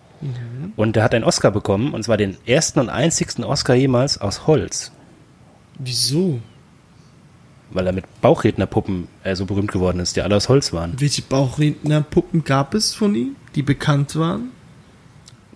Und 0.75 0.95
der 0.97 1.03
hat 1.03 1.13
einen 1.15 1.23
Oscar 1.23 1.51
bekommen, 1.51 1.93
und 1.93 2.03
zwar 2.03 2.17
den 2.17 2.35
ersten 2.45 2.79
und 2.79 2.89
einzigsten 2.89 3.43
Oscar 3.45 3.75
jemals 3.75 4.19
aus 4.19 4.45
Holz. 4.47 4.91
Wieso? 5.79 6.39
weil 7.69 7.85
er 7.85 7.91
mit 7.91 8.05
Bauchrednerpuppen 8.21 9.09
äh, 9.25 9.35
so 9.35 9.45
berühmt 9.45 9.73
geworden 9.73 9.99
ist, 9.99 10.15
die 10.15 10.21
alle 10.21 10.37
aus 10.37 10.47
Holz 10.47 10.71
waren. 10.71 10.93
Welche 11.01 11.21
Bauchrednerpuppen 11.21 12.45
gab 12.45 12.73
es 12.73 12.93
von 12.93 13.13
ihm, 13.13 13.35
die 13.55 13.61
bekannt 13.61 14.15
waren? 14.15 14.51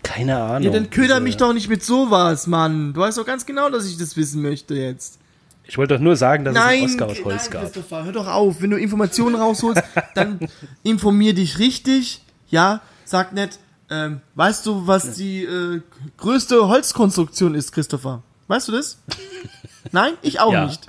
Keine 0.04 0.42
Ahnung. 0.42 0.64
Ja, 0.64 0.72
dann 0.72 0.90
köder 0.90 1.08
Diese- 1.16 1.22
mich 1.22 1.38
doch 1.38 1.54
nicht 1.54 1.70
mit 1.70 1.84
sowas, 1.84 2.48
Mann. 2.48 2.94
Du 2.94 3.02
weißt 3.02 3.18
doch 3.18 3.26
ganz 3.26 3.46
genau, 3.46 3.70
dass 3.70 3.86
ich 3.88 3.98
das 3.98 4.18
wissen 4.18 4.42
möchte 4.42 4.74
jetzt. 4.76 5.20
Ich 5.66 5.78
wollte 5.78 5.94
doch 5.94 6.02
nur 6.02 6.16
sagen, 6.16 6.44
dass 6.44 6.54
nein, 6.56 6.84
es 6.86 6.92
einen 6.92 7.02
Oscar 7.02 7.08
aus 7.08 7.24
Holz 7.26 7.44
nein, 7.44 7.52
gab. 7.52 7.62
Christopher, 7.64 8.04
hör 8.06 8.12
doch 8.12 8.28
auf. 8.28 8.62
Wenn 8.62 8.72
du 8.72 8.78
Informationen 8.78 9.36
rausholst, 9.36 9.84
dann 10.16 10.40
informier 10.84 11.34
dich 11.34 11.60
richtig. 11.60 12.22
Ja, 12.50 12.82
sag 13.06 13.32
nicht, 13.34 13.60
ähm, 13.90 14.22
weißt 14.36 14.66
du, 14.66 14.88
was 14.88 15.14
die 15.14 15.44
äh, 15.44 15.82
größte 16.18 16.68
Holzkonstruktion 16.68 17.56
ist, 17.56 17.72
Christopher? 17.72 18.24
Weißt 18.48 18.68
du 18.68 18.72
das? 18.74 18.98
Nein, 19.92 20.14
ich 20.22 20.40
auch 20.40 20.52
Ja. 20.54 20.66
nicht. 20.66 20.88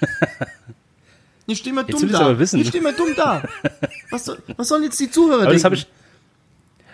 Ich 1.48 1.58
stehe 1.58 1.72
mal 1.72 1.84
dumm 1.84 2.10
da. 2.10 2.36
wissen. 2.40 2.60
Ich 2.60 2.66
stehe 2.68 2.82
mal 2.82 2.92
dumm 2.92 3.10
da. 3.16 3.40
Was, 4.10 4.28
was 4.56 4.66
sollen 4.66 4.82
jetzt 4.82 4.98
die 4.98 5.08
Zuhörer 5.08 5.42
Aber 5.42 5.52
denken? 5.52 5.54
das 5.58 5.64
habe 5.64 5.74
ich. 5.76 5.86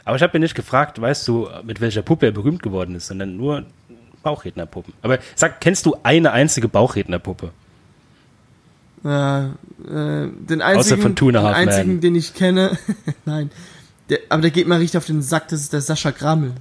Aber 0.04 0.16
ich 0.16 0.22
habe 0.22 0.36
mir 0.38 0.40
nicht 0.42 0.54
gefragt, 0.54 1.00
weißt 1.00 1.26
du, 1.28 1.48
mit 1.64 1.80
welcher 1.80 2.02
Puppe 2.02 2.26
er 2.26 2.32
berühmt 2.32 2.62
geworden 2.62 2.94
ist, 2.94 3.06
sondern 3.06 3.36
nur 3.36 3.64
Bauchrednerpuppen. 4.22 4.94
Aber 5.02 5.18
sag, 5.34 5.60
kennst 5.60 5.86
du 5.86 5.96
eine 6.02 6.32
einzige 6.32 6.68
Bauchrednerpuppe? 6.68 7.50
Ja, 9.04 9.46
äh, 9.84 10.28
den 10.28 10.62
einzigen, 10.62 11.02
von 11.02 11.16
Two 11.16 11.28
and 11.28 11.36
den 11.36 11.46
einzigen, 11.46 12.00
den 12.00 12.14
ich 12.14 12.34
kenne, 12.34 12.78
nein, 13.24 13.50
der, 14.08 14.20
aber 14.28 14.42
der 14.42 14.52
geht 14.52 14.68
mir 14.68 14.78
richtig 14.78 14.98
auf 14.98 15.06
den 15.06 15.22
Sack, 15.22 15.48
das 15.48 15.60
ist 15.60 15.72
der 15.72 15.80
Sascha 15.80 16.10
Grammel. 16.10 16.52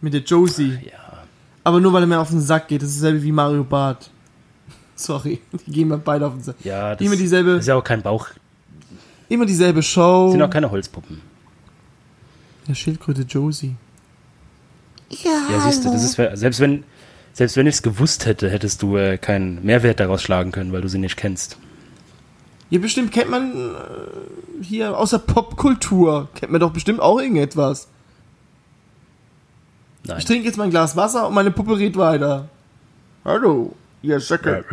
Mit 0.00 0.14
der 0.14 0.22
Josie. 0.22 0.78
Ja. 0.84 1.22
Aber 1.62 1.78
nur 1.80 1.92
weil 1.92 2.02
er 2.02 2.06
mir 2.08 2.18
auf 2.18 2.30
den 2.30 2.40
Sack 2.40 2.66
geht, 2.66 2.82
das 2.82 2.88
ist 2.90 2.98
dasselbe 3.02 3.22
wie 3.22 3.30
Mario 3.30 3.62
Barth. 3.62 4.10
Sorry, 4.96 5.40
die 5.66 5.70
gehen 5.70 5.88
mir 5.88 5.98
beide 5.98 6.26
auf 6.26 6.32
den 6.34 6.42
Sack. 6.42 6.56
Ja, 6.64 6.96
das 6.96 7.06
Immer 7.06 7.16
dieselbe- 7.16 7.52
ist 7.52 7.68
ja 7.68 7.76
auch 7.76 7.84
kein 7.84 8.02
Bauch. 8.02 8.26
Immer 9.28 9.46
dieselbe 9.46 9.82
Show. 9.82 10.32
Sind 10.32 10.42
auch 10.42 10.50
keine 10.50 10.70
Holzpuppen. 10.70 11.20
Der 12.68 12.74
Schildkröte 12.74 13.22
Josie. 13.22 13.76
Ja, 15.10 15.60
siehst 15.66 15.84
du, 15.84 15.90
das 15.92 16.02
ist, 16.04 16.14
selbst 16.14 16.60
wenn, 16.60 16.84
selbst 17.34 17.56
wenn 17.56 17.66
ich 17.66 17.74
es 17.76 17.82
gewusst 17.82 18.24
hätte, 18.26 18.48
hättest 18.48 18.80
du 18.82 18.96
äh, 18.96 19.18
keinen 19.18 19.62
Mehrwert 19.64 20.00
daraus 20.00 20.22
schlagen 20.22 20.52
können, 20.52 20.72
weil 20.72 20.80
du 20.80 20.88
sie 20.88 20.98
nicht 20.98 21.16
kennst. 21.16 21.58
Ja, 22.70 22.78
bestimmt 22.78 23.12
kennt 23.12 23.30
man 23.30 23.52
äh, 23.52 24.62
hier 24.64 24.96
außer 24.96 25.18
Popkultur, 25.18 26.28
kennt 26.34 26.50
man 26.52 26.60
doch 26.60 26.72
bestimmt 26.72 27.00
auch 27.00 27.18
irgendetwas. 27.20 27.88
Nein. 30.04 30.18
Ich 30.18 30.24
trinke 30.24 30.46
jetzt 30.46 30.56
mein 30.56 30.70
Glas 30.70 30.96
Wasser 30.96 31.28
und 31.28 31.34
meine 31.34 31.50
Puppe 31.50 31.78
redet 31.78 31.96
weiter. 31.96 32.48
Hallo, 33.24 33.74
ihr 34.00 34.18
Säcke. 34.18 34.64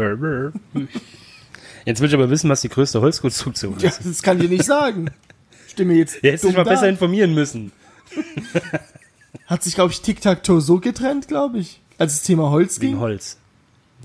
Jetzt 1.86 2.00
will 2.02 2.08
ich 2.08 2.14
aber 2.16 2.30
wissen, 2.30 2.50
was 2.50 2.62
die 2.62 2.70
größte 2.70 3.02
Holzkonstruktion 3.02 3.78
Ja, 3.80 3.90
ist. 3.90 4.06
das 4.06 4.22
kann 4.24 4.38
ich 4.38 4.44
dir 4.44 4.50
nicht 4.50 4.66
sagen. 4.66 5.12
Stimme 5.68 5.94
jetzt. 5.96 6.16
Ja, 6.24 6.30
hättest 6.30 6.46
dumm 6.46 6.52
dich 6.52 6.58
mal 6.58 6.64
da. 6.64 6.72
besser 6.72 6.88
informieren 6.90 7.34
müssen. 7.34 7.72
Hat 9.45 9.64
sich, 9.64 9.76
glaube 9.76 9.91
ich, 9.91 10.01
Tic-Tac-Toe 10.01 10.62
so 10.62 10.80
getrennt, 10.80 11.28
glaube 11.28 11.60
ich, 11.60 11.82
als 11.97 12.14
das 12.14 12.24
Thema 12.24 12.49
Holz 12.49 12.80
Wegen 12.80 12.93
ging. 12.93 12.99
Holz. 12.99 13.38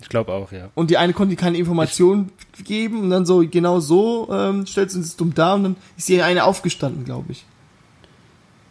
Ich 0.00 0.08
glaube 0.08 0.32
auch, 0.32 0.50
ja. 0.52 0.70
Und 0.74 0.90
die 0.90 0.96
eine 0.98 1.12
konnte 1.12 1.36
keine 1.36 1.56
Informationen 1.58 2.32
geben 2.64 3.02
und 3.02 3.10
dann 3.10 3.26
so, 3.26 3.46
genau 3.48 3.78
so, 3.80 4.28
ähm, 4.32 4.66
stellt 4.66 4.90
sie 4.90 4.98
uns 4.98 5.16
dumm 5.16 5.34
dar 5.34 5.54
und 5.54 5.62
dann 5.64 5.76
ist 5.96 6.08
die 6.08 6.20
eine 6.20 6.44
aufgestanden, 6.44 7.04
glaube 7.04 7.32
ich. 7.32 7.44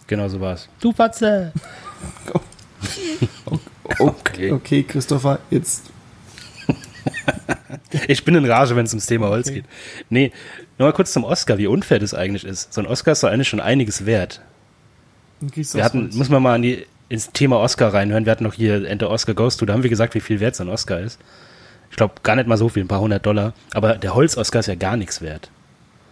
Genau 0.08 0.28
so 0.28 0.42
war's. 0.42 0.68
Du 0.80 0.92
Fatze! 0.92 1.54
Okay. 4.00 4.52
Okay, 4.52 4.84
Christopher, 4.84 5.40
jetzt. 5.50 5.84
Ich 8.08 8.26
bin 8.26 8.34
in 8.36 8.46
Rage, 8.46 8.76
wenn 8.76 8.86
es 8.86 8.92
ums 8.94 9.06
Thema 9.06 9.28
Holz 9.30 9.48
Okay. 9.48 9.62
geht. 9.62 9.66
Nee, 10.10 10.32
nur 10.78 10.88
mal 10.90 10.94
kurz 10.94 11.14
zum 11.14 11.24
Oscar, 11.24 11.58
wie 11.58 11.68
unfair 11.68 12.00
das 12.00 12.14
eigentlich 12.14 12.44
ist. 12.44 12.74
So 12.74 12.82
ein 12.82 12.88
Oscar 12.88 13.12
ist 13.12 13.24
doch 13.24 13.30
eigentlich 13.30 13.48
schon 13.48 13.60
einiges 13.60 14.06
wert. 14.06 14.42
Wir 15.74 15.84
hatten, 15.84 16.10
muss 16.14 16.30
man 16.30 16.42
mal 16.42 16.62
die, 16.62 16.86
ins 17.10 17.32
Thema 17.32 17.60
Oscar 17.60 17.94
reinhören. 17.94 18.26
Wir 18.26 18.32
hatten 18.32 18.44
noch 18.44 18.54
hier 18.54 18.88
Enter 18.88 19.10
Oscar 19.10 19.34
Goes 19.34 19.58
to, 19.58 19.66
da 19.66 19.74
haben 19.74 19.84
wir 19.84 19.90
gesagt, 19.90 20.16
wie 20.16 20.20
viel 20.20 20.40
wert 20.40 20.56
so 20.56 20.64
ein 20.64 20.70
Oscar 20.70 21.00
ist. 21.00 21.20
Ich 21.92 21.98
glaube, 21.98 22.16
gar 22.24 22.36
nicht 22.36 22.48
mal 22.48 22.58
so 22.58 22.70
viel, 22.70 22.84
ein 22.84 22.88
paar 22.88 23.02
hundert 23.02 23.26
Dollar. 23.26 23.54
Aber 23.74 23.96
der 23.96 24.16
Holz-Oscar 24.16 24.62
ist 24.62 24.68
ja 24.68 24.76
gar 24.76 24.98
nichts 24.98 25.22
wert. 25.22 25.52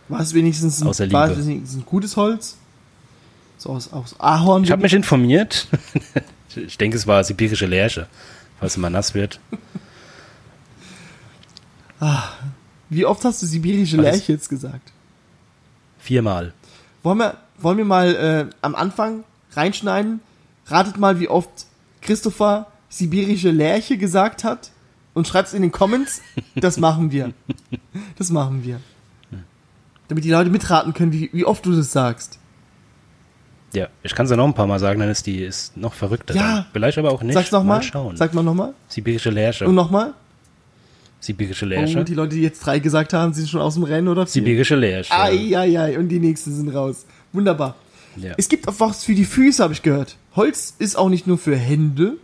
War 0.09 0.19
es 0.19 0.34
wenigstens 0.34 0.82
ein, 0.82 0.88
Außer 0.88 1.11
war 1.11 1.27
Liebe. 1.27 1.39
es 1.39 1.47
wenigstens 1.47 1.82
ein 1.82 1.86
gutes 1.86 2.17
Holz? 2.17 2.57
So 3.57 3.69
aus, 3.69 3.91
aus 3.93 4.19
Ahorn? 4.19 4.63
Ich 4.63 4.71
habe 4.71 4.82
mich 4.82 4.93
informiert. 4.93 5.67
ich 6.55 6.77
denke, 6.77 6.97
es 6.97 7.07
war 7.07 7.23
sibirische 7.23 7.65
Lärche, 7.65 8.07
falls 8.59 8.73
es 8.73 8.77
mal 8.77 8.89
nass 8.89 9.13
wird. 9.13 9.39
Wie 12.89 13.05
oft 13.05 13.23
hast 13.23 13.41
du 13.41 13.45
sibirische 13.45 13.97
Lerche 13.97 14.34
jetzt 14.34 14.49
gesagt? 14.49 14.91
Viermal. 15.99 16.53
Wollen 17.03 17.19
wir, 17.19 17.38
wollen 17.64 17.78
wir 17.78 17.86
mal 17.86 18.16
äh, 18.49 18.55
am 18.62 18.76
Anfang 18.76 19.24
reinschneiden? 19.53 20.20
Ratet 20.68 20.97
mal, 20.97 21.20
wie 21.20 21.28
oft 21.28 21.49
Christopher 22.01 22.68
sibirische 22.89 23.51
Lerche 23.51 23.97
gesagt 23.97 24.43
hat 24.43 24.72
und 25.14 25.28
schreibt's 25.28 25.53
in 25.53 25.62
den 25.62 25.72
Comments. 25.72 26.22
Das 26.55 26.78
machen 26.78 27.12
wir. 27.12 27.34
Das 28.18 28.30
machen 28.30 28.64
wir. 28.64 28.80
Damit 30.07 30.24
die 30.24 30.32
Leute 30.32 30.49
mitraten 30.49 30.93
können, 30.93 31.14
wie, 31.14 31.30
wie 31.34 31.45
oft 31.45 31.66
du 31.66 31.74
das 31.76 31.91
sagst. 31.91 32.38
Ja, 33.74 33.88
ich 34.03 34.14
kann 34.14 34.26
es 34.26 34.30
ja 34.30 34.36
noch 34.38 34.45
ein 34.45 34.53
paar 34.53 34.68
Mal 34.68 34.80
sagen, 34.80 34.99
dann 34.99 35.09
ist 35.09 35.26
die 35.26 35.41
ist 35.41 35.78
noch 35.78 35.93
verrückter. 35.93 36.36
Ja. 36.36 36.55
dann. 36.55 36.66
Vielleicht 36.74 36.97
aber 36.97 37.12
auch 37.12 37.22
nicht. 37.24 37.34
Sag's 37.34 37.51
nochmal. 37.51 37.78
Mal 37.78 37.84
schauen. 37.84 38.18
Sag 38.18 38.34
mal 38.34 38.43
nochmal. 38.43 38.74
Sibirische 38.89 39.30
Lärche. 39.30 39.66
Und 39.66 39.76
nochmal. 39.76 40.14
Sibirische 41.22 41.66
Oh, 41.66 41.70
Lärche. 41.70 42.03
die 42.03 42.14
Leute, 42.16 42.36
die 42.36 42.41
jetzt 42.41 42.66
drei 42.66 42.80
gesagt 42.80 43.14
haben, 43.14 43.34
sind 43.34 43.47
schon 43.47 43.62
aus 43.62 43.76
dem 43.76 43.84
Rennen 43.84 44.07
oder 44.09 44.26
vier? 44.26 44.41
Sibirische 44.41 44.76
Lärche. 44.76 45.14
Ai, 45.14 45.55
ai, 45.55 45.80
ai. 45.80 45.97
Und 45.97 46.09
die 46.09 46.20
nächsten 46.20 46.53
sind 46.53 46.70
raus. 46.70 47.05
Wunderbar. 47.34 47.75
Ja. 48.17 48.34
Es 48.38 48.49
gibt 48.49 48.67
auch 48.67 48.75
was 48.79 49.03
für 49.03 49.15
die 49.15 49.25
Füße, 49.25 49.63
habe 49.63 49.73
ich 49.73 49.82
gehört. 49.84 50.17
Holz 50.36 50.73
ist 50.79 50.97
auch 50.97 51.09
nicht 51.09 51.27
nur 51.27 51.38
für 51.38 51.55
Hände 51.55 52.17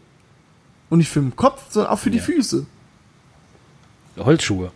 und 0.89 0.97
nicht 0.99 1.09
für 1.09 1.21
den 1.21 1.35
Kopf, 1.35 1.63
sondern 1.69 1.91
auch 1.93 1.99
für 1.99 2.11
die 2.11 2.17
Ja. 2.17 2.23
Füße. 2.23 2.65
Holzschuhe. 4.17 4.71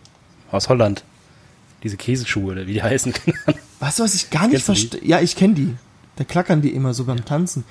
Aus 0.50 0.68
Holland. 0.68 1.04
Diese 1.82 1.96
Käseschuhe, 1.96 2.52
oder 2.52 2.66
wie 2.66 2.74
die 2.74 2.82
heißen. 2.82 3.12
Weißt 3.80 3.98
du, 3.98 4.04
was 4.04 4.14
ich 4.14 4.30
gar 4.30 4.46
nicht 4.46 4.58
die? 4.60 4.62
verstehe? 4.62 5.04
Ja, 5.04 5.20
ich 5.20 5.34
kenne 5.36 5.54
die. 5.54 5.74
Da 6.16 6.24
klackern 6.24 6.62
die 6.62 6.70
immer 6.74 6.94
so 6.94 7.04
beim 7.04 7.24
Tanzen. 7.24 7.64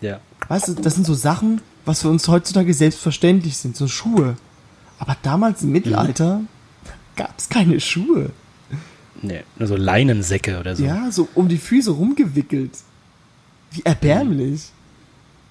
ja. 0.00 0.20
Weißt 0.48 0.68
du, 0.68 0.74
das 0.74 0.94
sind 0.94 1.04
so 1.06 1.14
Sachen, 1.14 1.60
was 1.84 2.02
für 2.02 2.08
uns 2.08 2.26
heutzutage 2.26 2.74
selbstverständlich 2.74 3.56
sind, 3.58 3.76
so 3.76 3.86
Schuhe. 3.88 4.36
Aber 4.98 5.16
damals 5.22 5.62
im 5.62 5.70
Mittelalter 5.70 6.40
gab 7.14 7.38
es 7.38 7.48
keine 7.48 7.78
Schuhe. 7.78 8.30
Nee, 9.22 9.42
nur 9.58 9.68
so 9.68 9.76
Leinensäcke 9.76 10.58
oder 10.58 10.76
so. 10.76 10.84
Ja, 10.84 11.10
so 11.10 11.28
um 11.34 11.48
die 11.48 11.58
Füße 11.58 11.90
rumgewickelt. 11.90 12.70
Wie 13.72 13.82
erbärmlich. 13.82 14.70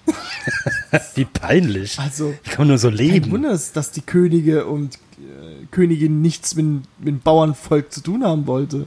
Wie 1.14 1.24
peinlich. 1.24 1.98
Also, 1.98 2.34
Wie 2.42 2.50
kann 2.50 2.66
nur 2.66 2.78
so 2.78 2.88
kein 2.88 2.96
leben? 2.96 3.30
Wunder, 3.30 3.50
dass 3.50 3.72
dass 3.72 3.92
die 3.92 4.00
Könige 4.00 4.66
und 4.66 4.96
äh, 5.18 5.66
Königin 5.70 6.20
nichts 6.20 6.54
mit, 6.56 6.66
mit 6.98 7.08
dem 7.08 7.20
Bauernvolk 7.20 7.92
zu 7.92 8.00
tun 8.02 8.24
haben 8.24 8.46
wollte. 8.46 8.86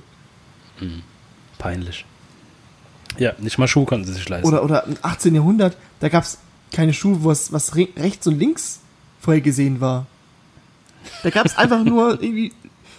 Peinlich. 1.57 2.05
Ja, 3.17 3.33
nicht 3.37 3.57
mal 3.57 3.67
Schuhe 3.67 3.85
konnten 3.85 4.05
sie 4.05 4.13
sich 4.13 4.27
leisten. 4.27 4.47
Oder, 4.47 4.63
oder 4.63 4.85
im 4.85 4.97
18. 5.01 5.35
Jahrhundert, 5.35 5.77
da 5.99 6.09
gab 6.09 6.23
es 6.23 6.39
keine 6.71 6.93
Schuhe, 6.93 7.23
wo 7.23 7.29
was, 7.29 7.53
was 7.53 7.75
re 7.75 7.87
rechts 7.95 8.27
und 8.27 8.37
links 8.39 8.79
vorher 9.21 9.41
gesehen 9.41 9.79
war. 9.79 10.07
Da 11.21 11.29
gab 11.29 11.45
es 11.45 11.57
einfach 11.57 11.83
nur 11.83 12.11
irgendwie 12.21 12.51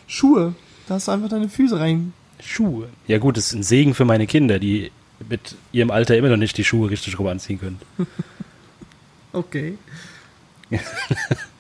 Schuhe. 0.07 0.55
Da 0.87 0.95
hast 0.95 1.09
du 1.09 1.13
einfach 1.13 1.29
deine 1.29 1.49
Füße 1.49 1.79
rein. 1.79 2.13
Schuhe. 2.43 2.89
Ja 3.07 3.19
gut, 3.19 3.37
das 3.37 3.47
ist 3.47 3.55
ein 3.55 3.63
Segen 3.63 3.95
für 3.95 4.05
meine 4.05 4.27
Kinder, 4.27 4.59
die 4.59 4.91
mit 5.29 5.57
ihrem 5.73 5.91
Alter 5.91 6.17
immer 6.17 6.29
noch 6.29 6.37
nicht 6.37 6.57
die 6.59 6.65
Schuhe 6.65 6.91
richtig 6.91 7.19
rum 7.19 7.27
anziehen 7.29 7.61
können. 7.61 7.79
Okay. 9.35 9.77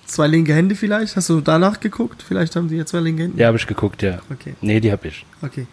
zwei 0.07 0.29
linke 0.29 0.55
Hände 0.55 0.77
vielleicht? 0.77 1.17
Hast 1.17 1.29
du 1.29 1.41
danach 1.41 1.81
geguckt? 1.81 2.23
Vielleicht 2.23 2.55
haben 2.55 2.69
die 2.69 2.77
ja 2.77 2.87
zwei 2.87 3.01
linke 3.01 3.25
Hände. 3.25 3.41
Ja, 3.41 3.49
habe 3.49 3.57
ich 3.57 3.67
geguckt, 3.67 4.01
ja. 4.03 4.21
Okay. 4.31 4.55
Nee, 4.61 4.79
die 4.79 4.93
habe 4.93 5.09
ich. 5.09 5.27
Okay. 5.43 5.67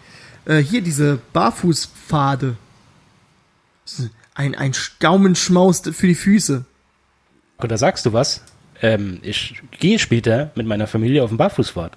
Äh, 0.44 0.58
hier 0.58 0.82
diese 0.82 1.20
Barfußpfade. 1.32 2.56
Ein, 4.34 4.56
ein 4.56 4.72
Gaumenschmaus 4.98 5.82
für 5.92 6.08
die 6.08 6.16
Füße. 6.16 6.64
Und 7.58 7.70
da 7.70 7.76
sagst 7.78 8.04
du 8.04 8.12
was? 8.12 8.42
Ähm, 8.80 9.20
ich 9.22 9.62
gehe 9.78 10.00
später 10.00 10.50
mit 10.56 10.66
meiner 10.66 10.88
Familie 10.88 11.22
auf 11.22 11.30
den 11.30 11.36
Barfußfahrt. 11.36 11.92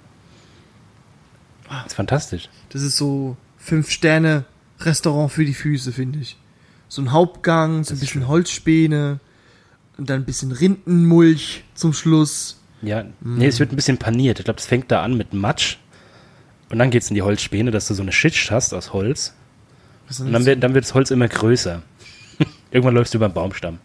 Das 1.68 1.86
ist 1.86 1.94
fantastisch. 1.94 2.48
Das 2.70 2.82
ist 2.82 2.96
so 2.96 3.36
Fünf-Sterne-Restaurant 3.58 5.32
für 5.32 5.44
die 5.44 5.54
Füße, 5.54 5.92
finde 5.92 6.20
ich. 6.20 6.36
So 6.88 7.02
ein 7.02 7.12
Hauptgang, 7.12 7.82
so 7.84 7.94
ein 7.94 7.98
bisschen 7.98 8.20
schön. 8.22 8.28
Holzspäne 8.28 9.18
und 9.98 10.08
dann 10.10 10.20
ein 10.20 10.24
bisschen 10.24 10.52
Rindenmulch 10.52 11.64
zum 11.74 11.92
Schluss. 11.92 12.60
Ja, 12.82 13.04
nee, 13.20 13.46
es 13.46 13.58
wird 13.58 13.72
ein 13.72 13.76
bisschen 13.76 13.98
paniert. 13.98 14.38
Ich 14.38 14.44
glaube, 14.44 14.60
es 14.60 14.66
fängt 14.66 14.90
da 14.90 15.02
an 15.02 15.16
mit 15.16 15.32
Matsch. 15.32 15.78
Und 16.68 16.78
dann 16.78 16.90
geht's 16.90 17.08
in 17.08 17.14
die 17.14 17.22
Holzspäne, 17.22 17.70
dass 17.70 17.88
du 17.88 17.94
so 17.94 18.02
eine 18.02 18.12
Schicht 18.12 18.50
hast 18.50 18.72
aus 18.74 18.92
Holz. 18.92 19.34
Und 20.20 20.32
dann 20.32 20.44
wird, 20.46 20.62
dann 20.62 20.74
wird 20.74 20.84
das 20.84 20.94
Holz 20.94 21.10
immer 21.10 21.26
größer. 21.28 21.82
Irgendwann 22.70 22.94
läufst 22.94 23.14
du 23.14 23.18
über 23.18 23.28
den 23.28 23.34
Baumstamm. 23.34 23.78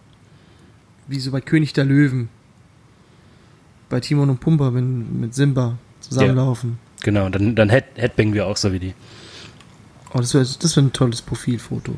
wie 1.08 1.20
so 1.20 1.32
bei 1.32 1.42
König 1.42 1.74
der 1.74 1.86
Löwen. 1.86 2.30
bei 3.90 4.00
Timon 4.00 4.30
und 4.30 4.40
Pumper, 4.40 4.74
wenn 4.74 5.20
mit 5.20 5.34
Simba 5.34 5.78
zusammenlaufen. 6.00 6.80
Genau, 7.02 7.30
dann, 7.30 7.56
dann 7.56 7.70
head, 7.70 7.86
headbangen 7.96 8.34
wir 8.34 8.46
auch 8.48 8.58
so 8.58 8.72
wie 8.74 8.80
die. 8.80 8.94
Oh, 10.14 10.18
das 10.20 10.34
wäre 10.34 10.44
das 10.60 10.76
wär 10.76 10.84
ein 10.84 10.94
tolles 10.94 11.22
Profilfoto. 11.22 11.96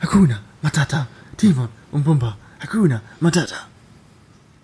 Hakuna, 0.00 0.40
Matata, 0.62 1.06
Timon 1.36 1.68
und 1.92 2.04
Pumper. 2.04 2.36
Hakuna, 2.60 3.02
Matata. 3.20 3.56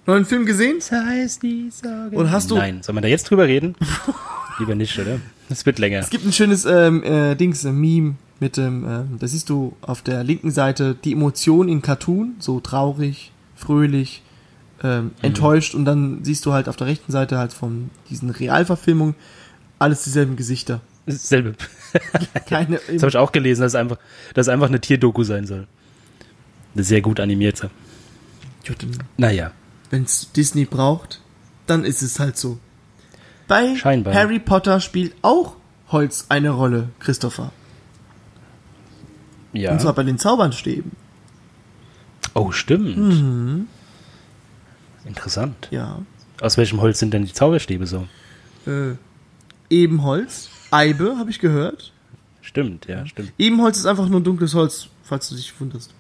Neuen 0.07 0.25
Film 0.25 0.47
gesehen? 0.47 0.77
Das 0.79 0.91
heißt 0.93 1.43
die 1.43 1.71
Sorge. 1.71 2.17
Und 2.17 2.31
hast 2.31 2.51
du- 2.51 2.57
Nein, 2.57 2.83
soll 2.83 2.95
man 2.95 3.03
da 3.03 3.09
jetzt 3.09 3.31
drüber 3.31 3.47
reden? 3.47 3.77
Lieber 4.59 4.75
nicht, 4.75 4.99
oder? 4.99 5.21
Es 5.49 5.65
wird 5.67 5.79
länger. 5.79 6.01
Es 6.01 6.11
gibt 6.11 6.25
ein 6.25 6.33
schönes 6.33 6.65
ähm, 6.65 7.03
äh, 7.05 7.35
Dings, 7.37 7.65
ein 7.65 7.77
Meme 7.79 8.15
mit 8.41 8.57
dem, 8.57 8.85
ähm, 8.89 9.17
da 9.19 9.29
siehst 9.29 9.49
du 9.51 9.77
auf 9.83 10.03
der 10.03 10.25
linken 10.25 10.51
Seite 10.51 10.95
die 11.05 11.13
Emotion 11.13 11.69
in 11.69 11.83
Cartoon, 11.83 12.35
so 12.41 12.59
traurig, 12.61 13.33
fröhlich, 13.55 14.23
ähm, 14.83 15.12
enttäuscht 15.22 15.74
und 15.74 15.85
dann 15.85 16.24
siehst 16.24 16.45
du 16.47 16.53
halt 16.53 16.68
auf 16.68 16.76
der 16.76 16.87
rechten 16.87 17.12
Seite 17.12 17.39
halt 17.39 17.53
von 17.53 17.91
diesen 18.11 18.30
Realverfilmungen 18.30 19.14
alles 19.78 20.05
dieselben 20.05 20.37
Gesichter. 20.37 20.80
Dasselbe. 21.07 21.55
Keine, 22.47 22.80
Das 22.87 23.03
habe 23.03 23.09
ich 23.09 23.16
auch 23.16 23.33
gelesen, 23.33 23.62
dass 23.62 23.72
es 23.72 23.76
einfach, 23.76 23.99
dass 24.35 24.47
es 24.47 24.53
einfach 24.53 24.68
eine 24.68 24.80
Tierdoku 24.80 25.24
sein 25.24 25.47
soll. 25.47 25.66
Eine 26.74 26.85
sehr 26.85 27.03
gut 27.03 27.20
animierte. 27.20 27.70
Naja. 29.16 29.51
Wenn 29.91 30.05
es 30.05 30.30
Disney 30.33 30.64
braucht, 30.64 31.20
dann 31.66 31.85
ist 31.85 32.03
es 32.03 32.18
halt 32.18 32.37
so. 32.37 32.59
Bei 33.49 33.74
Scheinbar. 33.76 34.14
Harry 34.14 34.39
Potter 34.39 34.80
spielt 34.80 35.14
auch 35.22 35.57
Holz 35.89 36.26
eine 36.28 36.51
Rolle, 36.51 36.89
Christopher. 37.01 37.53
Ja. 39.53 39.72
Und 39.72 39.80
zwar 39.80 39.93
bei 39.93 40.03
den 40.03 40.18
Zaubernstäben. 40.18 40.93
Oh, 42.35 42.53
stimmt. 42.53 42.97
Mhm. 42.97 43.66
Interessant. 45.05 45.69
Ja. 45.71 45.99
Aus 46.41 46.57
welchem 46.57 46.81
Holz 46.81 46.99
sind 46.99 47.13
denn 47.15 47.25
die 47.25 47.33
Zauberstäbe 47.33 47.87
so? 47.87 48.07
Äh, 48.67 48.95
Ebenholz, 49.71 50.49
Eibe, 50.71 51.17
habe 51.19 51.31
ich 51.31 51.39
gehört. 51.39 51.93
Stimmt, 52.41 52.87
ja, 52.87 53.07
stimmt. 53.07 53.33
Ebenholz 53.39 53.79
ist 53.79 53.87
einfach 53.87 54.09
nur 54.09 54.21
dunkles 54.21 54.55
Holz, 54.55 54.89
falls 55.05 55.29
du 55.29 55.37
dich 55.37 55.59
wunderst. 55.61 55.93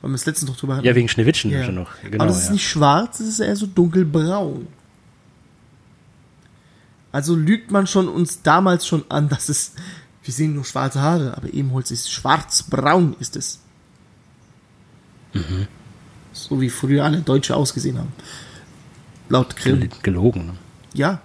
Weil 0.00 0.10
wir 0.10 0.14
es 0.14 0.24
letztens 0.26 0.50
noch 0.50 0.56
drüber 0.56 0.76
hatten. 0.76 0.86
Ja, 0.86 0.94
wegen 0.94 1.08
Schneewittchen 1.08 1.50
Ja. 1.50 1.64
schon 1.64 1.74
noch. 1.74 1.90
Genau, 2.02 2.24
Aber 2.24 2.26
das 2.28 2.38
ist 2.40 2.46
ja. 2.46 2.52
nicht 2.52 2.68
schwarz, 2.68 3.20
es 3.20 3.28
ist 3.28 3.40
eher 3.40 3.56
so 3.56 3.66
dunkelbraun. 3.66 4.66
Also 7.12 7.34
lügt 7.34 7.70
man 7.70 7.86
schon 7.86 8.08
uns 8.08 8.42
damals 8.42 8.86
schon 8.86 9.04
an, 9.10 9.28
dass 9.28 9.48
es, 9.48 9.72
wir 10.22 10.32
sehen 10.32 10.54
nur 10.54 10.64
schwarze 10.64 11.00
Haare, 11.02 11.36
aber 11.36 11.52
Ebenholz 11.52 11.90
ist 11.90 12.10
schwarzbraun, 12.10 13.16
ist 13.18 13.36
es. 13.36 13.60
Mhm. 15.34 15.66
So 16.32 16.60
wie 16.60 16.70
früher 16.70 17.04
alle 17.04 17.20
Deutsche 17.20 17.56
ausgesehen 17.56 17.98
haben. 17.98 18.12
Laut 19.30 19.56
Grimm. 19.56 19.80
Gel- 19.80 19.88
gelogen. 20.02 20.46
ne? 20.46 20.52
Ja. 20.92 21.20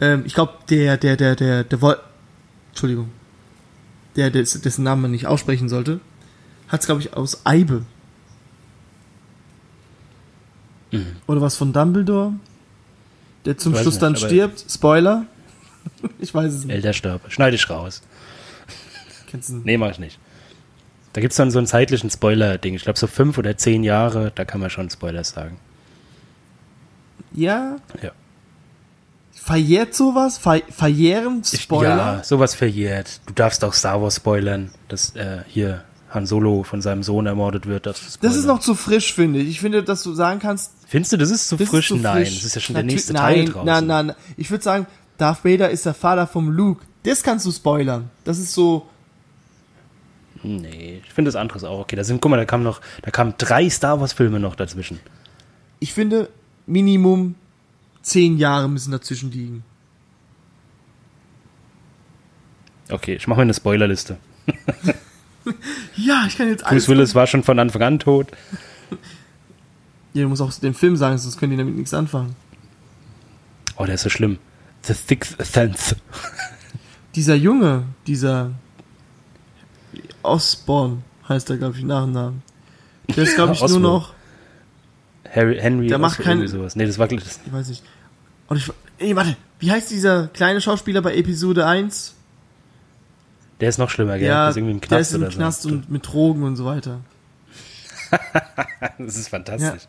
Ähm, 0.00 0.24
ich 0.26 0.34
glaube, 0.34 0.54
der, 0.68 0.96
der, 0.96 1.16
der, 1.16 1.36
der, 1.36 1.62
der 1.64 1.80
Wol 1.82 1.96
Entschuldigung. 2.70 3.10
Der, 4.16 4.30
des, 4.30 4.60
dessen 4.60 4.82
Namen 4.82 5.02
man 5.02 5.10
nicht 5.12 5.26
aussprechen 5.26 5.68
sollte, 5.68 6.00
hat 6.68 6.80
es, 6.80 6.86
glaube 6.86 7.00
ich, 7.00 7.14
aus 7.14 7.44
Eibe. 7.46 7.84
Mhm. 10.90 11.16
Oder 11.26 11.40
was 11.40 11.56
von 11.56 11.72
Dumbledore? 11.72 12.32
Der 13.44 13.56
zum 13.56 13.74
Schluss 13.74 13.94
nicht, 13.94 14.02
dann 14.02 14.16
stirbt. 14.16 14.64
Spoiler. 14.68 15.26
ich 16.18 16.34
weiß 16.34 16.52
es 16.52 16.64
nicht. 16.64 16.74
Elderstab. 16.74 17.30
Schneide 17.32 17.56
ich 17.56 17.70
raus. 17.70 18.02
Kennst 19.28 19.50
du 19.50 19.54
Nee, 19.64 19.76
mach 19.78 19.90
ich 19.92 19.98
nicht. 19.98 20.18
Da 21.12 21.20
gibt's 21.20 21.36
dann 21.36 21.50
so 21.50 21.58
einen 21.58 21.66
zeitlichen 21.66 22.10
Spoiler-Ding. 22.10 22.74
Ich 22.74 22.82
glaube, 22.82 22.98
so 22.98 23.06
fünf 23.06 23.38
oder 23.38 23.56
zehn 23.56 23.82
Jahre, 23.82 24.32
da 24.34 24.44
kann 24.44 24.60
man 24.60 24.70
schon 24.70 24.90
Spoilers 24.90 25.30
sagen. 25.30 25.58
Ja. 27.32 27.76
Ja. 28.02 28.10
Verjährt 29.32 29.94
sowas? 29.94 30.38
Ver 30.38 30.60
verjähren 30.70 31.42
Spoiler? 31.44 31.96
Ja, 31.96 32.24
sowas 32.24 32.54
verjährt. 32.54 33.20
Du 33.26 33.32
darfst 33.32 33.64
auch 33.64 33.72
Star 33.72 34.02
Wars 34.02 34.16
spoilern, 34.16 34.70
dass 34.88 35.14
äh, 35.16 35.42
hier 35.46 35.84
Han 36.10 36.26
Solo 36.26 36.62
von 36.64 36.82
seinem 36.82 37.02
Sohn 37.02 37.26
ermordet 37.26 37.66
wird. 37.66 37.86
Das 37.86 37.98
spoilern. 38.14 38.36
ist 38.36 38.44
noch 38.44 38.58
zu 38.60 38.74
frisch, 38.74 39.14
finde 39.14 39.38
ich. 39.40 39.48
Ich 39.48 39.60
finde, 39.60 39.82
dass 39.82 40.02
du 40.02 40.12
sagen 40.14 40.40
kannst, 40.40 40.72
Findest 40.88 41.12
du, 41.12 41.16
das 41.16 41.30
ist 41.30 41.48
zu 41.48 41.56
Das 41.56 41.68
frisch? 41.68 41.90
ist 41.90 41.96
zu 41.96 42.02
Nein, 42.02 42.24
frisch. 42.26 42.34
das 42.36 42.44
ist 42.46 42.54
ja 42.56 42.60
schon 42.60 42.74
Natür- 42.76 42.82
der 42.86 42.94
nächste 42.94 43.12
nein, 43.12 43.22
Teil 43.22 43.44
draußen. 43.46 43.66
Nein, 43.66 43.86
nein, 43.86 44.06
nein. 44.08 44.16
Ich 44.36 44.50
würde 44.50 44.64
sagen, 44.64 44.86
Darth 45.18 45.44
Vader 45.44 45.70
ist 45.70 45.86
der 45.86 45.94
Vater 45.94 46.26
vom 46.26 46.50
Luke. 46.50 46.84
Das 47.04 47.22
kannst 47.22 47.46
du 47.46 47.52
spoilern. 47.52 48.10
Das 48.24 48.38
ist 48.38 48.52
so. 48.52 48.86
Nee, 50.42 51.02
ich 51.06 51.12
finde 51.12 51.28
das 51.28 51.36
anderes 51.36 51.64
auch 51.64 51.80
okay. 51.80 51.96
Da 51.96 52.04
sind, 52.04 52.20
guck 52.20 52.30
mal, 52.30 52.36
da 52.38 52.44
kamen 52.44 52.64
noch, 52.64 52.80
da 53.02 53.10
kamen 53.10 53.34
drei 53.38 53.68
Star 53.70 54.00
Wars 54.00 54.12
Filme 54.12 54.40
noch 54.40 54.54
dazwischen. 54.56 54.98
Ich 55.80 55.92
finde, 55.94 56.28
Minimum 56.70 57.34
zehn 58.02 58.38
Jahre 58.38 58.68
müssen 58.68 58.92
dazwischen 58.92 59.30
liegen. 59.30 59.64
Okay, 62.88 63.14
ich 63.14 63.26
mache 63.26 63.38
mir 63.38 63.42
eine 63.42 63.54
Spoilerliste. 63.54 64.18
Ja, 65.96 66.24
ich 66.26 66.36
kann 66.36 66.48
jetzt 66.48 66.64
alles. 66.64 66.84
Bruce 66.84 66.88
Willis 66.88 67.14
war 67.14 67.26
schon 67.26 67.42
von 67.42 67.58
Anfang 67.58 67.82
an 67.82 67.98
tot. 67.98 68.28
Ja, 70.12 70.22
du 70.22 70.28
musst 70.28 70.42
auch 70.42 70.52
den 70.52 70.74
Film 70.74 70.96
sagen, 70.96 71.16
sonst 71.18 71.38
können 71.38 71.52
die 71.52 71.56
damit 71.56 71.76
nichts 71.76 71.94
anfangen. 71.94 72.36
Oh, 73.76 73.84
der 73.84 73.94
ist 73.94 74.02
so 74.02 74.10
schlimm. 74.10 74.38
The 74.82 74.92
Sixth 74.92 75.36
Sense. 75.44 75.96
Dieser 77.14 77.34
Junge, 77.34 77.84
dieser 78.06 78.52
Osborne 80.22 80.98
heißt 81.28 81.50
er, 81.50 81.56
glaube 81.56 81.76
ich, 81.76 81.84
nach 81.84 82.04
dem 82.04 82.12
Namen. 82.12 82.42
Der 83.08 83.24
ist, 83.24 83.34
glaube 83.34 83.54
ich, 83.54 83.60
nur 83.66 83.80
noch. 83.80 84.14
Harry, 85.34 85.58
Henry 85.60 85.86
Der 85.88 85.98
macht 85.98 86.18
kein- 86.18 86.38
irgendwie 86.38 86.48
sowas. 86.48 86.76
Nee, 86.76 86.86
das 86.86 86.98
war 86.98 87.06
gleich- 87.08 87.22
das, 87.22 87.40
Ich 87.46 87.52
weiß 87.52 87.68
nicht. 87.68 87.82
Und 88.48 88.56
ich. 88.56 88.70
Ey, 88.98 89.14
warte. 89.16 89.36
Wie 89.58 89.70
heißt 89.70 89.90
dieser 89.90 90.28
kleine 90.28 90.60
Schauspieler 90.60 91.02
bei 91.02 91.14
Episode 91.16 91.66
1? 91.66 92.14
der 93.60 93.68
ist 93.68 93.76
noch 93.78 93.90
schlimmer, 93.90 94.16
gell? 94.18 94.26
Ja, 94.28 94.42
der 94.44 94.50
ist 94.50 94.56
irgendwie 94.56 94.72
im 94.72 94.80
Knast 94.80 94.90
der 94.92 95.00
ist 95.00 95.12
im 95.12 95.22
oder 95.22 95.30
Knast 95.30 95.62
so. 95.62 95.68
und 95.68 95.90
mit 95.90 96.06
Drogen 96.06 96.42
und 96.44 96.56
so 96.56 96.64
weiter. 96.64 97.00
Das 98.98 99.16
ist 99.16 99.28
fantastisch. 99.28 99.82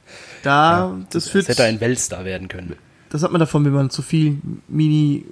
Da, 0.43 0.97
das 1.09 1.23
Das 1.25 1.29
führt. 1.31 1.47
hätte 1.47 1.63
ein 1.63 1.79
Weltstar 1.79 2.23
werden 2.25 2.47
können. 2.49 2.75
Das 3.09 3.23
hat 3.23 3.31
man 3.31 3.39
davon, 3.39 3.63
wenn 3.65 3.71
man 3.73 3.89
zu 3.89 4.01
viel 4.01 4.39
Mini, 4.67 5.25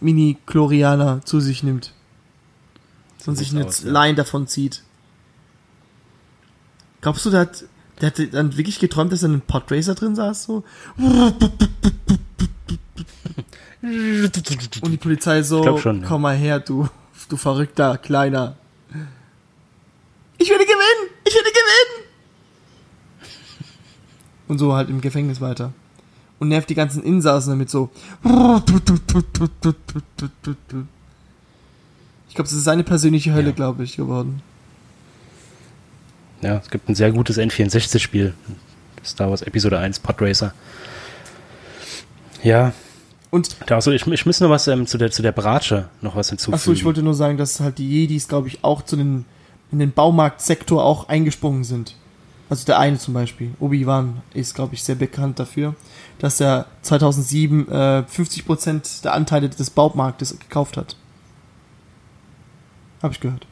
Mini-Chlorianer 0.00 1.20
zu 1.24 1.40
sich 1.40 1.62
nimmt. 1.62 1.92
Und 3.26 3.36
sich 3.36 3.52
eine 3.52 3.64
aus, 3.64 3.82
ja. 3.84 3.90
Line 3.92 4.14
davon 4.16 4.46
zieht. 4.48 4.82
Glaubst 7.00 7.24
du, 7.26 7.30
der 7.30 7.40
hat, 7.40 7.64
der 8.00 8.08
hat 8.08 8.34
dann 8.34 8.56
wirklich 8.56 8.78
geträumt, 8.78 9.12
dass 9.12 9.22
er 9.22 9.26
in 9.26 9.32
einem 9.34 9.40
Podracer 9.42 9.94
drin 9.94 10.14
saß, 10.14 10.44
so? 10.44 10.64
Und 14.82 14.90
die 14.92 14.96
Polizei 14.96 15.42
so, 15.42 15.78
schon, 15.78 16.02
komm 16.02 16.22
mal 16.22 16.34
her, 16.36 16.60
du, 16.60 16.88
du 17.28 17.36
verrückter 17.36 17.98
Kleiner. 17.98 18.56
Ich 20.38 20.48
werde 20.50 20.64
gewinnen! 20.64 21.10
Ich 21.26 21.34
werde 21.34 21.48
gewinnen! 21.50 22.08
Und 24.48 24.58
so 24.58 24.74
halt 24.74 24.90
im 24.90 25.00
Gefängnis 25.00 25.40
weiter. 25.40 25.72
Und 26.38 26.48
nervt 26.48 26.68
die 26.68 26.74
ganzen 26.74 27.02
Insassen 27.02 27.50
damit 27.50 27.70
so. 27.70 27.90
Ich 28.24 28.30
glaube, 32.34 32.48
das 32.48 32.52
ist 32.52 32.64
seine 32.64 32.82
persönliche 32.84 33.32
Hölle, 33.32 33.50
Ja. 33.50 33.54
glaube 33.54 33.84
ich, 33.84 33.96
geworden. 33.96 34.42
Ja, 36.44 36.60
es 36.62 36.68
gibt 36.68 36.90
ein 36.90 36.94
sehr 36.94 37.10
gutes 37.10 37.38
N64-Spiel. 37.38 38.34
Star 39.02 39.30
Wars 39.30 39.40
Episode 39.40 39.78
1, 39.78 39.98
Podracer. 40.00 40.52
Ja, 42.42 42.74
Und, 43.30 43.56
da 43.66 43.76
also 43.76 43.90
ich, 43.90 44.06
ich 44.06 44.26
muss 44.26 44.40
noch 44.40 44.50
was 44.50 44.68
ähm, 44.68 44.86
zu, 44.86 44.98
der, 44.98 45.10
zu 45.10 45.22
der 45.22 45.32
Bratsche 45.32 45.88
noch 46.02 46.16
was 46.16 46.28
hinzufügen. 46.28 46.56
achso, 46.56 46.72
ich 46.72 46.84
wollte 46.84 47.02
nur 47.02 47.14
sagen, 47.14 47.38
dass 47.38 47.60
halt 47.60 47.78
die 47.78 47.88
Jedis, 47.88 48.28
glaube 48.28 48.48
ich, 48.48 48.62
auch 48.62 48.82
zu 48.82 48.96
den, 48.96 49.24
in 49.72 49.78
den 49.78 49.92
Baumarktsektor 49.92 50.84
auch 50.84 51.08
eingesprungen 51.08 51.64
sind. 51.64 51.96
Also 52.50 52.66
der 52.66 52.78
eine 52.78 52.98
zum 52.98 53.14
Beispiel, 53.14 53.52
Obi-Wan, 53.58 54.20
ist, 54.34 54.54
glaube 54.54 54.74
ich, 54.74 54.84
sehr 54.84 54.96
bekannt 54.96 55.38
dafür, 55.38 55.74
dass 56.18 56.40
er 56.40 56.66
2007 56.82 57.68
äh, 57.68 57.72
50% 58.02 59.02
der 59.02 59.14
Anteile 59.14 59.48
des 59.48 59.70
Baumarktes 59.70 60.38
gekauft 60.38 60.76
hat. 60.76 60.96
Habe 63.02 63.14
ich 63.14 63.20
gehört. 63.20 63.46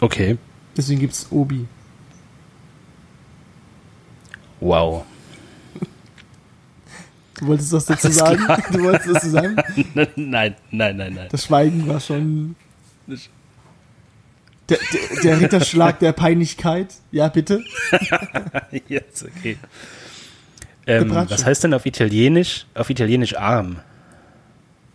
Okay, 0.00 0.38
Deswegen 0.76 1.00
gibt's 1.00 1.26
Obi. 1.30 1.66
wow. 4.60 5.04
Du 7.38 7.46
wolltest 7.46 7.72
was 7.72 7.84
dazu 7.84 8.06
Alles 8.06 8.16
sagen? 8.16 8.44
klar. 8.44 8.62
Du 8.72 8.82
wolltest 8.82 9.14
dazu 9.14 9.28
sagen? 9.30 9.56
nein, 9.94 10.08
nein, 10.70 10.96
nein, 10.96 11.14
nein. 11.14 11.28
Das 11.30 11.44
Schweigen 11.44 11.86
war 11.86 12.00
schon. 12.00 12.56
Der, 14.68 14.78
der, 14.92 15.20
der 15.22 15.40
Ritterschlag 15.40 15.98
der 15.98 16.12
Peinlichkeit. 16.12 16.94
Ja, 17.12 17.28
bitte. 17.28 17.62
Jetzt, 18.88 19.24
okay. 19.24 19.58
Ähm, 20.86 21.10
was 21.10 21.44
heißt 21.44 21.64
denn 21.64 21.74
auf 21.74 21.84
Italienisch? 21.84 22.66
Auf 22.74 22.88
Italienisch 22.90 23.36
Arm. 23.36 23.80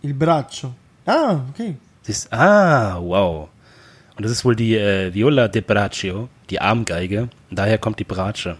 Il 0.02 0.12
braccio. 0.14 0.74
Ah, 1.06 1.40
okay. 1.50 1.76
Siehst, 2.02 2.32
ah, 2.32 2.98
wow. 3.00 3.48
Und 4.16 4.24
das 4.24 4.32
ist 4.32 4.44
wohl 4.44 4.56
die 4.56 4.76
äh, 4.76 5.14
Viola 5.14 5.48
de 5.48 5.62
Braccio, 5.62 6.28
die 6.50 6.60
Armgeige. 6.60 7.28
Und 7.50 7.58
daher 7.58 7.78
kommt 7.78 7.98
die 7.98 8.04
Bratsche. 8.04 8.56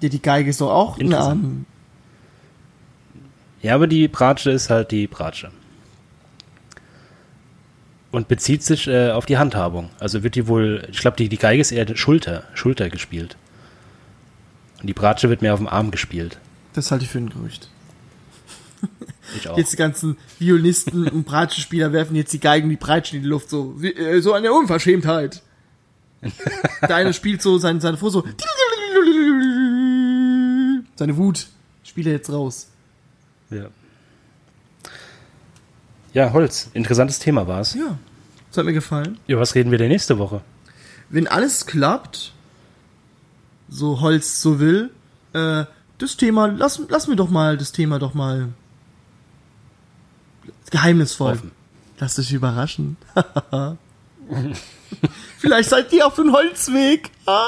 Ja, 0.00 0.08
die 0.08 0.22
Geige 0.22 0.50
ist 0.50 0.60
doch 0.60 0.70
auch 0.70 0.96
ein 0.96 1.02
Interessant. 1.02 1.44
Arm. 1.44 1.66
Ja, 3.62 3.74
aber 3.74 3.86
die 3.86 4.08
Bratsche 4.08 4.50
ist 4.50 4.70
halt 4.70 4.90
die 4.90 5.06
Bratsche. 5.06 5.50
Und 8.10 8.28
bezieht 8.28 8.62
sich 8.62 8.88
äh, 8.88 9.10
auf 9.10 9.26
die 9.26 9.38
Handhabung. 9.38 9.90
Also 9.98 10.22
wird 10.22 10.34
die 10.34 10.46
wohl, 10.46 10.86
ich 10.90 10.98
glaube, 10.98 11.16
die, 11.16 11.28
die 11.28 11.38
Geige 11.38 11.60
ist 11.60 11.72
eher 11.72 11.96
Schulter, 11.96 12.44
Schulter 12.54 12.90
gespielt. 12.90 13.36
Und 14.80 14.88
die 14.88 14.92
Bratsche 14.92 15.28
wird 15.30 15.42
mehr 15.42 15.54
auf 15.54 15.60
dem 15.60 15.68
Arm 15.68 15.90
gespielt. 15.90 16.38
Das 16.74 16.90
halte 16.90 17.04
ich 17.04 17.10
für 17.10 17.18
ein 17.18 17.30
Gerücht. 17.30 17.70
Ich 19.36 19.48
auch. 19.48 19.56
Jetzt 19.56 19.72
die 19.72 19.76
ganzen 19.76 20.18
Violinisten 20.38 21.08
und 21.08 21.24
Bratschenspieler 21.24 21.92
werfen 21.92 22.16
jetzt 22.16 22.32
die 22.32 22.40
Geigen, 22.40 22.68
die 22.68 22.76
Breitschen 22.76 23.16
in 23.16 23.22
die 23.22 23.28
Luft, 23.28 23.48
so, 23.48 23.80
wie, 23.80 23.92
äh, 23.92 24.20
so 24.20 24.32
eine 24.32 24.52
Unverschämtheit. 24.52 25.42
Der 26.82 26.96
eine 26.96 27.14
spielt 27.14 27.40
so 27.40 27.56
sein, 27.58 27.80
seine 27.80 27.96
Fuß 27.96 28.12
so, 28.12 28.24
seine 30.96 31.16
Wut 31.16 31.48
spielt 31.82 32.06
er 32.06 32.12
jetzt 32.12 32.30
raus. 32.30 32.68
Ja. 33.50 33.68
ja, 36.12 36.32
Holz. 36.32 36.70
Interessantes 36.74 37.18
Thema 37.18 37.46
war's. 37.46 37.74
Ja, 37.74 37.98
das 38.48 38.58
hat 38.58 38.64
mir 38.64 38.72
gefallen. 38.72 39.18
Über 39.26 39.40
was 39.40 39.54
reden 39.54 39.70
wir 39.70 39.78
denn 39.78 39.88
nächste 39.88 40.18
Woche? 40.18 40.42
Wenn 41.08 41.26
alles 41.26 41.66
klappt, 41.66 42.32
so 43.68 44.00
Holz 44.00 44.40
so 44.40 44.60
will, 44.60 44.90
äh, 45.32 45.64
das 45.98 46.16
Thema, 46.16 46.46
lass, 46.46 46.80
lass 46.88 47.08
mir 47.08 47.16
doch 47.16 47.30
mal 47.30 47.56
das 47.56 47.72
Thema 47.72 47.98
doch 47.98 48.14
mal 48.14 48.48
geheimnisvoll. 50.70 51.32
Offen. 51.32 51.50
Lass 51.98 52.14
dich 52.16 52.32
überraschen. 52.32 52.96
Vielleicht 55.38 55.70
seid 55.70 55.92
ihr 55.92 56.06
auf 56.06 56.14
dem 56.16 56.32
Holzweg. 56.32 57.10
Ah. 57.26 57.46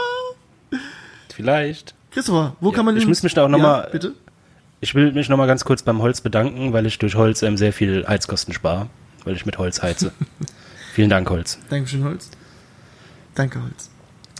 Vielleicht. 1.33 1.95
Christopher, 2.11 2.57
wo 2.61 2.71
Ja, 2.71 2.77
kann 2.77 2.85
man 2.85 2.97
ich 2.97 3.07
muss 3.07 3.23
mich 3.23 3.35
da 3.35 3.45
auch 3.45 3.49
noch 3.49 3.59
mal- 3.59 3.89
bitte. 3.91 4.15
Ich 4.81 4.95
will 4.95 5.13
mich 5.13 5.29
nochmal 5.31 5.47
ganz 5.47 5.65
kurz 5.65 5.83
beim 5.83 6.03
Holz 6.03 6.21
bedanken, 6.21 6.73
weil 6.75 6.85
ich 6.85 6.99
durch 6.99 7.15
Holz 7.15 7.43
ähm, 7.43 7.57
sehr 7.57 7.73
viel 7.73 8.07
Heizkosten 8.07 8.53
spare, 8.53 8.89
weil 9.25 9.35
ich 9.35 9.47
mit 9.47 9.57
Holz 9.59 9.83
heize. 9.83 10.13
Vielen 10.93 11.09
Dank, 11.11 11.29
Holz. 11.31 11.59
Dankeschön, 11.71 12.05
Holz. 12.05 12.31
Danke, 13.35 13.63
Holz. 13.63 13.89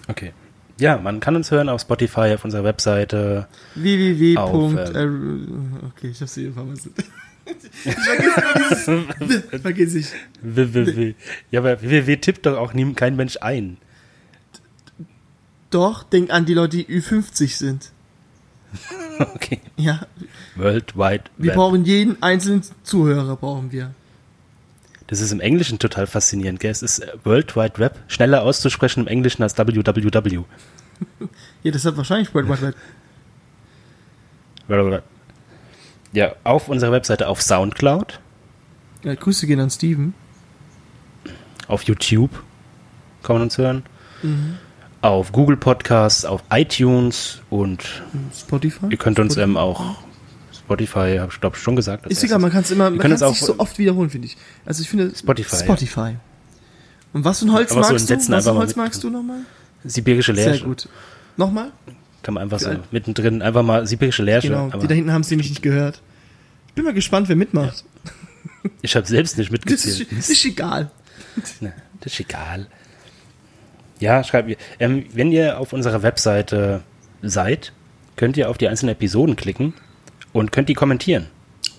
Okay. 0.07 0.33
Ja, 0.79 0.99
man 0.99 1.21
kann 1.21 1.35
uns 1.35 1.51
hören 1.51 1.69
auf 1.69 1.81
Spotify, 1.81 2.35
auf 2.35 2.45
unserer 2.45 2.65
Webseite. 2.65 3.49
www. 3.75 4.37
Auf, 4.37 4.75
äh, 4.75 5.09
okay, 5.87 6.09
ich 6.11 6.21
hab's 6.21 6.35
hier 6.35 6.53
vermasselt. 6.53 6.93
Ich 7.47 7.95
vergesse 7.95 8.93
immer 8.93 9.15
dieses, 9.21 9.61
vergesse 9.61 9.99
ich. 9.99 10.09
www. 10.43 11.15
Ja, 11.51 11.61
aber 11.61 11.81
www 11.83 12.17
tippt 12.17 12.47
doch 12.47 12.57
auch 12.57 12.73
nie, 12.73 12.93
kein 12.95 13.17
Mensch 13.17 13.39
ein. 13.41 13.77
Doch, 15.71 16.05
denk 16.05 16.31
an 16.33 16.47
die 16.47 16.55
Leute, 16.55 16.77
die 16.79 16.87
Ü50 16.87 17.57
sind. 17.57 17.91
Okay. 19.19 19.61
Ja, 19.77 20.07
World 20.57 20.97
Wide 20.97 21.25
wir 21.37 21.51
Web. 21.51 21.55
brauchen 21.57 21.85
jeden 21.85 22.21
einzelnen 22.23 22.63
Zuhörer, 22.83 23.37
brauchen 23.37 23.71
wir. 23.71 23.95
Das 25.07 25.21
ist 25.21 25.33
im 25.33 25.41
Englischen 25.41 25.79
total 25.79 26.07
faszinierend, 26.07 26.61
gell? 26.61 26.71
Es 26.71 26.83
ist 26.83 27.01
äh, 27.01 27.13
World 27.25 27.55
Wide 27.57 27.79
Web 27.79 27.99
schneller 28.09 28.43
auszusprechen 28.43 29.01
im 29.01 29.07
Englischen 29.07 29.43
als 29.43 29.57
www. 29.57 30.45
Ja, 31.63 31.73
das 31.73 31.85
hat 31.85 31.97
wahrscheinlich 31.97 32.33
World 32.35 32.49
Wide 32.49 32.75
Web. 34.69 35.05
Ja, 36.15 36.33
auf 36.45 36.69
unserer 36.69 36.93
Webseite 36.93 37.29
auf 37.29 37.43
Soundcloud, 37.43 38.21
Ja, 39.03 39.15
Grüße 39.15 39.47
gehen 39.47 39.61
an 39.61 39.69
Steven. 39.71 40.15
auf 41.69 41.83
YouTube 41.83 42.31
kann 43.23 43.37
man 43.37 43.43
uns 43.43 43.59
hören, 43.59 43.83
Mhm. 44.23 44.57
auf 45.03 45.33
Google 45.33 45.57
Podcasts, 45.57 46.25
auf 46.25 46.43
iTunes 46.51 47.41
und 47.51 47.85
Spotify. 48.35 48.87
ihr 48.91 48.97
könnt 48.97 49.19
uns 49.19 49.35
Spotify. 49.35 49.51
ähm, 49.51 49.57
auch 49.57 49.97
Spotify, 50.53 51.17
habe 51.19 51.31
ich 51.33 51.41
glaube 51.41 51.57
schon 51.57 51.77
gesagt. 51.77 52.07
Ist 52.07 52.23
egal, 52.25 52.39
man 52.39 52.51
kann 52.51 52.63
es 52.63 52.71
immer, 52.71 52.89
man 52.91 52.99
kann 52.99 53.13
es 53.13 53.21
nicht 53.21 53.41
so 53.43 53.59
oft 53.59 53.77
wiederholen, 53.79 54.09
finde 54.11 54.27
ich. 54.29 54.37
Also 54.65 54.83
ich 54.83 54.89
finde 54.89 55.15
Spotify. 55.15 55.57
Spotify. 55.57 56.17
Und 57.13 57.25
was 57.25 57.41
für 57.41 57.47
ein 57.47 57.53
Holz 57.53 57.71
Aber 57.73 57.85
so 57.85 57.93
magst 57.93 58.05
du? 58.11 58.15
Sätzen 58.15 58.33
Was 58.33 58.45
für 58.45 58.51
ein 58.51 58.57
Holz 58.57 58.77
magst 58.77 59.05
du 59.05 59.11
nochmal? 59.11 59.41
Sibirische 59.85 60.35
Sehr 60.35 60.47
Lärsche. 60.47 60.65
gut. 60.65 60.89
Nochmal? 61.37 61.71
Kann 62.25 62.35
man 62.35 62.43
einfach 62.43 62.59
so 62.59 62.71
mittendrin 62.91 63.43
einfach 63.43 63.63
mal 63.63 63.87
sibirische 63.87 64.23
Lärsche. 64.23 64.49
Genau. 64.49 64.67
aber 64.67 64.79
Die 64.79 64.89
da 64.89 64.95
hinten 64.95 65.13
haben 65.13 65.21
es 65.21 65.31
nämlich 65.31 65.51
nicht 65.51 65.63
gehört. 65.63 66.01
Ich 66.69 66.73
bin 66.75 66.85
mal 66.85 66.95
gespannt, 66.95 67.29
wer 67.29 67.37
mitmacht. 67.37 67.85
ich 68.83 68.97
habe 68.97 69.07
selbst 69.07 69.37
nicht 69.37 69.49
ist, 69.49 69.53
mitgezählt. 69.53 70.09
das 70.11 70.31
ist 70.31 70.45
egal. 70.45 70.91
Ne, 71.61 71.75
das 72.01 72.15
ist 72.15 72.21
egal. 72.21 72.67
Ja, 74.01 74.25
schreibt 74.25 74.49
mir. 74.49 74.57
Ähm, 74.81 75.05
wenn 75.13 75.31
ihr 75.31 75.59
auf 75.59 75.73
unserer 75.73 76.03
Webseite 76.03 76.83
seid, 77.23 77.73
könnt 78.17 78.37
ihr 78.39 78.49
auf 78.49 78.57
die 78.57 78.69
einzelnen 78.69 78.93
Episoden 78.93 79.37
klicken 79.37 79.75
und 80.33 80.51
könnt 80.51 80.69
die 80.71 80.75
kommentieren. 80.75 81.27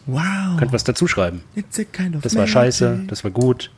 Wow. 0.06 0.58
Könnt 0.60 0.72
was 0.72 0.84
dazu 0.84 1.08
schreiben. 1.08 1.42
Kind 1.92 2.16
of 2.16 2.22
Das 2.22 2.36
war 2.36 2.46
scheiße, 2.46 3.06
das 3.08 3.24
war 3.24 3.32
gut. 3.32 3.72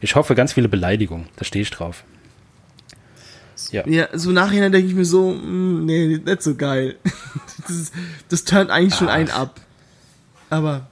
Ich 0.00 0.16
hoffe, 0.16 0.34
ganz 0.34 0.52
viele 0.52 0.68
Beleidigungen. 0.68 1.28
Da 1.36 1.44
stehe 1.44 1.62
ich 1.62 1.70
drauf. 1.70 2.04
Ja. 3.70 3.86
Ja, 3.86 4.08
so 4.18 4.30
im 4.30 4.34
Nachhinein 4.34 4.72
denke 4.72 4.88
ich 4.88 4.94
mir 4.94 5.04
so, 5.04 5.30
mm, 5.32 5.84
nee, 5.84 6.18
nicht 6.24 6.42
so 6.42 6.54
geil. 6.54 6.96
Das, 7.68 7.76
ist, 7.76 7.94
das 8.28 8.44
turnt 8.44 8.70
eigentlich 8.70 8.94
schon 8.96 9.08
Ach. 9.08 9.12
einen 9.14 9.30
ab. 9.30 9.60
Aber 10.50 10.88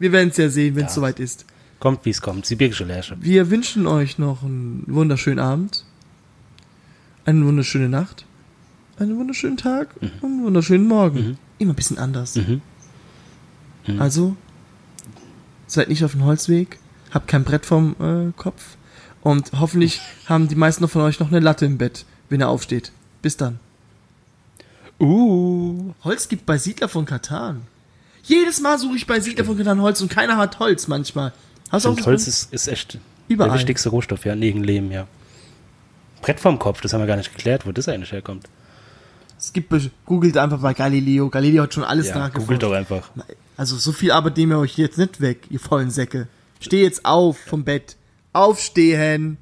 wir 0.00 0.10
werden 0.10 0.30
es 0.30 0.36
ja 0.36 0.48
sehen, 0.48 0.74
wenn 0.74 0.86
es 0.86 0.92
Ja. 0.92 0.94
soweit 0.96 1.20
ist. 1.20 1.44
Kommt, 1.78 2.04
wie 2.04 2.10
es 2.10 2.20
kommt. 2.20 2.44
Sibirische 2.44 2.82
Lärsche. 2.84 3.16
Wir 3.20 3.50
wünschen 3.50 3.86
euch 3.86 4.18
noch 4.18 4.42
einen 4.42 4.82
wunderschönen 4.88 5.38
Abend, 5.38 5.84
eine 7.24 7.44
wunderschöne 7.46 7.88
Nacht, 7.88 8.26
einen 8.98 9.16
wunderschönen 9.16 9.56
Tag 9.56 9.94
und 10.00 10.12
einen 10.24 10.44
wunderschönen 10.44 10.86
Morgen. 10.88 11.38
Immer 11.58 11.72
ein 11.72 11.76
bisschen 11.76 11.98
anders. 11.98 12.34
Mhm. 12.34 12.60
Also, 13.98 14.34
seid 15.66 15.88
nicht 15.88 16.04
auf 16.04 16.12
dem 16.12 16.24
Holzweg, 16.24 16.78
habt 17.12 17.28
kein 17.28 17.44
Brett 17.44 17.64
vorm 17.66 17.94
äh, 18.00 18.32
Kopf 18.36 18.76
und 19.24 19.50
hoffentlich 19.58 20.00
haben 20.26 20.46
die 20.46 20.54
meisten 20.54 20.86
von 20.86 21.02
euch 21.02 21.18
noch 21.18 21.28
eine 21.28 21.40
Latte 21.40 21.66
im 21.66 21.78
Bett, 21.78 22.04
wenn 22.28 22.40
er 22.40 22.50
aufsteht. 22.50 22.92
Bis 23.22 23.36
dann. 23.36 23.58
Uh. 25.00 25.92
Holz 26.04 26.28
gibt 26.28 26.46
bei 26.46 26.58
Siedler 26.58 26.88
von 26.88 27.04
Katan. 27.04 27.62
Jedes 28.22 28.60
Mal 28.60 28.78
suche 28.78 28.96
ich 28.96 29.06
bei 29.06 29.18
Siedler 29.20 29.44
von 29.44 29.56
Katan 29.58 29.82
Holz 29.82 30.00
und 30.00 30.10
keiner 30.10 30.36
hat 30.36 30.58
Holz 30.60 30.86
manchmal. 30.86 31.32
Hast 31.70 31.84
du 31.84 31.90
auch 31.90 32.06
Holz 32.06 32.28
ist, 32.28 32.52
ist 32.52 32.68
echt 32.68 32.98
Überall. 33.28 33.50
der 33.50 33.58
wichtigste 33.58 33.88
Rohstoff, 33.88 34.24
ja, 34.24 34.36
neben 34.36 34.62
Lehm, 34.62 34.92
ja. 34.92 35.06
Brett 36.22 36.38
vorm 36.40 36.58
Kopf, 36.58 36.80
das 36.80 36.92
haben 36.92 37.00
wir 37.00 37.06
gar 37.06 37.16
nicht 37.16 37.34
geklärt, 37.34 37.66
wo 37.66 37.72
das 37.72 37.88
eigentlich 37.88 38.12
herkommt. 38.12 38.46
Es 39.38 39.52
gibt, 39.52 39.72
googelt 40.06 40.38
einfach 40.38 40.60
bei 40.60 40.72
Galileo. 40.72 41.28
Galileo 41.28 41.64
hat 41.64 41.74
schon 41.74 41.84
alles 41.84 42.08
Ja, 42.08 42.18
nachgeforscht. 42.18 42.46
googelt 42.46 42.62
doch 42.62 42.72
einfach. 42.72 43.10
Also 43.56 43.76
so 43.76 43.92
viel 43.92 44.12
Arbeit 44.12 44.36
nehmen 44.36 44.52
wir 44.52 44.58
euch 44.58 44.78
jetzt 44.78 44.96
nicht 44.96 45.20
weg, 45.20 45.46
ihr 45.50 45.60
vollen 45.60 45.90
Säcke. 45.90 46.28
Steh 46.60 46.82
jetzt 46.82 47.04
auf 47.04 47.36
vom 47.38 47.64
Bett. 47.64 47.96
Aufstehen. 48.34 49.38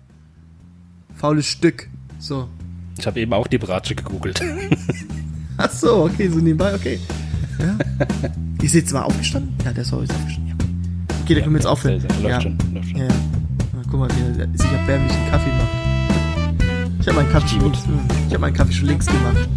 Faules 1.17 1.47
Stück. 1.47 1.89
So. 2.19 2.49
Ich 2.99 3.07
habe 3.07 3.21
eben 3.21 3.33
auch 3.33 3.47
die 3.47 3.59
Bratsche 3.59 3.95
gegoogelt. 3.95 4.41
Ach 5.57 5.71
so, 5.71 6.05
okay, 6.05 6.29
so 6.29 6.39
nebenbei, 6.39 6.75
okay. 6.75 7.01
Ja. 7.59 7.79
Ihr 8.63 8.69
seid 8.69 8.89
zwar 8.89 9.07
aufgestanden? 9.07 9.55
Ja, 9.65 9.73
der 9.73 9.83
ist 9.83 9.93
auch 9.93 10.01
jetzt 10.03 10.13
aufgestanden. 10.15 10.49
Ja. 10.51 11.17
Okay, 11.23 11.35
da 11.35 11.41
können 11.41 11.55
wir 11.55 11.59
jetzt 11.59 11.67
aufhören. 11.67 12.01
sehr, 12.01 12.11
sehr. 12.11 12.21
Läuft 12.21 12.35
ja. 12.35 12.41
schon, 12.43 12.59
läuft 12.75 12.89
schon. 12.91 12.99
Ja, 12.99 13.07
ja. 13.07 13.15
Na, 13.73 13.83
guck 13.91 14.01
mal, 14.01 14.09
wie 14.11 14.41
er 14.41 14.49
sich 14.59 14.73
erbärmlichen 14.73 15.31
Kaffee 15.31 15.51
macht. 15.51 16.99
Ich 17.01 17.09
habe 17.09 17.17
meinen 17.17 17.33
Kaffee 17.33 17.49
schon 17.49 17.59
Gut. 17.61 17.73
links, 17.73 18.15
ich 18.27 18.35
habe 18.35 18.39
meinen 18.39 18.55
Kaffee 18.55 18.73
schon 18.73 18.89
links 18.89 19.07
gemacht. 19.07 19.49